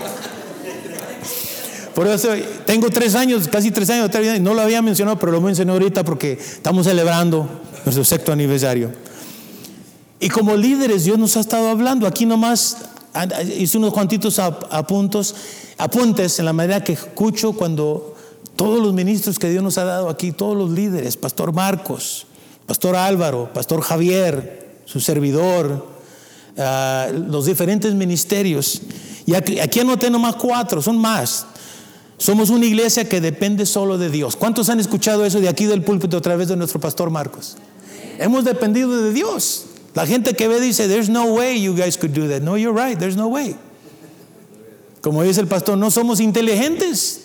Por 1.94 2.08
eso 2.08 2.30
tengo 2.66 2.90
tres 2.90 3.16
años, 3.16 3.48
casi 3.48 3.72
tres 3.72 3.90
años 3.90 4.10
de 4.10 4.40
no 4.40 4.54
lo 4.54 4.62
había 4.62 4.82
mencionado, 4.82 5.20
pero 5.20 5.32
lo 5.32 5.42
mencioné 5.42 5.72
ahorita 5.74 6.04
porque 6.04 6.34
estamos 6.34 6.86
celebrando 6.86 7.48
nuestro 7.86 8.04
sexto 8.04 8.32
aniversario. 8.32 8.92
Y 10.20 10.30
como 10.30 10.56
líderes, 10.56 11.04
Dios 11.04 11.18
nos 11.18 11.36
ha 11.36 11.42
estado 11.42 11.70
hablando. 11.70 12.08
Aquí 12.08 12.26
nomás 12.26 12.78
hice 13.58 13.78
unos 13.78 13.92
cuantitos 13.92 14.40
apuntos, 14.40 15.36
apuntes 15.78 16.40
en 16.40 16.46
la 16.46 16.54
manera 16.54 16.84
que 16.84 16.94
escucho 16.94 17.54
cuando 17.54 18.16
todos 18.56 18.82
los 18.82 18.94
ministros 18.94 19.40
que 19.40 19.50
Dios 19.50 19.64
nos 19.64 19.78
ha 19.78 19.84
dado 19.84 20.10
aquí, 20.10 20.32
todos 20.32 20.56
los 20.56 20.70
líderes, 20.70 21.18
Pastor 21.18 21.52
Marcos, 21.52 22.28
Pastor 22.72 22.96
Álvaro, 22.96 23.52
Pastor 23.54 23.82
Javier, 23.82 24.80
su 24.86 25.02
servidor, 25.02 25.88
ah, 26.58 27.10
los 27.12 27.46
diferentes 27.46 27.94
ministerios. 27.94 28.82
Y 29.26 29.34
aquí, 29.34 29.60
aquí 29.60 29.82
anoté 29.82 30.10
nomás 30.10 30.38
cuatro, 30.38 30.82
son 30.82 30.98
más. 30.98 31.46
Somos 32.18 32.50
una 32.50 32.66
iglesia 32.66 33.10
que 33.10 33.20
depende 33.20 33.66
solo 33.66 33.98
de 33.98 34.10
Dios. 34.10 34.38
¿Cuántos 34.38 34.70
han 34.70 34.80
escuchado 34.80 35.26
eso 35.26 35.42
de 35.42 35.50
aquí 35.50 35.66
del 35.66 35.84
púlpito 35.84 36.16
a 36.16 36.22
través 36.22 36.48
de 36.48 36.56
nuestro 36.56 36.80
pastor 36.80 37.10
Marcos? 37.10 37.58
Hemos 38.18 38.46
dependido 38.46 39.02
de 39.02 39.12
Dios. 39.12 39.66
La 39.94 40.08
gente 40.08 40.34
que 40.34 40.48
ve 40.48 40.62
dice, 40.62 40.88
there's 40.88 41.10
no 41.10 41.26
way 41.26 41.62
you 41.62 41.76
guys 41.76 41.98
could 41.98 42.14
do 42.14 42.30
that. 42.30 42.42
No, 42.42 42.56
you're 42.56 42.72
right, 42.74 42.98
there's 42.98 43.18
no 43.18 43.28
way. 43.28 43.58
Como 45.02 45.24
dice 45.24 45.42
el 45.42 45.48
pastor, 45.48 45.78
no 45.78 45.92
somos 45.92 46.22
inteligentes, 46.22 47.24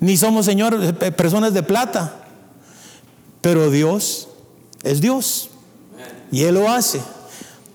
ni 0.00 0.18
somos, 0.18 0.44
Señor, 0.44 0.78
eh, 1.00 1.10
personas 1.10 1.54
de 1.54 1.62
plata. 1.62 2.26
Pero 3.40 3.70
Dios 3.70 4.28
es 4.84 5.00
Dios. 5.00 5.50
Y 6.30 6.42
Él 6.42 6.54
lo 6.54 6.68
hace. 6.68 7.00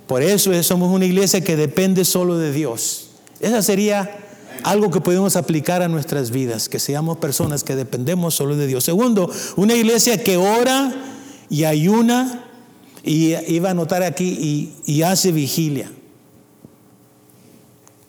Por 0.07 0.23
eso 0.23 0.51
somos 0.63 0.93
una 0.93 1.05
iglesia 1.05 1.41
que 1.41 1.55
depende 1.55 2.05
solo 2.05 2.37
de 2.37 2.51
Dios. 2.51 3.09
Esa 3.39 3.61
sería 3.61 4.09
algo 4.63 4.89
que 4.91 5.01
podemos 5.01 5.35
aplicar 5.35 5.81
a 5.81 5.87
nuestras 5.87 6.31
vidas, 6.31 6.67
que 6.69 6.79
seamos 6.79 7.17
personas 7.17 7.63
que 7.63 7.75
dependemos 7.75 8.35
solo 8.35 8.55
de 8.55 8.67
Dios. 8.67 8.83
Segundo, 8.83 9.31
una 9.55 9.75
iglesia 9.75 10.23
que 10.23 10.37
ora 10.37 10.93
y 11.49 11.63
ayuna, 11.63 12.45
y 13.03 13.35
iba 13.53 13.69
a 13.69 13.71
anotar 13.71 14.03
aquí, 14.03 14.73
y, 14.85 15.01
hace 15.03 15.31
vigilia. 15.31 15.91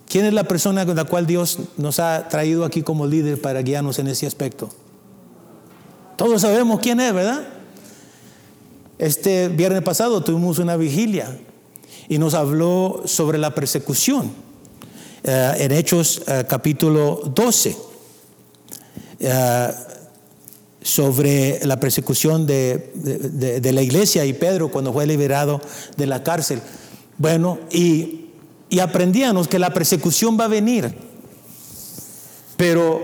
¿Quién 0.09 0.25
es 0.25 0.33
la 0.33 0.43
persona 0.43 0.85
con 0.85 0.95
la 0.97 1.05
cual 1.05 1.25
Dios 1.25 1.59
nos 1.77 1.99
ha 1.99 2.27
traído 2.27 2.65
aquí 2.65 2.81
como 2.81 3.07
líder 3.07 3.39
para 3.39 3.61
guiarnos 3.61 3.97
en 3.99 4.07
ese 4.07 4.27
aspecto? 4.27 4.69
Todos 6.17 6.41
sabemos 6.41 6.81
quién 6.81 6.99
es, 6.99 7.13
¿verdad? 7.13 7.60
Este 9.01 9.47
viernes 9.47 9.81
pasado 9.81 10.21
tuvimos 10.21 10.59
una 10.59 10.77
vigilia 10.77 11.35
y 12.07 12.19
nos 12.19 12.35
habló 12.35 13.01
sobre 13.05 13.39
la 13.39 13.55
persecución 13.55 14.31
eh, 15.23 15.53
en 15.57 15.71
Hechos 15.71 16.21
eh, 16.27 16.45
capítulo 16.47 17.19
12, 17.33 17.75
eh, 19.21 19.71
sobre 20.83 21.65
la 21.65 21.79
persecución 21.79 22.45
de, 22.45 22.91
de, 22.93 23.71
la 23.71 23.81
iglesia 23.81 24.23
y 24.23 24.33
Pedro 24.33 24.69
cuando 24.69 24.93
fue 24.93 25.07
liberado 25.07 25.59
de 25.97 26.05
la 26.05 26.21
cárcel. 26.21 26.61
Bueno, 27.17 27.57
y, 27.71 28.27
y 28.69 28.77
aprendíamos 28.81 29.47
que 29.47 29.57
la 29.57 29.73
persecución 29.73 30.39
va 30.39 30.45
a 30.45 30.47
venir, 30.47 30.93
pero 32.55 33.01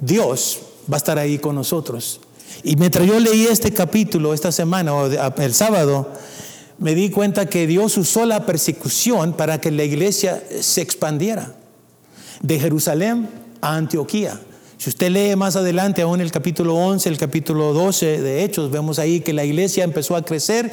Dios 0.00 0.58
va 0.92 0.96
a 0.96 0.98
estar 0.98 1.20
ahí 1.20 1.38
con 1.38 1.54
nosotros. 1.54 2.20
Y 2.62 2.76
mientras 2.76 3.06
yo 3.06 3.18
leí 3.18 3.44
este 3.44 3.72
capítulo 3.72 4.34
esta 4.34 4.52
semana 4.52 4.94
o 4.94 5.06
el 5.06 5.54
sábado, 5.54 6.12
me 6.78 6.94
di 6.94 7.10
cuenta 7.10 7.46
que 7.46 7.66
Dios 7.66 7.96
usó 7.98 8.24
la 8.24 8.46
persecución 8.46 9.34
para 9.34 9.60
que 9.60 9.70
la 9.70 9.84
iglesia 9.84 10.42
se 10.60 10.80
expandiera 10.80 11.54
de 12.42 12.58
Jerusalén 12.58 13.28
a 13.60 13.76
Antioquía. 13.76 14.40
Si 14.78 14.88
usted 14.88 15.10
lee 15.10 15.36
más 15.36 15.56
adelante, 15.56 16.00
aún 16.00 16.22
el 16.22 16.32
capítulo 16.32 16.74
11, 16.74 17.10
el 17.10 17.18
capítulo 17.18 17.74
12 17.74 18.22
de 18.22 18.44
Hechos, 18.44 18.70
vemos 18.70 18.98
ahí 18.98 19.20
que 19.20 19.34
la 19.34 19.44
iglesia 19.44 19.84
empezó 19.84 20.16
a 20.16 20.24
crecer 20.24 20.72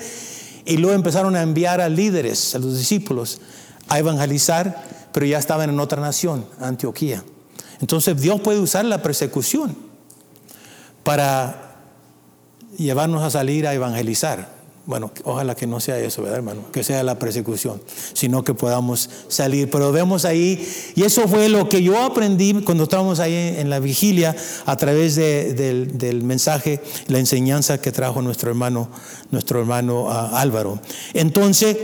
y 0.66 0.78
luego 0.78 0.96
empezaron 0.96 1.36
a 1.36 1.42
enviar 1.42 1.82
a 1.82 1.90
líderes, 1.90 2.56
a 2.56 2.60
los 2.60 2.78
discípulos, 2.78 3.42
a 3.90 4.00
evangelizar, 4.00 4.86
pero 5.12 5.26
ya 5.26 5.38
estaban 5.38 5.70
en 5.70 5.80
otra 5.80 6.02
nación, 6.02 6.46
Antioquía. 6.62 7.22
Entonces 7.82 8.22
Dios 8.22 8.40
puede 8.40 8.60
usar 8.60 8.86
la 8.86 9.02
persecución 9.02 9.76
para 11.04 11.67
llevarnos 12.78 13.24
a 13.24 13.30
salir 13.30 13.68
a 13.68 13.74
evangelizar. 13.74 14.58
Bueno, 14.88 15.12
ojalá 15.26 15.54
que 15.54 15.68
no 15.68 15.82
sea 15.82 16.00
eso, 16.00 16.22
¿verdad, 16.22 16.38
hermano? 16.38 16.62
Que 16.72 16.82
sea 16.82 17.04
la 17.04 17.20
persecución, 17.20 17.82
sino 18.14 18.46
que 18.46 18.54
podamos 18.54 19.10
salir. 19.28 19.70
Pero 19.70 19.92
vemos 19.92 20.24
ahí, 20.24 20.66
y 20.96 21.04
eso 21.04 21.28
fue 21.28 21.50
lo 21.50 21.68
que 21.68 21.84
yo 21.84 22.02
aprendí 22.02 22.54
cuando 22.64 22.86
estábamos 22.86 23.20
ahí 23.20 23.34
en 23.58 23.70
la 23.70 23.80
vigilia 23.80 24.34
a 24.66 24.78
través 24.78 25.18
del, 25.18 26.22
mensaje, 26.24 26.80
la 27.08 27.20
enseñanza 27.20 27.82
que 27.82 27.92
trajo 27.92 28.22
nuestro 28.22 28.50
hermano, 28.50 28.90
nuestro 29.30 29.60
hermano 29.60 30.10
ah, 30.10 30.40
Álvaro. 30.40 30.80
Entonces, 31.14 31.76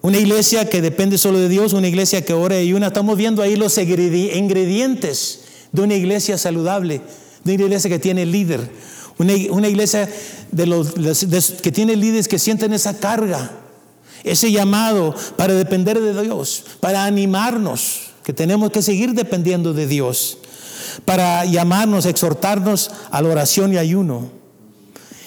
una 0.00 0.16
iglesia 0.16 0.66
que 0.66 0.80
depende 0.80 1.18
solo 1.18 1.38
de 1.38 1.50
Dios, 1.50 1.74
una 1.74 1.88
iglesia 1.88 2.24
que 2.24 2.32
ora 2.32 2.58
y 2.62 2.72
una, 2.72 2.86
estamos 2.86 3.18
viendo 3.18 3.42
ahí 3.42 3.54
los 3.56 3.76
ingredientes 3.76 5.40
de 5.72 5.82
una 5.82 5.94
iglesia 5.94 6.38
saludable, 6.38 7.02
de 7.44 7.54
una 7.54 7.64
iglesia 7.64 7.90
que 7.90 7.98
tiene 7.98 8.24
líder, 8.24 8.70
una, 9.18 9.68
iglesia 9.68 10.08
de 10.50 10.66
los, 10.66 10.94
que 11.62 11.72
tiene 11.72 11.96
líderes 11.96 12.28
que 12.28 12.38
sienten 12.38 12.72
esa 12.72 12.98
carga, 12.98 13.50
ese 14.24 14.50
llamado 14.50 15.14
para 15.36 15.54
depender 15.54 16.00
de 16.00 16.22
Dios, 16.22 16.64
para 16.80 17.04
animarnos, 17.04 18.10
que 18.24 18.32
tenemos 18.32 18.70
que 18.70 18.82
seguir 18.82 19.12
dependiendo 19.12 19.72
de 19.72 19.86
Dios, 19.86 20.38
para 21.04 21.44
llamarnos, 21.44 22.06
exhortarnos 22.06 22.90
a 23.10 23.22
la 23.22 23.28
oración 23.28 23.72
y 23.72 23.78
ayuno. 23.78 24.28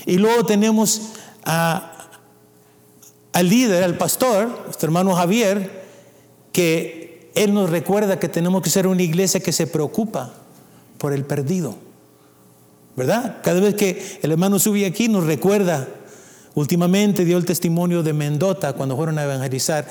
Y 0.05 0.17
luego 0.17 0.45
tenemos 0.45 1.01
al 1.43 3.49
líder, 3.49 3.83
al 3.83 3.97
pastor, 3.97 4.63
nuestro 4.65 4.87
hermano 4.87 5.15
Javier, 5.15 5.85
que 6.51 7.31
él 7.35 7.53
nos 7.53 7.69
recuerda 7.69 8.19
que 8.19 8.27
tenemos 8.27 8.63
que 8.63 8.69
ser 8.69 8.87
una 8.87 9.03
iglesia 9.03 9.39
que 9.39 9.51
se 9.51 9.67
preocupa 9.67 10.33
por 10.97 11.13
el 11.13 11.23
perdido. 11.23 11.86
¿Verdad? 12.97 13.37
Cada 13.43 13.59
vez 13.61 13.75
que 13.75 14.19
el 14.23 14.31
hermano 14.31 14.57
sube 14.57 14.85
aquí 14.85 15.07
nos 15.07 15.23
recuerda, 15.23 15.87
últimamente 16.55 17.23
dio 17.23 17.37
el 17.37 17.45
testimonio 17.45 18.01
de 18.01 18.11
Mendota 18.11 18.73
cuando 18.73 18.97
fueron 18.97 19.19
a 19.19 19.23
evangelizar. 19.23 19.87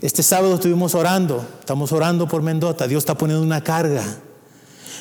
Este 0.00 0.22
sábado 0.22 0.54
estuvimos 0.54 0.94
orando, 0.94 1.44
estamos 1.58 1.90
orando 1.90 2.28
por 2.28 2.40
Mendota, 2.42 2.86
Dios 2.86 3.02
está 3.02 3.18
poniendo 3.18 3.44
una 3.44 3.64
carga. 3.64 4.04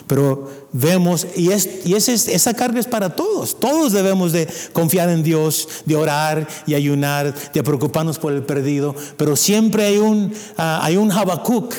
Pero 0.07 0.49
vemos, 0.71 1.27
y, 1.35 1.51
es, 1.51 1.85
y 1.85 1.93
esa 1.93 2.53
carga 2.55 2.79
es 2.79 2.87
para 2.87 3.15
todos, 3.15 3.59
todos 3.59 3.93
debemos 3.93 4.31
de 4.31 4.47
confiar 4.73 5.09
en 5.09 5.21
Dios, 5.21 5.67
de 5.85 5.95
orar 5.95 6.47
y 6.65 6.73
ayunar, 6.73 7.35
de 7.53 7.63
preocuparnos 7.63 8.17
por 8.17 8.33
el 8.33 8.41
perdido, 8.41 8.95
pero 9.15 9.35
siempre 9.35 9.85
hay 9.85 9.97
un, 9.97 10.33
uh, 10.57 10.61
hay 10.81 10.97
un 10.97 11.11
Habacuc 11.11 11.73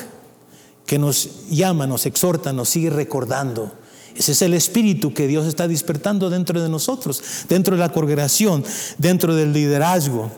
que 0.87 0.99
nos 0.99 1.49
llama, 1.49 1.87
nos 1.87 2.07
exhorta, 2.07 2.53
nos 2.53 2.69
sigue 2.69 2.91
recordando 2.91 3.73
ese 4.19 4.33
es 4.33 4.43
el 4.43 4.53
espíritu 4.55 5.15
que 5.15 5.29
Dios 5.29 5.47
está 5.47 5.69
despertando 5.69 6.29
dentro 6.29 6.61
de 6.61 6.69
nosotros, 6.69 7.23
dentro 7.49 7.77
de 7.77 7.81
la 7.81 7.93
congregación, 7.93 8.65
dentro 8.99 9.37
del 9.37 9.53
liderazgo. 9.53 10.29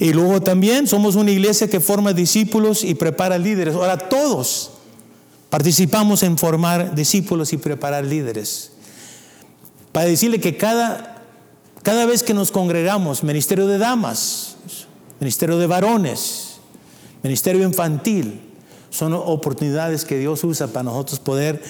Y 0.00 0.12
luego 0.12 0.42
también 0.42 0.88
somos 0.88 1.14
una 1.14 1.30
iglesia 1.30 1.68
que 1.68 1.78
forma 1.78 2.12
discípulos 2.12 2.82
y 2.82 2.94
prepara 2.94 3.38
líderes. 3.38 3.76
Ahora 3.76 3.98
todos 3.98 4.72
participamos 5.48 6.24
en 6.24 6.36
formar 6.36 6.96
discípulos 6.96 7.52
y 7.52 7.56
preparar 7.56 8.04
líderes. 8.04 8.72
Para 9.92 10.06
decirle 10.06 10.40
que 10.40 10.56
cada, 10.56 11.22
cada 11.84 12.06
vez 12.06 12.24
que 12.24 12.34
nos 12.34 12.50
congregamos, 12.50 13.22
ministerio 13.22 13.68
de 13.68 13.78
damas, 13.78 14.56
ministerio 15.20 15.56
de 15.56 15.68
varones, 15.68 16.56
ministerio 17.22 17.62
infantil, 17.62 18.40
son 18.90 19.12
oportunidades 19.12 20.04
que 20.04 20.18
Dios 20.18 20.42
usa 20.42 20.66
para 20.66 20.84
nosotros 20.84 21.20
poder 21.20 21.62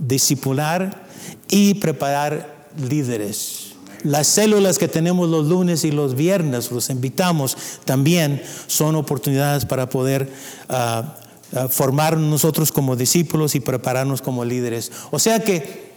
discipular 0.00 1.02
y 1.48 1.74
preparar 1.74 2.68
líderes. 2.88 3.74
Las 4.02 4.26
células 4.28 4.78
que 4.78 4.88
tenemos 4.88 5.28
los 5.28 5.46
lunes 5.46 5.84
y 5.84 5.90
los 5.90 6.14
viernes, 6.14 6.70
los 6.70 6.88
invitamos, 6.88 7.56
también 7.84 8.42
son 8.66 8.96
oportunidades 8.96 9.66
para 9.66 9.90
poder 9.90 10.32
ah, 10.70 11.16
ah, 11.54 11.68
formar 11.68 12.16
nosotros 12.16 12.72
como 12.72 12.96
discípulos 12.96 13.54
y 13.54 13.60
prepararnos 13.60 14.22
como 14.22 14.44
líderes. 14.44 14.90
O 15.10 15.18
sea 15.18 15.40
que 15.40 15.90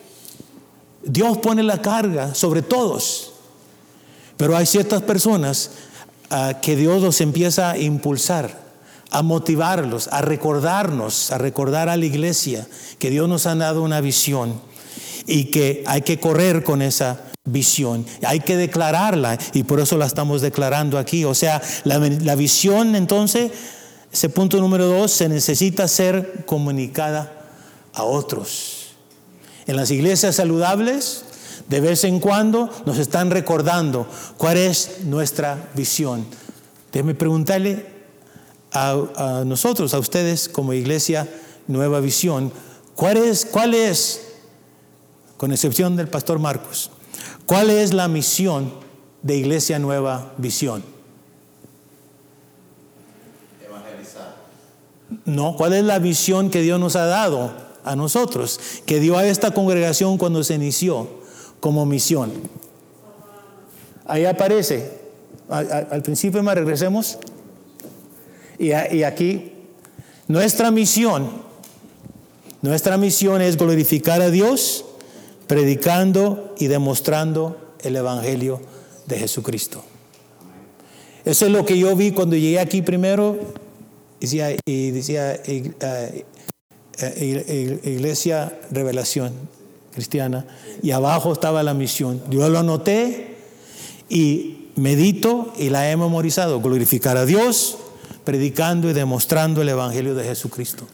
Dios 1.04 1.38
pone 1.38 1.64
la 1.64 1.82
carga 1.82 2.36
sobre 2.36 2.62
todos, 2.62 3.32
pero 4.36 4.58
hay 4.58 4.66
ciertas 4.66 5.02
personas 5.02 5.72
ah, 6.30 6.60
que 6.62 6.76
Dios 6.76 7.02
los 7.02 7.22
empieza 7.22 7.72
a 7.72 7.78
impulsar 7.78 8.63
a 9.14 9.22
motivarlos, 9.22 10.10
a 10.10 10.22
recordarnos, 10.22 11.32
a 11.32 11.38
recordar 11.38 11.88
a 11.88 11.96
la 11.96 12.06
iglesia 12.06 12.68
que 12.98 13.12
Dios 13.12 13.30
nos 13.30 13.46
ha 13.46 13.54
dado 13.54 13.84
una 13.84 14.02
visión 14.02 14.60
y 15.28 15.46
que 15.46 15.84
hay 15.86 16.02
que 16.02 16.20
correr 16.20 16.64
con 16.64 16.82
esa 16.82 17.22
visión, 17.46 18.06
hay 18.26 18.40
que 18.40 18.58
declararla 18.58 19.38
y 19.54 19.64
por 19.64 19.80
eso 19.80 19.98
la 19.98 20.08
estamos 20.08 20.42
declarando 20.42 20.98
aquí. 20.98 21.26
O 21.26 21.36
sea, 21.36 21.62
la, 21.84 22.36
visión 22.36 22.96
entonces, 22.96 23.52
ese 24.12 24.30
punto 24.30 24.60
número 24.60 24.88
dos, 24.88 25.12
se 25.12 25.30
necesita 25.30 25.88
ser 25.88 26.44
comunicada 26.48 27.32
a 27.94 28.04
otros. 28.04 28.96
En 29.68 29.76
las 29.76 29.92
iglesias 29.92 30.38
saludables, 30.38 31.24
de 31.70 31.82
vez 31.82 32.04
en 32.04 32.20
cuando 32.20 32.72
nos 32.88 32.98
están 32.98 33.30
recordando 33.30 34.08
cuál 34.38 34.58
es 34.58 35.04
nuestra 35.04 35.70
visión. 35.76 36.26
Déjeme 36.92 37.14
preguntarle, 37.14 37.93
a, 38.74 39.44
nosotros, 39.46 39.94
a 39.94 40.00
ustedes 40.00 40.50
como 40.50 40.74
iglesia 40.74 41.30
Nueva 41.68 42.00
Visión, 42.00 42.52
¿cuál 42.96 43.18
es, 43.18 43.46
¿cuál 43.46 43.74
es, 43.74 44.22
con 45.38 45.52
excepción 45.52 45.96
del 45.96 46.08
pastor 46.08 46.40
Marcos, 46.40 46.92
cuál 47.46 47.70
es 47.70 47.94
la 47.94 48.08
misión 48.08 48.74
de 49.22 49.38
Iglesia 49.38 49.80
Nueva 49.80 50.34
Visión? 50.38 50.84
Evangelizar. 53.66 54.36
No, 55.26 55.56
¿cuál 55.56 55.74
es 55.74 55.84
la 55.84 56.00
visión 56.00 56.50
que 56.50 56.62
Dios 56.62 56.80
nos 56.80 56.96
ha 56.96 57.06
dado 57.06 57.52
a 57.84 57.96
nosotros, 57.96 58.60
que 58.86 59.00
dio 59.00 59.18
a 59.18 59.26
esta 59.26 59.52
congregación 59.52 60.18
cuando 60.18 60.44
se 60.44 60.56
inició 60.56 61.08
como 61.60 61.86
misión? 61.86 62.32
Ahí 64.06 64.26
aparece, 64.26 65.04
al, 65.50 66.02
principio 66.02 66.44
más 66.44 66.56
regresemos. 66.56 67.18
Y, 68.60 68.72
aquí, 68.72 69.52
nuestra 70.28 70.72
misión, 70.72 71.30
nuestra 72.62 72.98
misión 72.98 73.42
es 73.42 73.58
glorificar 73.58 74.22
a 74.22 74.30
Dios 74.30 74.86
predicando 75.48 76.56
y 76.58 76.68
demostrando 76.68 77.58
el 77.82 77.96
Evangelio 77.96 78.62
de 79.08 79.20
Jesucristo. 79.20 79.84
Eso 81.26 81.46
es 81.46 81.52
lo 81.52 81.66
que 81.66 81.78
yo 81.78 81.96
vi 81.96 82.12
cuando 82.12 82.36
llegué 82.36 82.60
aquí 82.60 82.82
primero 82.82 83.38
decía, 84.20 84.56
y 84.66 84.92
decía 84.92 85.34
eh, 85.34 86.26
eh, 87.00 87.80
Iglesia 87.84 88.58
Revelación 88.72 89.34
Cristiana 89.94 90.46
y 90.82 90.92
abajo 90.92 91.34
estaba 91.34 91.64
la 91.64 91.74
misión. 91.74 92.22
Yo 92.30 92.48
lo 92.50 92.60
anoté 92.60 93.36
y 94.10 94.70
medito 94.76 95.54
y 95.58 95.70
la 95.70 95.90
he 95.92 95.98
memorizado, 95.98 96.62
glorificar 96.62 97.18
a 97.18 97.26
Dios, 97.26 97.78
predicando 98.24 98.90
y 98.90 98.94
demostrando 98.94 99.62
el 99.62 99.70
Evangelio 99.70 100.16
de 100.16 100.24
Jesucristo. 100.24 100.88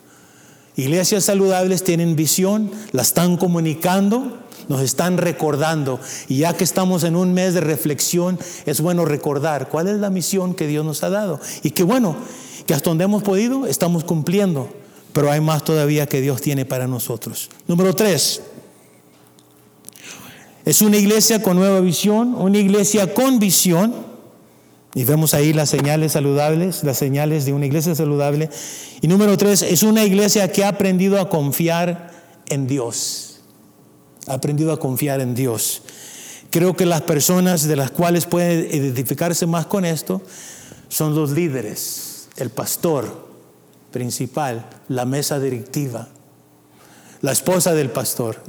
Iglesias 0.75 1.25
saludables 1.25 1.83
tienen 1.83 2.15
visión, 2.15 2.71
la 2.91 3.01
están 3.01 3.37
comunicando, 3.37 4.37
nos 4.69 4.81
están 4.81 5.17
recordando. 5.17 5.99
Y 6.29 6.37
ya 6.37 6.53
que 6.53 6.63
estamos 6.63 7.03
en 7.03 7.15
un 7.15 7.33
mes 7.33 7.53
de 7.53 7.61
reflexión, 7.61 8.39
es 8.65 8.79
bueno 8.79 9.03
recordar 9.03 9.67
cuál 9.67 9.87
es 9.87 9.97
la 9.97 10.09
misión 10.09 10.53
que 10.53 10.67
Dios 10.67 10.85
nos 10.85 11.03
ha 11.03 11.09
dado. 11.09 11.41
Y 11.63 11.71
que 11.71 11.83
bueno, 11.83 12.15
que 12.65 12.73
hasta 12.73 12.89
donde 12.89 13.03
hemos 13.03 13.23
podido, 13.23 13.65
estamos 13.65 14.03
cumpliendo. 14.03 14.69
Pero 15.11 15.31
hay 15.31 15.41
más 15.41 15.65
todavía 15.65 16.05
que 16.05 16.21
Dios 16.21 16.39
tiene 16.39 16.65
para 16.65 16.87
nosotros. 16.87 17.49
Número 17.67 17.93
tres. 17.93 18.41
Es 20.65 20.81
una 20.81 20.97
iglesia 20.97 21.41
con 21.41 21.57
nueva 21.57 21.79
visión, 21.79 22.35
una 22.35 22.57
iglesia 22.57 23.13
con 23.13 23.39
visión. 23.39 23.93
Y 24.95 25.03
vemos 25.03 25.33
ahí 25.33 25.53
las 25.53 25.69
señales 25.69 26.13
saludables, 26.13 26.83
las 26.83 26.97
señales 26.97 27.45
de 27.45 27.53
una 27.53 27.67
iglesia 27.67 27.93
saludable. 27.93 28.49
Y 29.01 29.07
número 29.07 29.37
tres, 29.37 29.61
es 29.61 29.83
una 29.83 30.03
iglesia 30.03 30.51
que 30.51 30.63
ha 30.63 30.69
aprendido 30.69 31.19
a 31.19 31.29
confiar 31.29 32.11
en 32.49 32.67
Dios. 32.67 33.41
Ha 34.27 34.33
aprendido 34.33 34.73
a 34.73 34.79
confiar 34.79 35.21
en 35.21 35.35
Dios. 35.35 35.83
Creo 36.49 36.75
que 36.75 36.87
las 36.87 37.03
personas 37.03 37.67
de 37.67 37.75
las 37.75 37.91
cuales 37.91 38.25
pueden 38.25 38.73
identificarse 38.73 39.45
más 39.45 39.67
con 39.67 39.85
esto 39.85 40.21
son 40.87 41.13
los 41.13 41.31
líderes, 41.31 42.29
el 42.37 42.49
pastor 42.49 43.29
principal, 43.91 44.67
la 44.87 45.05
mesa 45.05 45.39
directiva, 45.39 46.07
la 47.21 47.31
esposa 47.31 47.73
del 47.73 47.91
pastor, 47.91 48.41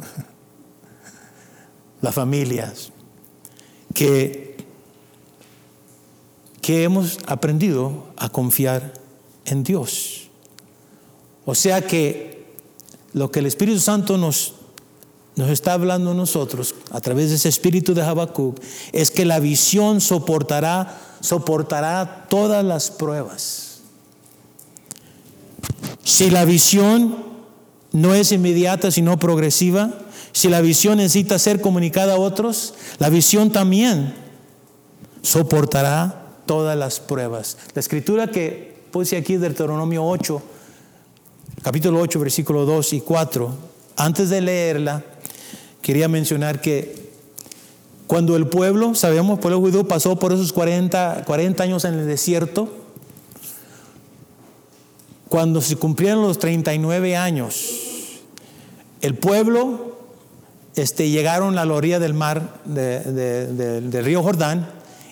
las 2.01 2.15
familias, 2.15 2.93
que, 3.93 4.50
hemos 6.85 7.19
aprendido 7.27 8.07
a 8.17 8.29
confiar 8.29 8.95
en 9.45 9.63
Dios. 9.65 10.29
O 11.45 11.55
sea 11.55 11.83
que 11.83 12.45
lo 13.13 13.31
que 13.31 13.41
el 13.41 13.47
Espíritu 13.47 13.81
Santo 13.81 14.17
nos, 14.17 14.55
nos 15.37 15.51
está 15.51 15.73
hablando 15.73 16.13
a 16.13 16.15
nosotros 16.15 16.75
a 16.91 17.01
través 17.01 17.31
de 17.31 17.37
ese 17.37 17.49
espíritu 17.49 17.95
de 17.95 18.03
Habacuc 18.03 18.61
es 18.93 19.11
que 19.11 19.25
la 19.25 19.41
visión 19.41 20.01
soportará, 20.01 20.99
soportará 21.21 22.27
todas 22.29 22.65
las 22.65 22.91
pruebas. 22.91 23.81
Si 26.05 26.31
la 26.31 26.45
visión 26.45 27.25
no 27.93 28.15
es 28.15 28.33
inmediata 28.33 28.91
sino 28.91 29.19
progresiva, 29.19 29.93
si 30.33 30.49
la 30.49 30.61
visión 30.61 30.99
necesita 30.99 31.39
ser 31.39 31.61
comunicada 31.61 32.15
a 32.15 32.19
otros, 32.19 32.75
la 32.99 33.09
visión 33.09 33.51
también 33.51 34.15
soportará 35.23 36.20
todas 36.51 36.77
las 36.77 36.99
pruebas. 36.99 37.57
La 37.75 37.81
escritura 37.81 38.27
que 38.27 38.75
puse 38.91 39.17
aquí 39.17 39.35
de 39.35 39.51
Deuteronomio 39.51 40.05
8, 40.05 40.43
capítulo 41.63 42.01
8, 42.01 42.19
versículo 42.19 42.67
2 42.67 42.95
y 42.95 43.01
4, 43.03 43.55
antes 43.95 44.31
de 44.31 44.41
leerla, 44.41 45.05
quería 45.81 46.09
mencionar 46.09 46.61
que 46.61 47.13
cuando 48.09 48.35
el 48.35 48.49
pueblo, 48.49 48.97
sabemos, 48.97 49.35
el 49.35 49.39
pueblo 49.39 49.61
judío 49.61 49.87
pasó 49.87 50.19
por 50.19 50.33
esos 50.33 50.53
40, 50.53 51.23
40 51.25 51.63
años 51.63 51.85
en 51.85 51.95
el 51.95 52.09
desierto, 52.09 52.69
cuando 55.29 55.61
se 55.61 55.77
cumplieron 55.77 56.23
los 56.23 56.41
39 56.41 57.17
años, 57.17 58.19
el 59.03 59.15
pueblo 59.15 59.99
este, 60.75 61.11
llegaron 61.11 61.59
a 61.59 61.65
la 61.65 61.75
orilla 61.75 62.01
del 62.01 62.15
mar 62.15 62.61
del 62.65 64.05
río 64.05 64.25
Jordán 64.25 64.69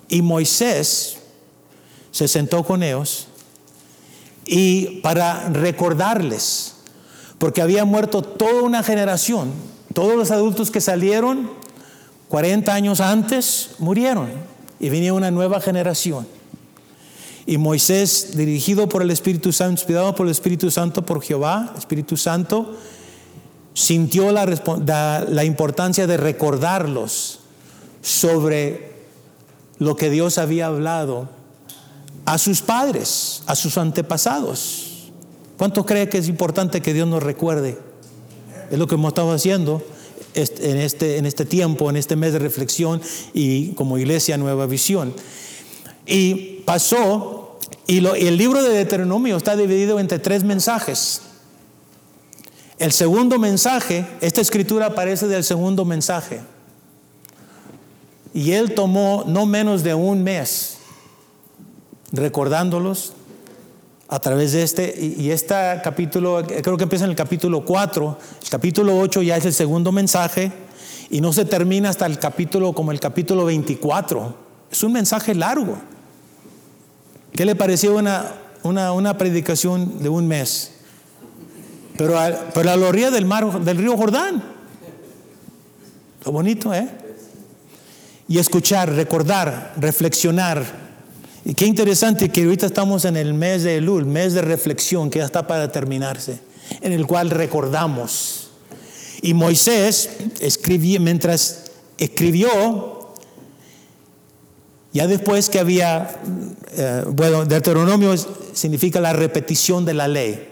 y 0.09 0.23
Moisés 0.23 1.18
se 2.11 2.29
sentó 2.29 2.65
con 2.65 2.83
ellos 2.83 3.29
y 4.45 5.01
para 5.03 5.51
recordarles, 5.51 6.77
porque 7.39 7.63
había 7.63 7.85
muerto 7.85 8.23
toda 8.23 8.63
una 8.63 8.83
generación, 8.83 9.53
todos 9.93 10.17
los 10.17 10.31
adultos 10.31 10.71
que 10.71 10.81
salieron 10.81 11.51
40 12.29 12.73
años 12.73 13.01
antes 13.01 13.71
murieron 13.79 14.29
y 14.81 14.89
venía 14.89 15.13
una 15.13 15.31
nueva 15.31 15.61
generación. 15.61 16.27
Y 17.47 17.57
Moisés, 17.57 18.37
dirigido 18.37 18.89
por 18.89 19.03
el 19.03 19.11
Espíritu 19.11 19.53
Santo, 19.53 19.73
inspirado 19.73 20.15
por 20.15 20.27
el 20.27 20.33
Espíritu 20.33 20.71
Santo, 20.71 21.05
por 21.05 21.23
Jehová, 21.23 21.73
Espíritu 21.79 22.17
Santo, 22.17 22.77
sintió 23.73 24.33
la, 24.33 24.45
la, 25.29 25.45
importancia 25.45 26.07
de 26.07 26.17
recordarlos 26.17 27.41
sobre 28.03 28.93
lo 29.79 29.97
que 29.97 30.11
Dios 30.11 30.37
había 30.37 30.67
hablado 30.67 31.29
a 32.29 32.37
sus 32.37 32.61
padres, 32.61 33.43
a 33.47 33.55
sus 33.55 33.79
antepasados. 33.79 35.11
¿Cuánto 35.57 35.87
cree 35.87 36.11
que 36.11 36.19
es 36.19 36.29
importante 36.29 36.83
que 36.83 36.93
Dios 36.93 37.09
nos 37.09 37.23
recuerde? 37.23 37.79
Es 38.71 38.79
lo 38.79 38.87
que 38.87 38.97
hemos 38.97 39.09
estado 39.09 39.33
haciendo 39.33 39.83
en 40.35 40.77
este, 40.77 41.17
en 41.17 41.25
este 41.25 41.47
tiempo, 41.47 41.89
en 41.89 41.97
este 41.97 42.17
mes 42.17 42.35
de 42.35 42.39
reflexión 42.39 43.01
y 43.33 43.69
como 43.69 43.97
iglesia 43.97 44.37
Nueva 44.37 44.67
Visión. 44.67 45.15
Y 46.05 46.61
pasó 46.67 47.59
y, 47.87 48.05
el 48.05 48.37
libro 48.37 48.63
de 48.63 48.75
Deuteronomio 48.75 49.39
está 49.39 49.57
dividido 49.57 49.99
entre 49.99 50.19
tres 50.19 50.45
mensajes. 50.45 51.23
El 52.79 52.93
segundo 52.93 53.39
mensaje, 53.39 54.07
esta 54.21 54.43
escritura 54.43 54.85
aparece 54.85 55.29
del 55.29 55.45
segundo 55.45 55.87
mensaje. 55.87 56.41
Y 58.35 58.53
él 58.53 58.75
tomó 58.75 59.25
no 59.27 59.47
menos 59.47 59.83
de 59.83 59.95
un 59.95 60.23
mes 60.23 60.78
recordándolos 62.13 63.13
a 64.09 64.19
través 64.19 64.53
de 64.53 64.63
este. 64.63 64.95
Y, 65.19 65.31
este 65.31 65.55
capítulo, 65.85 66.43
creo 66.47 66.77
que 66.77 66.85
empieza 66.85 67.05
en 67.05 67.11
el 67.11 67.17
capítulo 67.17 67.65
4. 67.65 68.19
El 68.43 68.49
capítulo 68.49 68.99
8 68.99 69.23
ya 69.23 69.37
es 69.37 69.45
el 69.45 69.53
segundo 69.53 69.93
mensaje. 69.93 70.51
Y 71.11 71.21
no 71.21 71.33
se 71.33 71.45
termina 71.45 71.89
hasta 71.89 72.07
el 72.07 72.19
capítulo 72.19 72.73
como 72.73 72.93
el 72.93 73.01
capítulo 73.01 73.45
24. 73.45 74.37
Es 74.71 74.83
un 74.83 74.93
mensaje 74.93 75.35
largo. 75.35 75.79
¿Qué 77.33 77.45
le 77.45 77.55
pareció 77.55 77.97
una, 77.97 78.35
una, 78.63 79.17
predicación 79.17 80.03
de 80.03 80.09
un 80.09 80.27
mes? 80.27 80.73
Pero 81.97 82.19
a, 82.19 82.31
pero 82.53 82.77
la 82.77 82.87
orilla 82.87 83.11
del 83.11 83.25
mar, 83.25 83.61
del 83.61 83.79
río 83.79 83.97
Jordán. 83.97 84.43
Lo 86.25 86.33
bonito, 86.33 86.75
¿eh? 86.75 86.89
Y 88.29 88.39
escuchar, 88.39 88.93
recordar, 88.93 89.75
reflexionar. 89.77 90.88
Y 91.49 91.55
qué 91.55 91.65
interesante 91.65 92.29
que 92.29 92.43
ahorita 92.43 92.67
estamos 92.67 93.07
en 93.07 93.17
el 93.17 93.33
mes 93.33 93.63
de 93.63 93.79
Elul, 93.79 94.05
mes 94.05 94.35
de 94.35 94.43
reflexión 94.43 95.09
que 95.09 95.21
ya 95.21 95.25
está 95.25 95.47
para 95.47 95.73
terminarse, 95.73 96.41
en 96.83 96.93
el 96.93 97.07
cual 97.07 97.31
recordamos. 97.31 98.51
Y 99.23 99.33
Moisés 99.33 100.11
escribió, 100.41 101.01
mientras 101.01 101.71
escribió, 101.97 103.15
ya 104.93 105.07
después 105.07 105.49
que 105.49 105.59
había, 105.59 106.21
eh, 106.77 107.05
bueno, 107.07 107.47
Deuteronomio 107.47 108.15
significa 108.53 109.01
la 109.01 109.15
repetición 109.15 109.87
de 109.87 109.95
la 109.95 110.07
ley, 110.07 110.47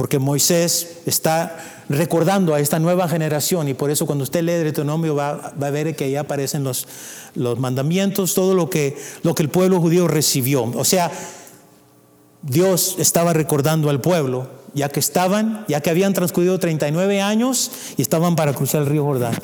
porque 0.00 0.18
Moisés 0.18 1.00
está 1.04 1.58
recordando 1.90 2.54
a 2.54 2.60
esta 2.60 2.78
nueva 2.78 3.06
generación 3.06 3.68
y 3.68 3.74
por 3.74 3.90
eso 3.90 4.06
cuando 4.06 4.24
usted 4.24 4.40
lee 4.40 4.52
Deuteronomio 4.52 5.14
va, 5.14 5.52
va 5.62 5.66
a 5.66 5.70
ver 5.70 5.94
que 5.94 6.04
ahí 6.04 6.16
aparecen 6.16 6.64
los, 6.64 6.88
los 7.34 7.58
mandamientos, 7.58 8.32
todo 8.32 8.54
lo 8.54 8.70
que, 8.70 8.96
lo 9.22 9.34
que 9.34 9.42
el 9.42 9.50
pueblo 9.50 9.78
judío 9.78 10.08
recibió. 10.08 10.62
O 10.62 10.86
sea, 10.86 11.12
Dios 12.40 12.96
estaba 12.98 13.34
recordando 13.34 13.90
al 13.90 14.00
pueblo, 14.00 14.48
ya 14.72 14.88
que 14.88 15.00
estaban, 15.00 15.66
ya 15.68 15.82
que 15.82 15.90
habían 15.90 16.14
transcurrido 16.14 16.58
39 16.58 17.20
años 17.20 17.70
y 17.98 18.00
estaban 18.00 18.36
para 18.36 18.54
cruzar 18.54 18.80
el 18.80 18.86
río 18.86 19.04
Jordán. 19.04 19.34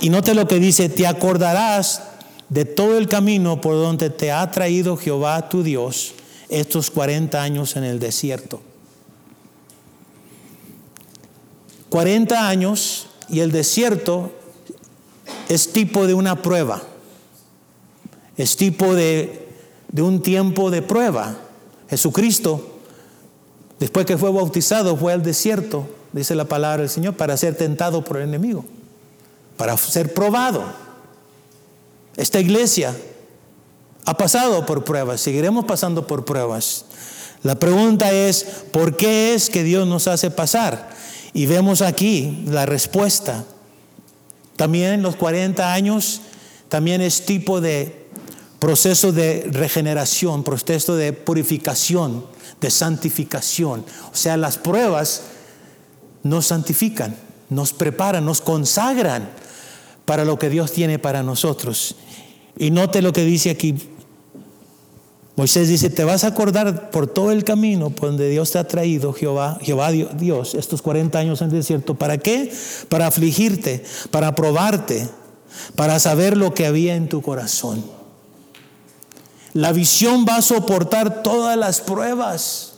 Y 0.00 0.10
note 0.10 0.36
lo 0.36 0.46
que 0.46 0.60
dice, 0.60 0.88
te 0.88 1.08
acordarás 1.08 2.00
de 2.48 2.64
todo 2.64 2.96
el 2.96 3.08
camino 3.08 3.60
por 3.60 3.74
donde 3.74 4.10
te 4.10 4.30
ha 4.30 4.48
traído 4.52 4.96
Jehová 4.96 5.48
tu 5.48 5.64
Dios 5.64 6.14
estos 6.48 6.92
40 6.92 7.42
años 7.42 7.74
en 7.74 7.82
el 7.82 7.98
desierto. 7.98 8.62
40 11.90 12.48
años 12.48 13.06
y 13.28 13.40
el 13.40 13.52
desierto 13.52 14.32
es 15.48 15.72
tipo 15.72 16.06
de 16.06 16.14
una 16.14 16.42
prueba, 16.42 16.82
es 18.36 18.56
tipo 18.56 18.94
de, 18.94 19.48
de 19.88 20.02
un 20.02 20.22
tiempo 20.22 20.70
de 20.70 20.82
prueba. 20.82 21.36
Jesucristo, 21.88 22.78
después 23.78 24.06
que 24.06 24.18
fue 24.18 24.30
bautizado, 24.30 24.96
fue 24.96 25.12
al 25.12 25.22
desierto, 25.22 25.88
dice 26.12 26.34
la 26.34 26.44
palabra 26.46 26.82
del 26.82 26.90
Señor, 26.90 27.14
para 27.14 27.36
ser 27.36 27.56
tentado 27.56 28.02
por 28.02 28.16
el 28.16 28.24
enemigo, 28.24 28.64
para 29.56 29.76
ser 29.76 30.12
probado. 30.12 30.64
Esta 32.16 32.40
iglesia 32.40 32.96
ha 34.04 34.16
pasado 34.16 34.66
por 34.66 34.84
pruebas, 34.84 35.20
seguiremos 35.20 35.64
pasando 35.64 36.06
por 36.06 36.24
pruebas. 36.24 36.84
La 37.42 37.56
pregunta 37.56 38.10
es, 38.12 38.44
¿por 38.72 38.96
qué 38.96 39.34
es 39.34 39.50
que 39.50 39.62
Dios 39.62 39.86
nos 39.86 40.08
hace 40.08 40.30
pasar? 40.30 40.90
Y 41.36 41.44
vemos 41.44 41.82
aquí 41.82 42.44
la 42.46 42.64
respuesta. 42.64 43.44
También 44.56 45.02
los 45.02 45.16
40 45.16 45.70
años, 45.70 46.22
también 46.70 47.02
es 47.02 47.26
tipo 47.26 47.60
de 47.60 48.06
proceso 48.58 49.12
de 49.12 49.46
regeneración, 49.52 50.42
proceso 50.44 50.96
de 50.96 51.12
purificación, 51.12 52.24
de 52.58 52.70
santificación. 52.70 53.84
O 54.10 54.16
sea, 54.16 54.38
las 54.38 54.56
pruebas 54.56 55.24
nos 56.22 56.46
santifican, 56.46 57.14
nos 57.50 57.74
preparan, 57.74 58.24
nos 58.24 58.40
consagran 58.40 59.28
para 60.06 60.24
lo 60.24 60.38
que 60.38 60.48
Dios 60.48 60.72
tiene 60.72 60.98
para 60.98 61.22
nosotros. 61.22 61.96
Y 62.56 62.70
note 62.70 63.02
lo 63.02 63.12
que 63.12 63.26
dice 63.26 63.50
aquí. 63.50 63.74
Moisés 65.36 65.68
dice, 65.68 65.90
te 65.90 66.02
vas 66.02 66.24
a 66.24 66.28
acordar 66.28 66.90
por 66.90 67.06
todo 67.06 67.30
el 67.30 67.44
camino 67.44 67.90
por 67.90 68.08
donde 68.08 68.30
Dios 68.30 68.50
te 68.50 68.58
ha 68.58 68.66
traído, 68.66 69.12
Jehová, 69.12 69.58
Jehová 69.60 69.92
Dios, 69.92 70.54
estos 70.54 70.80
40 70.80 71.18
años 71.18 71.42
en 71.42 71.48
el 71.48 71.56
desierto. 71.56 71.94
¿Para 71.94 72.16
qué? 72.16 72.50
Para 72.88 73.06
afligirte, 73.06 73.84
para 74.10 74.34
probarte, 74.34 75.06
para 75.74 75.98
saber 75.98 76.38
lo 76.38 76.54
que 76.54 76.64
había 76.64 76.96
en 76.96 77.10
tu 77.10 77.20
corazón. 77.20 77.84
La 79.52 79.72
visión 79.72 80.24
va 80.26 80.36
a 80.36 80.42
soportar 80.42 81.22
todas 81.22 81.56
las 81.56 81.82
pruebas. 81.82 82.72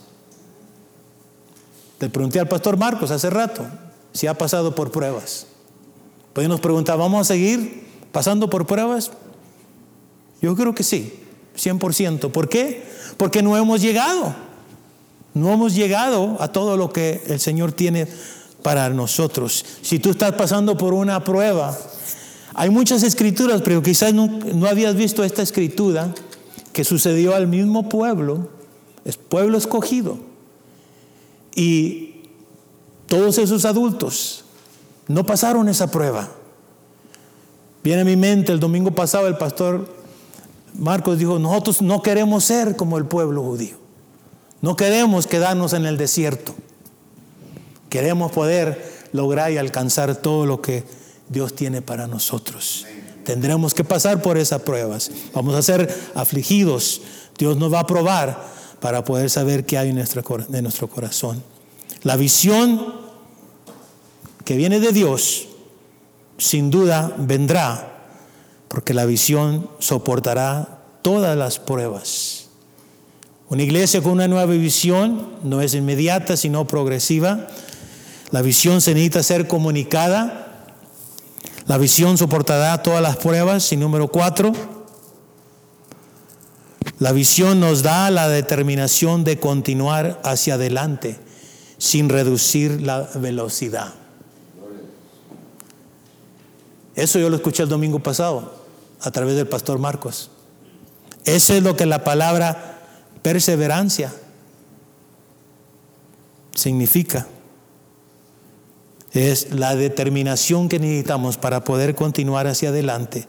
Le 2.00 2.09
pregunté 2.11 2.40
al 2.40 2.48
pastor 2.48 2.76
Marcos 2.76 3.12
hace 3.12 3.30
rato 3.30 3.64
si 4.12 4.26
ha 4.26 4.34
pasado 4.34 4.74
por 4.74 4.90
pruebas. 4.90 5.46
Pues 6.32 6.48
nos 6.48 6.61
pregunta, 6.61 6.96
¿vamos 6.96 7.20
a 7.20 7.24
seguir 7.24 7.86
pasando 8.11 8.50
por 8.50 8.66
pruebas? 8.66 9.12
Yo 10.40 10.56
creo 10.56 10.74
que 10.74 10.82
sí, 10.82 11.20
100%. 11.59 12.30
¿Por 12.30 12.48
qué? 12.48 12.84
Porque 13.16 13.42
no 13.42 13.56
hemos 13.56 13.80
llegado. 13.80 14.34
No 15.34 15.52
hemos 15.52 15.74
llegado 15.74 16.36
a 16.40 16.48
todo 16.48 16.76
lo 16.76 16.92
que 16.92 17.22
el 17.26 17.40
Señor 17.40 17.72
tiene 17.72 18.09
para 18.62 18.88
nosotros. 18.88 19.64
Si 19.82 19.98
tú 19.98 20.11
estás 20.11 20.32
pasando 20.32 20.76
por 20.76 20.94
una 20.94 21.22
prueba, 21.22 21.76
hay 22.54 22.70
muchas 22.70 23.02
escrituras, 23.02 23.62
pero 23.62 23.82
quizás 23.82 24.14
no, 24.14 24.26
no 24.26 24.66
habías 24.66 24.94
visto 24.94 25.22
esta 25.22 25.42
escritura 25.42 26.12
que 26.72 26.84
sucedió 26.84 27.34
al 27.34 27.46
mismo 27.46 27.88
pueblo, 27.88 28.48
es 29.04 29.16
pueblo 29.16 29.59
escogido. 29.59 30.18
Y 31.54 32.22
todos 33.06 33.38
esos 33.38 33.64
adultos 33.64 34.44
no 35.06 35.24
pasaron 35.24 35.68
esa 35.68 35.90
prueba. 35.90 36.28
Viene 37.82 38.02
a 38.02 38.04
mi 38.04 38.16
mente 38.16 38.52
el 38.52 38.61
domingo 38.61 38.90
pasado 38.90 39.26
el 39.28 39.36
pastor 39.36 39.97
Marcos 40.79 41.18
dijo, 41.18 41.39
nosotros 41.39 41.83
no 41.83 42.03
queremos 42.03 42.45
ser 42.45 42.76
como 42.76 42.99
el 42.99 43.05
pueblo 43.05 43.43
judío. 43.43 43.76
No 44.61 44.76
queremos 44.76 45.26
quedarnos 45.26 45.72
en 45.72 45.87
el 45.87 45.97
desierto. 45.97 46.55
Queremos 47.91 48.33
poder 48.33 49.09
lograr 49.12 49.53
y 49.53 49.59
alcanzar 49.59 50.16
todo 50.16 50.47
lo 50.47 50.61
que 50.62 50.85
Dios 51.29 51.55
tiene 51.55 51.83
para 51.83 52.07
nosotros. 52.07 52.87
Tendremos 53.24 53.74
que 53.74 53.85
pasar 53.85 54.22
por 54.22 54.39
esas 54.39 54.62
pruebas. 54.62 55.11
Vamos 55.35 55.55
a 55.55 55.62
ser 55.62 55.95
afligidos. 56.14 57.03
Dios 57.37 57.57
nos 57.57 57.72
va 57.72 57.81
a 57.81 57.87
probar 57.87 58.43
para 58.81 59.05
poder 59.05 59.31
saber 59.31 59.66
qué 59.66 59.79
hay 59.79 59.91
en 59.91 59.97
nuestro, 59.97 60.89
corazón. 60.89 61.43
La 62.03 62.16
visión 62.16 62.95
que 64.45 64.57
viene 64.57 64.81
de 64.81 64.93
Dios, 64.93 65.49
sin 66.39 66.70
duda, 66.70 67.12
vendrá 67.18 67.88
porque 68.68 68.94
la 68.94 69.06
visión 69.06 69.68
soportará 69.78 70.78
todas 71.02 71.36
las 71.36 71.58
pruebas. 71.58 72.48
Una 73.48 73.62
iglesia 73.62 74.02
con 74.02 74.12
una 74.12 74.28
nueva 74.28 74.52
visión 74.52 75.26
no 75.42 75.62
es 75.62 75.74
inmediata, 75.74 76.36
sino 76.36 76.66
progresiva. 76.66 77.46
La 78.30 78.42
visión 78.42 78.80
se 78.80 78.92
necesita 78.92 79.22
ser 79.22 79.48
comunicada. 79.48 80.66
La 81.66 81.78
visión 81.78 82.18
soportará 82.18 82.82
todas 82.82 83.00
las 83.00 83.16
pruebas. 83.16 83.72
Y 83.72 83.78
número 83.78 84.08
cuatro, 84.08 84.52
la 86.98 87.12
visión 87.12 87.60
nos 87.60 87.82
da 87.82 88.10
la 88.10 88.28
determinación 88.28 89.24
de 89.24 89.38
continuar 89.38 90.20
hacia 90.24 90.54
adelante 90.54 91.18
sin 91.78 92.08
reducir 92.08 92.82
la 92.82 93.08
velocidad. 93.14 93.94
Eso 96.99 97.20
yo 97.20 97.30
lo 97.30 97.36
escuché 97.36 97.62
el 97.62 97.68
domingo 97.68 98.01
pasado 98.01 98.53
a 99.01 99.12
través 99.12 99.36
del 99.36 99.46
pastor 99.46 99.78
Marcos. 99.78 100.32
Eso 101.24 101.55
es 101.55 101.62
lo 101.62 101.76
que 101.76 101.86
la 101.86 102.03
palabra 102.03 102.80
perseverancia 103.22 104.12
significa. 106.57 107.28
Es 109.12 109.53
la 109.53 109.76
determinación 109.76 110.68
que 110.68 110.80
necesitamos 110.80 111.36
para 111.36 111.62
poder 111.62 111.94
continuar 111.94 112.49
hacia 112.49 112.70
adelante 112.70 113.28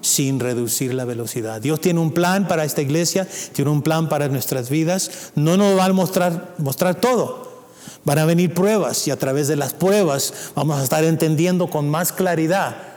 sin 0.00 0.40
reducir 0.40 0.94
la 0.94 1.04
velocidad. 1.04 1.60
Dios 1.60 1.78
tiene 1.78 2.00
un 2.00 2.12
plan 2.12 2.48
para 2.48 2.64
esta 2.64 2.80
iglesia, 2.80 3.28
tiene 3.52 3.70
un 3.70 3.82
plan 3.82 4.08
para 4.08 4.28
nuestras 4.28 4.70
vidas. 4.70 5.32
No 5.34 5.58
nos 5.58 5.78
va 5.78 5.84
a 5.84 5.92
mostrar, 5.92 6.54
mostrar 6.56 6.94
todo. 6.94 7.66
Van 8.02 8.18
a 8.18 8.24
venir 8.24 8.54
pruebas 8.54 9.06
y 9.08 9.10
a 9.10 9.18
través 9.18 9.46
de 9.46 9.56
las 9.56 9.74
pruebas 9.74 10.32
vamos 10.54 10.80
a 10.80 10.84
estar 10.84 11.04
entendiendo 11.04 11.68
con 11.68 11.90
más 11.90 12.12
claridad 12.12 12.89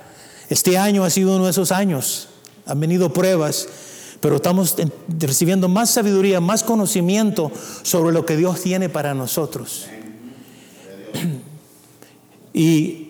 este 0.50 0.78
año 0.78 1.04
ha 1.04 1.10
sido 1.10 1.36
uno 1.36 1.46
de 1.46 1.52
esos 1.52 1.72
años. 1.72 2.30
Han 2.66 2.80
venido 2.80 3.12
pruebas, 3.12 3.68
pero 4.22 4.38
estamos 4.38 4.76
recibiendo 5.20 5.68
más 5.68 5.90
sabiduría, 5.90 6.40
más 6.40 6.64
conocimiento 6.64 7.52
sobre 7.82 8.14
lo 8.14 8.26
que 8.26 8.38
Dios 8.38 8.62
tiene 8.62 8.90
para 8.90 9.14
nosotros. 9.14 9.88
Y 12.56 13.08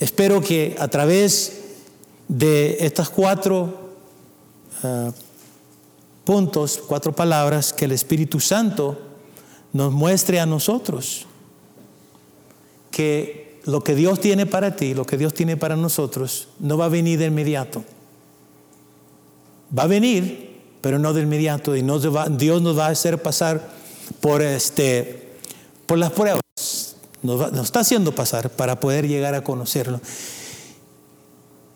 espero 0.00 0.40
que 0.40 0.74
a 0.80 0.88
través 0.88 1.60
de 2.26 2.78
estas 2.80 3.08
cuatro 3.08 3.92
ah, 4.82 5.12
puntos, 6.24 6.82
cuatro 6.88 7.12
palabras, 7.14 7.72
que 7.72 7.84
el 7.84 7.92
Espíritu 7.92 8.40
Santo 8.40 8.98
nos 9.72 9.92
muestre 9.92 10.40
a 10.40 10.46
nosotros 10.46 11.26
que 12.90 13.41
lo 13.64 13.82
que 13.82 13.94
Dios 13.94 14.20
tiene 14.20 14.46
para 14.46 14.76
ti, 14.76 14.94
lo 14.94 15.04
que 15.04 15.16
Dios 15.16 15.34
tiene 15.34 15.56
para 15.56 15.76
nosotros, 15.76 16.48
no 16.58 16.76
va 16.76 16.86
a 16.86 16.88
venir 16.88 17.18
de 17.18 17.26
inmediato. 17.26 17.84
Va 19.76 19.84
a 19.84 19.86
venir, 19.86 20.60
pero 20.80 20.98
no 20.98 21.12
de 21.12 21.22
inmediato. 21.22 21.76
Y 21.76 21.82
Dios 21.82 22.62
nos 22.62 22.78
va 22.78 22.86
a 22.86 22.90
hacer 22.90 23.22
pasar 23.22 23.68
por, 24.20 24.42
este, 24.42 25.36
por 25.86 25.98
las 25.98 26.12
pruebas. 26.12 26.40
Nos, 27.22 27.52
nos 27.52 27.66
está 27.66 27.80
haciendo 27.80 28.14
pasar 28.14 28.50
para 28.50 28.80
poder 28.80 29.06
llegar 29.06 29.34
a 29.34 29.44
conocerlo. 29.44 30.00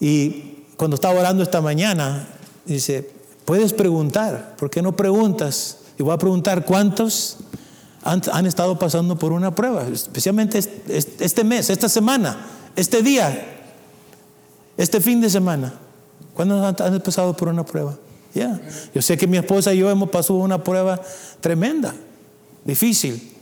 Y 0.01 0.57
cuando 0.77 0.97
estaba 0.97 1.19
orando 1.19 1.43
esta 1.43 1.61
mañana, 1.61 2.29
dice, 2.65 3.09
puedes 3.45 3.73
preguntar, 3.73 4.57
¿por 4.59 4.71
qué 4.71 4.83
no 4.83 4.97
preguntas? 4.97 5.79
Y 5.99 6.03
voy 6.03 6.13
a 6.13 6.19
preguntar 6.19 6.65
cuántos 6.65 7.39
han, 8.07 8.47
estado 8.47 8.79
pasando 8.79 9.17
por 9.19 9.33
una 9.33 9.55
prueba, 9.55 9.87
especialmente 9.89 10.59
este, 10.59 11.45
mes, 11.45 11.71
esta 11.71 11.89
semana, 11.89 12.37
este 12.77 13.03
día, 13.03 13.59
este 14.77 15.01
fin 15.01 15.21
de 15.21 15.29
semana. 15.29 15.75
¿Cuándo 16.35 16.65
han, 16.65 17.01
pasado 17.01 17.37
por 17.37 17.49
una 17.49 17.65
prueba? 17.65 17.97
Ya. 18.35 18.61
Yo 18.95 19.03
sé 19.03 19.17
que 19.17 19.27
mi 19.27 19.39
esposa 19.39 19.75
y 19.75 19.79
yo 19.79 19.91
hemos 19.91 20.11
pasado 20.11 20.39
una 20.39 20.63
prueba 20.63 21.01
tremenda, 21.41 21.95
difícil. 22.65 23.33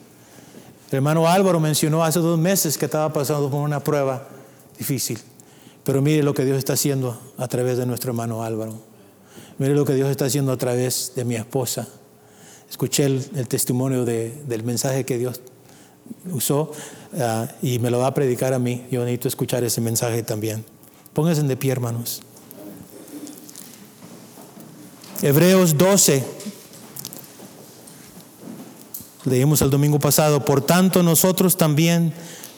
El 0.90 0.96
hermano 0.96 1.28
Álvaro 1.28 1.60
mencionó 1.60 2.04
hace 2.04 2.20
dos 2.20 2.38
meses 2.38 2.78
que 2.78 2.84
estaba 2.86 3.12
pasando 3.12 3.50
por 3.50 3.60
una 3.60 3.80
prueba 3.80 4.26
difícil. 4.78 5.18
Pero 5.82 6.00
mire 6.00 6.22
lo 6.22 6.32
que 6.32 6.44
Dios 6.44 6.56
está 6.56 6.74
haciendo 6.74 7.20
a 7.36 7.48
través 7.48 7.76
de 7.76 7.84
nuestro 7.84 8.12
hermano 8.12 8.42
Álvaro. 8.42 8.78
Mire 9.58 9.74
lo 9.74 9.84
que 9.84 9.94
Dios 9.94 10.08
está 10.08 10.26
haciendo 10.26 10.52
a 10.52 10.56
través 10.56 11.12
de 11.14 11.24
mi 11.24 11.34
esposa 11.34 11.86
escuché 12.74 13.04
el, 13.04 13.46
testimonio 13.46 14.04
del 14.04 14.64
mensaje 14.64 15.04
que 15.04 15.16
Dios 15.16 15.40
usó 16.32 16.72
ah, 17.20 17.46
y 17.62 17.78
me 17.78 17.88
lo 17.88 18.00
va 18.00 18.08
a 18.08 18.14
predicar 18.14 18.52
a 18.52 18.58
mí. 18.58 18.84
Yo 18.90 19.04
necesito 19.04 19.28
escuchar 19.28 19.62
ese 19.62 19.80
mensaje 19.80 20.24
también. 20.24 20.64
Pónganse 21.12 21.44
de 21.44 21.56
pie, 21.56 21.70
hermanos. 21.70 22.22
Hebreos 25.22 25.78
12. 25.78 26.24
Leímos 29.26 29.62
el 29.62 29.70
domingo 29.70 30.00
pasado. 30.00 30.44
Por 30.44 30.60
tanto, 30.60 31.04
nosotros 31.04 31.56
también, 31.56 32.12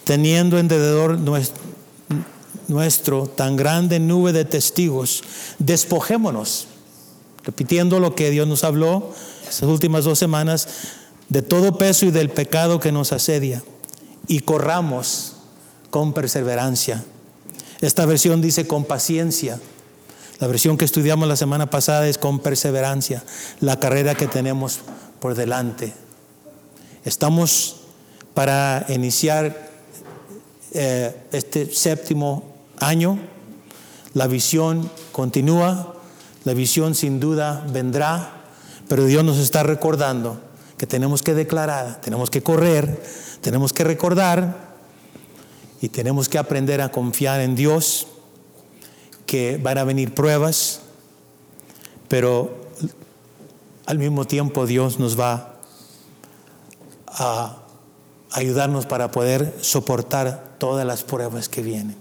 teniendo 0.05 0.59
en 0.59 0.69
derredor 0.69 1.19
nuestro, 1.19 1.63
nuestro 2.69 3.27
tan 3.27 3.55
grande 3.57 4.01
nube 4.01 4.33
de 4.33 4.47
testigos, 4.47 5.23
despojémonos, 5.59 6.69
repitiendo 7.45 8.01
lo 8.01 8.15
que 8.15 8.31
Dios 8.31 8.49
nos 8.49 8.65
habló 8.65 9.13
estas 9.49 9.69
últimas 9.69 10.05
dos 10.05 10.19
semanas, 10.19 10.69
de 11.29 11.43
todo 11.43 11.79
peso 11.79 12.07
y 12.07 12.11
del 12.11 12.31
pecado 12.31 12.81
que 12.81 12.93
nos 12.93 13.13
asedia, 13.13 13.63
y 14.29 14.41
corramos 14.41 15.35
con 15.91 16.13
perseverancia. 16.13 17.05
Esta 17.81 18.07
versión 18.07 18.41
dice 18.41 18.67
con 18.67 18.85
paciencia. 18.85 19.61
La 20.39 20.47
versión 20.47 20.77
que 20.77 20.85
estudiamos 20.85 21.29
la 21.29 21.37
semana 21.37 21.71
pasada 21.71 22.09
es 22.09 22.19
con 22.19 22.41
perseverancia, 22.41 23.25
la 23.61 23.81
carrera 23.81 24.15
que 24.15 24.27
tenemos 24.27 24.81
por 25.21 25.35
delante. 25.35 25.95
Estamos 27.05 27.77
para 28.35 28.85
iniciar 28.89 29.71
eh, 30.73 31.17
este 31.33 31.73
séptimo 31.73 32.55
año. 32.79 33.19
La 34.13 34.27
visión 34.27 34.91
continúa, 35.13 35.95
la 36.45 36.53
visión 36.53 36.95
sin 36.95 37.19
duda 37.21 37.65
vendrá 37.73 38.36
pero 38.89 39.05
Dios 39.05 39.25
nos 39.25 39.39
está 39.39 39.63
recordando 39.63 40.41
que 40.77 40.87
tenemos 40.87 41.23
que 41.23 41.35
declarar, 41.35 42.01
tenemos 42.01 42.31
que 42.31 42.43
correr, 42.43 43.03
tenemos 43.41 43.73
que 43.73 43.85
recordar 43.85 44.77
y 45.81 45.89
tenemos 45.89 46.29
que 46.29 46.39
aprender 46.39 46.81
a 46.81 46.91
confiar 46.91 47.41
en 47.41 47.55
Dios, 47.55 48.07
que 49.25 49.59
van 49.59 49.79
a 49.79 49.85
venir 49.85 50.15
pruebas, 50.15 50.81
pero 52.09 52.67
al 53.87 53.99
mismo 53.99 54.25
tiempo 54.25 54.67
Dios 54.67 54.99
nos 54.99 55.19
va 55.19 55.57
a 57.07 57.57
ayudarnos 58.33 58.87
para 58.87 59.11
poder 59.11 59.55
soportar 59.61 60.57
todas 60.59 60.87
las 60.87 61.03
pruebas 61.03 61.49
que 61.49 61.63
vienen. 61.63 61.97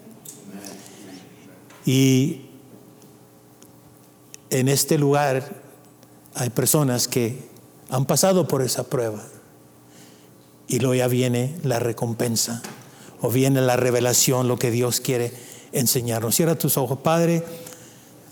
Y 1.85 2.41
en 4.49 4.67
este 4.67 4.97
lugar 4.97 5.64
hay 6.35 6.49
personas 6.49 7.07
que 7.07 7.47
han 7.89 8.05
pasado 8.05 8.47
por 8.47 8.61
esa 8.61 8.83
prueba 8.83 9.23
y 10.67 10.79
luego 10.79 10.95
ya 10.95 11.07
viene 11.07 11.55
la 11.63 11.79
recompensa 11.79 12.61
o 13.21 13.29
viene 13.29 13.61
la 13.61 13.77
revelación, 13.77 14.47
lo 14.47 14.57
que 14.59 14.69
Dios 14.69 14.99
quiere 14.99 15.31
enseñarnos. 15.71 16.35
Cierra 16.35 16.55
tus 16.55 16.77
ojos, 16.77 16.99
Padre. 16.99 17.43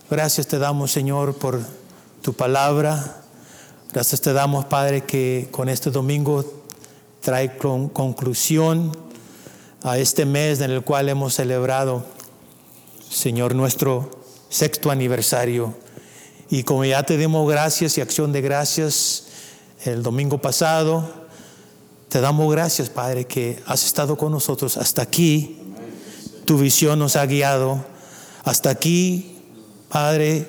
Gracias 0.10 0.47
te 0.47 0.60
damos, 0.60 0.91
Señor, 0.91 1.36
por 1.36 1.62
tu 2.22 2.34
palabra. 2.34 3.22
Gracias 3.93 4.22
te 4.22 4.34
damos, 4.34 4.66
Padre, 4.66 5.06
que 5.06 5.47
con 5.51 5.70
este 5.70 5.89
domingo 5.89 6.43
trae 7.22 7.58
conclusión 7.58 8.91
a 9.82 9.97
este 9.97 10.26
mes 10.26 10.60
en 10.60 10.72
el 10.72 10.84
cual 10.84 11.08
hemos 11.10 11.36
celebrado, 11.36 12.06
Señor, 13.10 13.56
nuestro 13.56 14.10
sexto 14.49 14.91
aniversario. 14.91 15.82
Y 16.54 16.62
como 16.62 16.86
ya 16.86 17.01
te 17.01 17.18
dimos 17.18 17.49
gracias 17.49 17.97
y 17.97 18.01
acción 18.01 18.32
de 18.32 18.39
gracias 18.39 19.24
el 19.86 20.04
domingo 20.04 20.38
pasado, 20.38 21.12
te 22.10 22.22
damos 22.22 22.51
gracias, 22.51 22.91
Padre, 22.91 23.26
que 23.26 23.60
has 23.66 23.84
estado 23.84 24.16
con 24.18 24.32
nosotros 24.32 24.78
hasta 24.78 25.01
aquí. 25.01 25.58
Tu 26.45 26.56
visión 26.60 26.99
nos 26.99 27.16
ha 27.16 27.26
guiado. 27.26 27.84
Hasta 28.43 28.70
aquí, 28.70 29.39
Padre, 29.89 30.47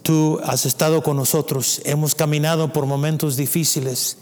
tú 0.00 0.40
has 0.44 0.64
estado 0.64 1.02
con 1.02 1.14
nosotros. 1.18 1.82
Hemos 1.84 2.14
caminado 2.14 2.72
por 2.72 2.86
momentos 2.86 3.36
difíciles, 3.36 4.16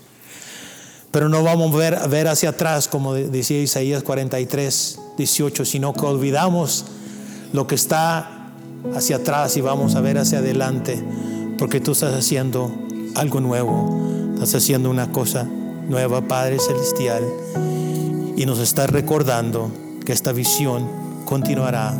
pero 1.12 1.28
no 1.28 1.44
vamos 1.44 1.72
a 1.72 1.78
ver, 1.78 1.94
a 1.94 2.08
ver 2.08 2.26
hacia 2.26 2.48
atrás, 2.48 2.88
como 2.88 3.14
decía 3.14 3.62
Isaías 3.62 4.02
43, 4.02 4.98
18, 5.18 5.64
sino 5.64 5.92
que 5.92 6.04
olvidamos 6.04 6.86
lo 7.52 7.68
que 7.68 7.76
está 7.76 8.37
hacia 8.94 9.16
atrás 9.16 9.56
y 9.56 9.60
vamos 9.60 9.94
a 9.94 10.00
ver 10.00 10.18
hacia 10.18 10.38
adelante, 10.38 11.02
porque 11.58 11.80
tú 11.80 11.92
estás 11.92 12.14
haciendo 12.14 12.70
algo 13.14 13.40
nuevo, 13.40 14.32
estás 14.34 14.56
haciendo 14.56 14.90
una 14.90 15.10
cosa 15.12 15.46
nueva, 15.88 16.20
Padre 16.22 16.58
Celestial, 16.58 17.24
y 18.36 18.46
nos 18.46 18.58
estás 18.58 18.90
recordando 18.90 19.70
que 20.04 20.12
esta 20.12 20.32
visión 20.32 20.86
continuará. 21.24 21.94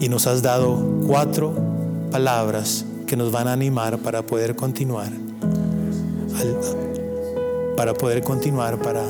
Y 0.00 0.08
nos 0.08 0.26
has 0.26 0.42
dado 0.42 1.02
cuatro 1.06 1.54
palabras 2.10 2.84
que 3.06 3.16
nos 3.16 3.30
van 3.30 3.48
a 3.48 3.52
animar 3.52 3.98
para 3.98 4.22
poder 4.22 4.56
continuar, 4.56 5.10
para 7.76 7.94
poder 7.94 8.22
continuar 8.22 8.78
para 8.78 9.02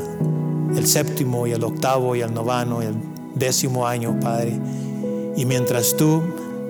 el 0.77 0.87
séptimo 0.87 1.47
y 1.47 1.53
el 1.53 1.65
octavo 1.65 2.15
y 2.15 2.21
el 2.21 2.35
noveno 2.35 2.83
y 2.83 2.87
el 2.87 2.95
décimo 3.35 3.87
año, 3.87 4.19
Padre 4.21 4.61
y 5.37 5.45
mientras 5.47 5.97
tú 5.97 6.23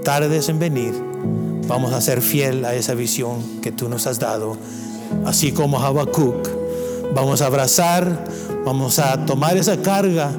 tardes 0.03 0.49
en 0.49 0.59
venir, 0.59 0.95
vamos 1.67 1.93
a 1.93 2.01
ser 2.01 2.21
fiel 2.21 2.65
a 2.65 2.75
esa 2.75 2.95
visión 2.95 3.61
que 3.63 3.73
tú 3.73 3.89
nos 3.89 4.07
has 4.07 4.19
dado. 4.19 4.57
Así 5.25 5.53
como 5.53 5.79
Habacuc, 5.79 6.49
vamos 7.15 7.43
a 7.43 7.47
abrazar, 7.47 8.25
vamos 8.65 8.99
a 8.99 9.25
tomar 9.25 9.57
esa 9.57 9.81
carga. 9.81 10.31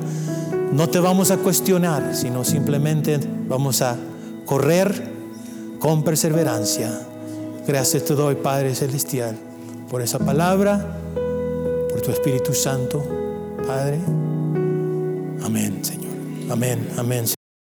No 0.71 0.89
te 0.89 0.99
vamos 0.99 1.31
a 1.31 1.37
cuestionar, 1.37 2.15
sino 2.15 2.43
simplemente 2.43 3.19
vamos 3.47 3.81
a 3.81 3.95
correr 4.45 5.13
con 5.79 6.03
perseverancia. 6.03 6.91
Gracias 7.67 8.05
te 8.05 8.13
doy, 8.13 8.35
Padre 8.35 8.75
Celestial, 8.75 9.35
por 9.89 10.01
esa 10.01 10.19
palabra, 10.19 10.99
por 11.89 12.01
tu 12.01 12.11
Espíritu 12.11 12.53
Santo, 12.53 13.03
Padre. 13.65 13.99
Amén, 15.43 15.79
Señor. 15.83 16.11
Amén, 16.49 16.87
amén. 16.97 17.34